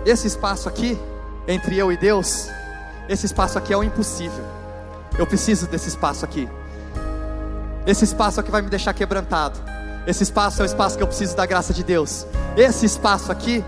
esse 0.05 0.25
espaço 0.27 0.69
aqui, 0.69 0.97
entre 1.47 1.77
eu 1.77 1.91
e 1.91 1.97
Deus, 1.97 2.49
esse 3.09 3.25
espaço 3.25 3.57
aqui 3.57 3.73
é 3.73 3.77
o 3.77 3.83
impossível. 3.83 4.45
Eu 5.17 5.27
preciso 5.27 5.67
desse 5.67 5.89
espaço 5.89 6.23
aqui. 6.23 6.47
Esse 7.85 8.05
espaço 8.05 8.39
aqui 8.39 8.51
vai 8.51 8.61
me 8.61 8.69
deixar 8.69 8.93
quebrantado. 8.93 9.59
Esse 10.07 10.23
espaço 10.23 10.61
é 10.61 10.63
o 10.63 10.65
espaço 10.65 10.95
que 10.95 11.03
eu 11.03 11.07
preciso 11.07 11.35
da 11.35 11.45
graça 11.45 11.73
de 11.73 11.83
Deus. 11.83 12.25
Esse 12.55 12.85
espaço 12.85 13.29
aqui 13.29 13.61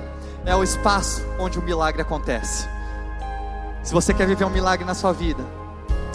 é 0.45 0.55
o 0.55 0.63
espaço 0.63 1.21
onde 1.37 1.59
o 1.59 1.61
milagre 1.61 2.01
acontece. 2.01 2.65
Se 3.83 3.91
você 3.93 4.13
quer 4.13 4.25
viver 4.25 4.45
um 4.45 4.49
milagre 4.49 4.85
na 4.85 4.93
sua 4.93 5.11
vida, 5.11 5.43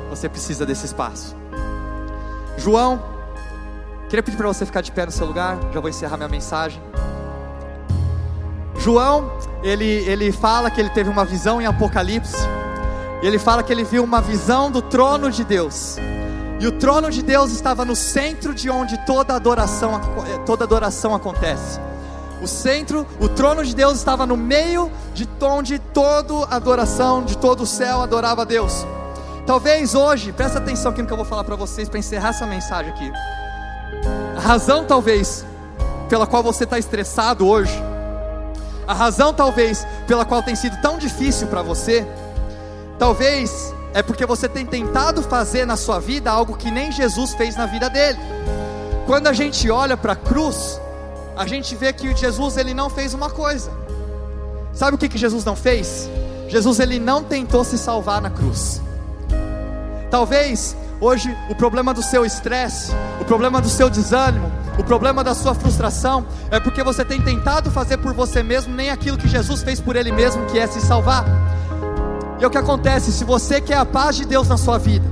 você 0.09 0.27
precisa 0.27 0.65
desse 0.65 0.87
espaço. 0.87 1.37
João, 2.57 3.03
queria 4.09 4.23
pedir 4.23 4.39
para 4.39 4.49
você 4.49 4.65
ficar 4.65 4.81
de 4.81 4.91
pé 4.93 5.05
no 5.05 5.13
seu 5.13 5.27
lugar, 5.27 5.59
já 5.75 5.79
vou 5.79 5.91
encerrar 5.91 6.17
minha 6.17 6.29
mensagem. 6.29 6.81
João, 8.79 9.31
ele, 9.63 9.85
ele 9.85 10.33
fala 10.33 10.71
que 10.71 10.81
ele 10.81 10.89
teve 10.89 11.11
uma 11.11 11.27
visão 11.27 11.61
em 11.61 11.67
Apocalipse, 11.67 12.39
e 13.23 13.27
ele 13.27 13.39
fala 13.39 13.63
que 13.63 13.71
ele 13.71 13.85
viu 13.85 14.03
uma 14.03 14.23
visão 14.23 14.71
do 14.71 14.81
trono 14.81 15.31
de 15.31 15.45
Deus. 15.45 15.99
E 16.64 16.66
o 16.66 16.72
trono 16.72 17.11
de 17.11 17.22
Deus 17.22 17.53
estava 17.53 17.85
no 17.85 17.94
centro 17.94 18.55
de 18.55 18.70
onde 18.70 18.96
toda 19.05 19.35
adoração, 19.35 20.00
toda 20.46 20.64
adoração 20.64 21.14
acontece. 21.14 21.79
O 22.40 22.46
centro, 22.46 23.07
o 23.20 23.29
trono 23.29 23.62
de 23.62 23.77
Deus 23.77 23.98
estava 23.98 24.24
no 24.24 24.35
meio 24.35 24.90
de 25.12 25.29
onde 25.42 25.79
toda 25.79 26.46
adoração, 26.46 27.22
de 27.22 27.37
todo 27.37 27.64
o 27.64 27.66
céu 27.66 28.00
adorava 28.00 28.40
a 28.40 28.44
Deus. 28.46 28.87
Talvez 29.46 29.94
hoje, 29.94 30.33
presta 30.33 30.57
atenção 30.57 30.90
aqui 30.90 31.03
no 31.03 31.07
que 31.07 31.12
eu 31.12 31.18
vou 31.18 31.27
falar 31.27 31.44
para 31.44 31.55
vocês 31.55 31.87
para 31.87 31.98
encerrar 31.98 32.31
essa 32.31 32.46
mensagem 32.46 32.90
aqui. 32.92 33.12
A 34.35 34.40
razão 34.40 34.87
talvez 34.87 35.44
pela 36.09 36.27
qual 36.27 36.42
você 36.42 36.64
está 36.64 36.79
estressado 36.79 37.46
hoje, 37.46 37.79
a 38.88 38.94
razão 38.94 39.35
talvez 39.35 39.87
pela 40.07 40.24
qual 40.24 40.42
tem 40.42 40.57
sido 40.57 40.81
tão 40.81 40.96
difícil 40.96 41.46
para 41.48 41.61
você, 41.61 42.07
talvez 42.98 43.74
é 43.95 44.03
porque 44.03 44.27
você 44.27 44.49
tem 44.49 44.67
tentado 44.67 45.23
fazer 45.23 45.65
na 45.65 45.77
sua 45.77 46.01
vida 46.01 46.29
algo 46.29 46.57
que 46.57 46.69
nem 46.69 46.91
Jesus 46.91 47.33
fez 47.35 47.57
na 47.57 47.65
vida 47.65 47.89
dele. 47.89 48.19
Quando 49.07 49.29
a 49.29 49.33
gente 49.33 49.71
olha 49.71 49.97
para 49.97 50.15
a 50.15 50.17
cruz, 50.17 50.81
a 51.37 51.47
gente 51.47 51.77
vê 51.77 51.93
que 51.93 52.15
Jesus 52.15 52.57
ele 52.57 52.75
não 52.75 52.91
fez 52.91 53.15
uma 53.15 53.31
coisa. 53.31 53.71
Sabe 54.73 54.97
o 54.97 54.99
que, 54.99 55.09
que 55.09 55.17
Jesus 55.17 55.45
não 55.45 55.55
fez? 55.55 56.11
Jesus 56.49 56.81
ele 56.81 56.99
não 56.99 57.23
tentou 57.23 57.63
se 57.65 57.79
salvar 57.79 58.21
na 58.21 58.31
cruz. 58.31 58.83
Talvez 60.11 60.77
hoje 61.01 61.37
o 61.49 61.55
problema 61.55 61.95
do 61.95 62.03
seu 62.03 62.27
estresse, 62.27 62.90
o 63.21 63.25
problema 63.25 63.61
do 63.61 63.69
seu 63.69 63.88
desânimo, 63.88 64.51
o 64.77 64.83
problema 64.83 65.23
da 65.23 65.35
sua 65.35 65.55
frustração 65.55 66.27
é 66.51 66.59
porque 66.59 66.83
você 66.83 67.05
tem 67.05 67.21
tentado 67.21 67.71
fazer 67.71 67.99
por 67.99 68.13
você 68.13 68.42
mesmo 68.42 68.75
nem 68.75 68.90
aquilo 68.90 69.17
que 69.17 69.29
Jesus 69.29 69.63
fez 69.63 69.81
por 69.81 69.95
ele 69.95 70.11
mesmo, 70.11 70.45
que 70.47 70.59
é 70.59 70.67
se 70.67 70.81
salvar. 70.81 71.25
E 72.39 72.45
é 72.45 72.47
o 72.47 72.51
que 72.51 72.59
acontece, 72.59 73.13
se 73.13 73.25
você 73.25 73.61
quer 73.61 73.77
a 73.77 73.85
paz 73.85 74.17
de 74.17 74.25
Deus 74.25 74.49
na 74.49 74.57
sua 74.57 74.79
vida, 74.79 75.07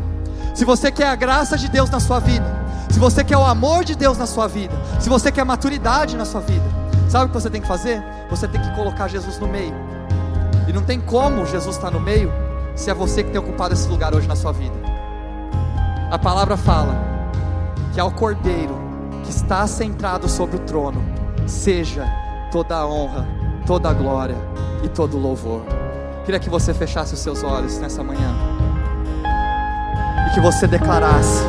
se 0.55 0.65
você 0.65 0.91
quer 0.91 1.07
a 1.07 1.15
graça 1.15 1.57
de 1.57 1.69
Deus 1.69 1.89
na 1.89 2.01
sua 2.01 2.19
vida, 2.19 2.45
se 2.91 2.99
você 2.99 3.25
quer 3.25 3.37
o 3.37 3.45
amor 3.45 3.85
de 3.85 3.95
Deus 3.95 4.19
na 4.19 4.27
sua 4.27 4.47
vida, 4.47 4.75
se 5.01 5.09
você 5.09 5.33
quer 5.33 5.45
maturidade 5.45 6.17
na 6.17 6.25
sua 6.25 6.41
vida, 6.41 6.65
sabe 7.09 7.27
o 7.27 7.29
que 7.29 7.35
você 7.35 7.49
tem 7.49 7.61
que 7.61 7.69
fazer? 7.69 8.03
Você 8.29 8.47
tem 8.47 8.61
que 8.61 8.75
colocar 8.75 9.09
Jesus 9.09 9.39
no 9.39 9.49
meio. 9.49 9.75
E 10.69 10.73
não 10.73 10.83
tem 10.83 11.01
como 11.01 11.47
Jesus 11.47 11.77
estar 11.77 11.91
no 11.91 12.01
meio 12.01 12.31
se 12.75 12.91
é 12.91 12.95
você 12.95 13.23
que 13.23 13.31
tem 13.31 13.41
ocupado 13.41 13.75
esse 13.75 13.89
lugar 13.89 14.15
hoje 14.15 14.27
na 14.27 14.37
sua 14.37 14.53
vida. 14.53 14.75
A 16.11 16.19
palavra 16.19 16.57
fala 16.57 16.95
que 17.95 18.01
ao 18.01 18.11
Cordeiro 18.11 18.75
que 19.25 19.31
está 19.31 19.67
centrado 19.67 20.29
sobre 20.29 20.57
o 20.57 20.61
trono, 20.61 21.03
seja 21.47 22.05
toda 22.51 22.77
a 22.77 22.87
honra, 22.87 23.27
toda 23.67 23.89
a 23.89 23.93
glória 23.93 24.37
e 24.83 24.89
todo 24.89 25.17
o 25.17 25.21
louvor. 25.21 25.63
Queria 26.25 26.39
que 26.39 26.49
você 26.49 26.73
fechasse 26.73 27.15
os 27.15 27.21
seus 27.21 27.43
olhos 27.43 27.79
nessa 27.79 28.03
manhã 28.03 28.33
e 30.29 30.35
que 30.35 30.41
você 30.41 30.67
declarasse 30.69 31.43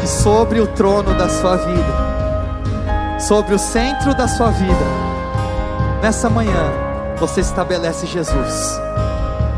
que 0.00 0.06
sobre 0.06 0.60
o 0.60 0.66
trono 0.66 1.14
da 1.14 1.28
sua 1.28 1.56
vida, 1.56 3.18
sobre 3.18 3.54
o 3.54 3.58
centro 3.58 4.14
da 4.14 4.28
sua 4.28 4.50
vida, 4.50 4.84
nessa 6.02 6.28
manhã, 6.28 6.70
você 7.18 7.40
estabelece 7.40 8.06
Jesus. 8.06 8.80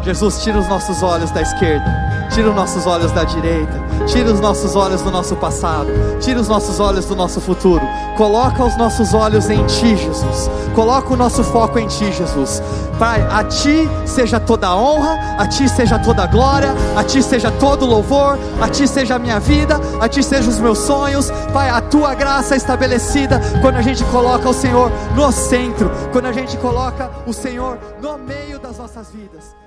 Jesus, 0.03 0.43
tira 0.43 0.59
os 0.59 0.69
nossos 0.69 1.03
olhos 1.03 1.31
da 1.31 1.43
esquerda, 1.43 2.12
tira 2.35 2.49
os 2.49 2.57
nossos 2.57 2.87
olhos 2.87 3.13
da 3.13 3.25
direita, 3.25 3.73
tira 4.07 4.33
os 4.33 4.41
nossos 4.41 4.75
olhos 4.75 5.03
do 5.03 5.11
nosso 5.11 5.37
passado, 5.37 5.89
tira 6.21 6.41
os 6.41 6.49
nossos 6.49 6.81
olhos 6.81 7.05
do 7.05 7.15
nosso 7.15 7.41
futuro, 7.41 7.83
coloca 8.17 8.65
os 8.65 8.77
nossos 8.77 9.13
olhos 9.13 9.51
em 9.51 9.65
Ti, 9.67 9.97
Jesus, 9.97 10.51
coloca 10.75 11.13
o 11.13 11.17
nosso 11.17 11.45
foco 11.45 11.79
em 11.79 11.87
Ti, 11.87 12.11
Jesus. 12.13 12.63
Pai, 12.99 13.21
a 13.31 13.45
Ti 13.45 13.89
seja 14.07 14.41
toda 14.41 14.69
a 14.69 14.77
honra, 14.77 15.37
a 15.39 15.47
Ti 15.47 15.69
seja 15.69 15.99
toda 15.99 16.25
a 16.25 16.27
glória, 16.27 16.75
a 16.97 17.05
Ti 17.05 17.23
seja 17.23 17.51
todo 17.51 17.85
o 17.85 17.89
louvor, 17.89 18.39
a 18.61 18.69
Ti 18.69 18.89
seja 18.89 19.17
a 19.17 19.19
minha 19.19 19.39
vida, 19.39 19.79
a 20.01 20.09
Ti 20.09 20.23
sejam 20.23 20.51
os 20.51 20.59
meus 20.59 20.79
sonhos, 20.79 21.31
Pai, 21.53 21.69
a 21.69 21.81
Tua 21.81 22.15
graça 22.15 22.55
é 22.55 22.57
estabelecida 22.57 23.41
quando 23.61 23.77
a 23.77 23.83
gente 23.83 24.03
coloca 24.05 24.49
o 24.49 24.55
Senhor 24.55 24.91
no 25.15 25.31
centro, 25.33 25.91
quando 26.13 26.27
a 26.27 26.33
gente 26.33 26.57
coloca 26.57 27.11
o 27.27 27.33
Senhor 27.33 27.79
no 28.01 28.17
meio 28.17 28.59
das 28.59 28.79
nossas 28.79 29.11
vidas. 29.11 29.62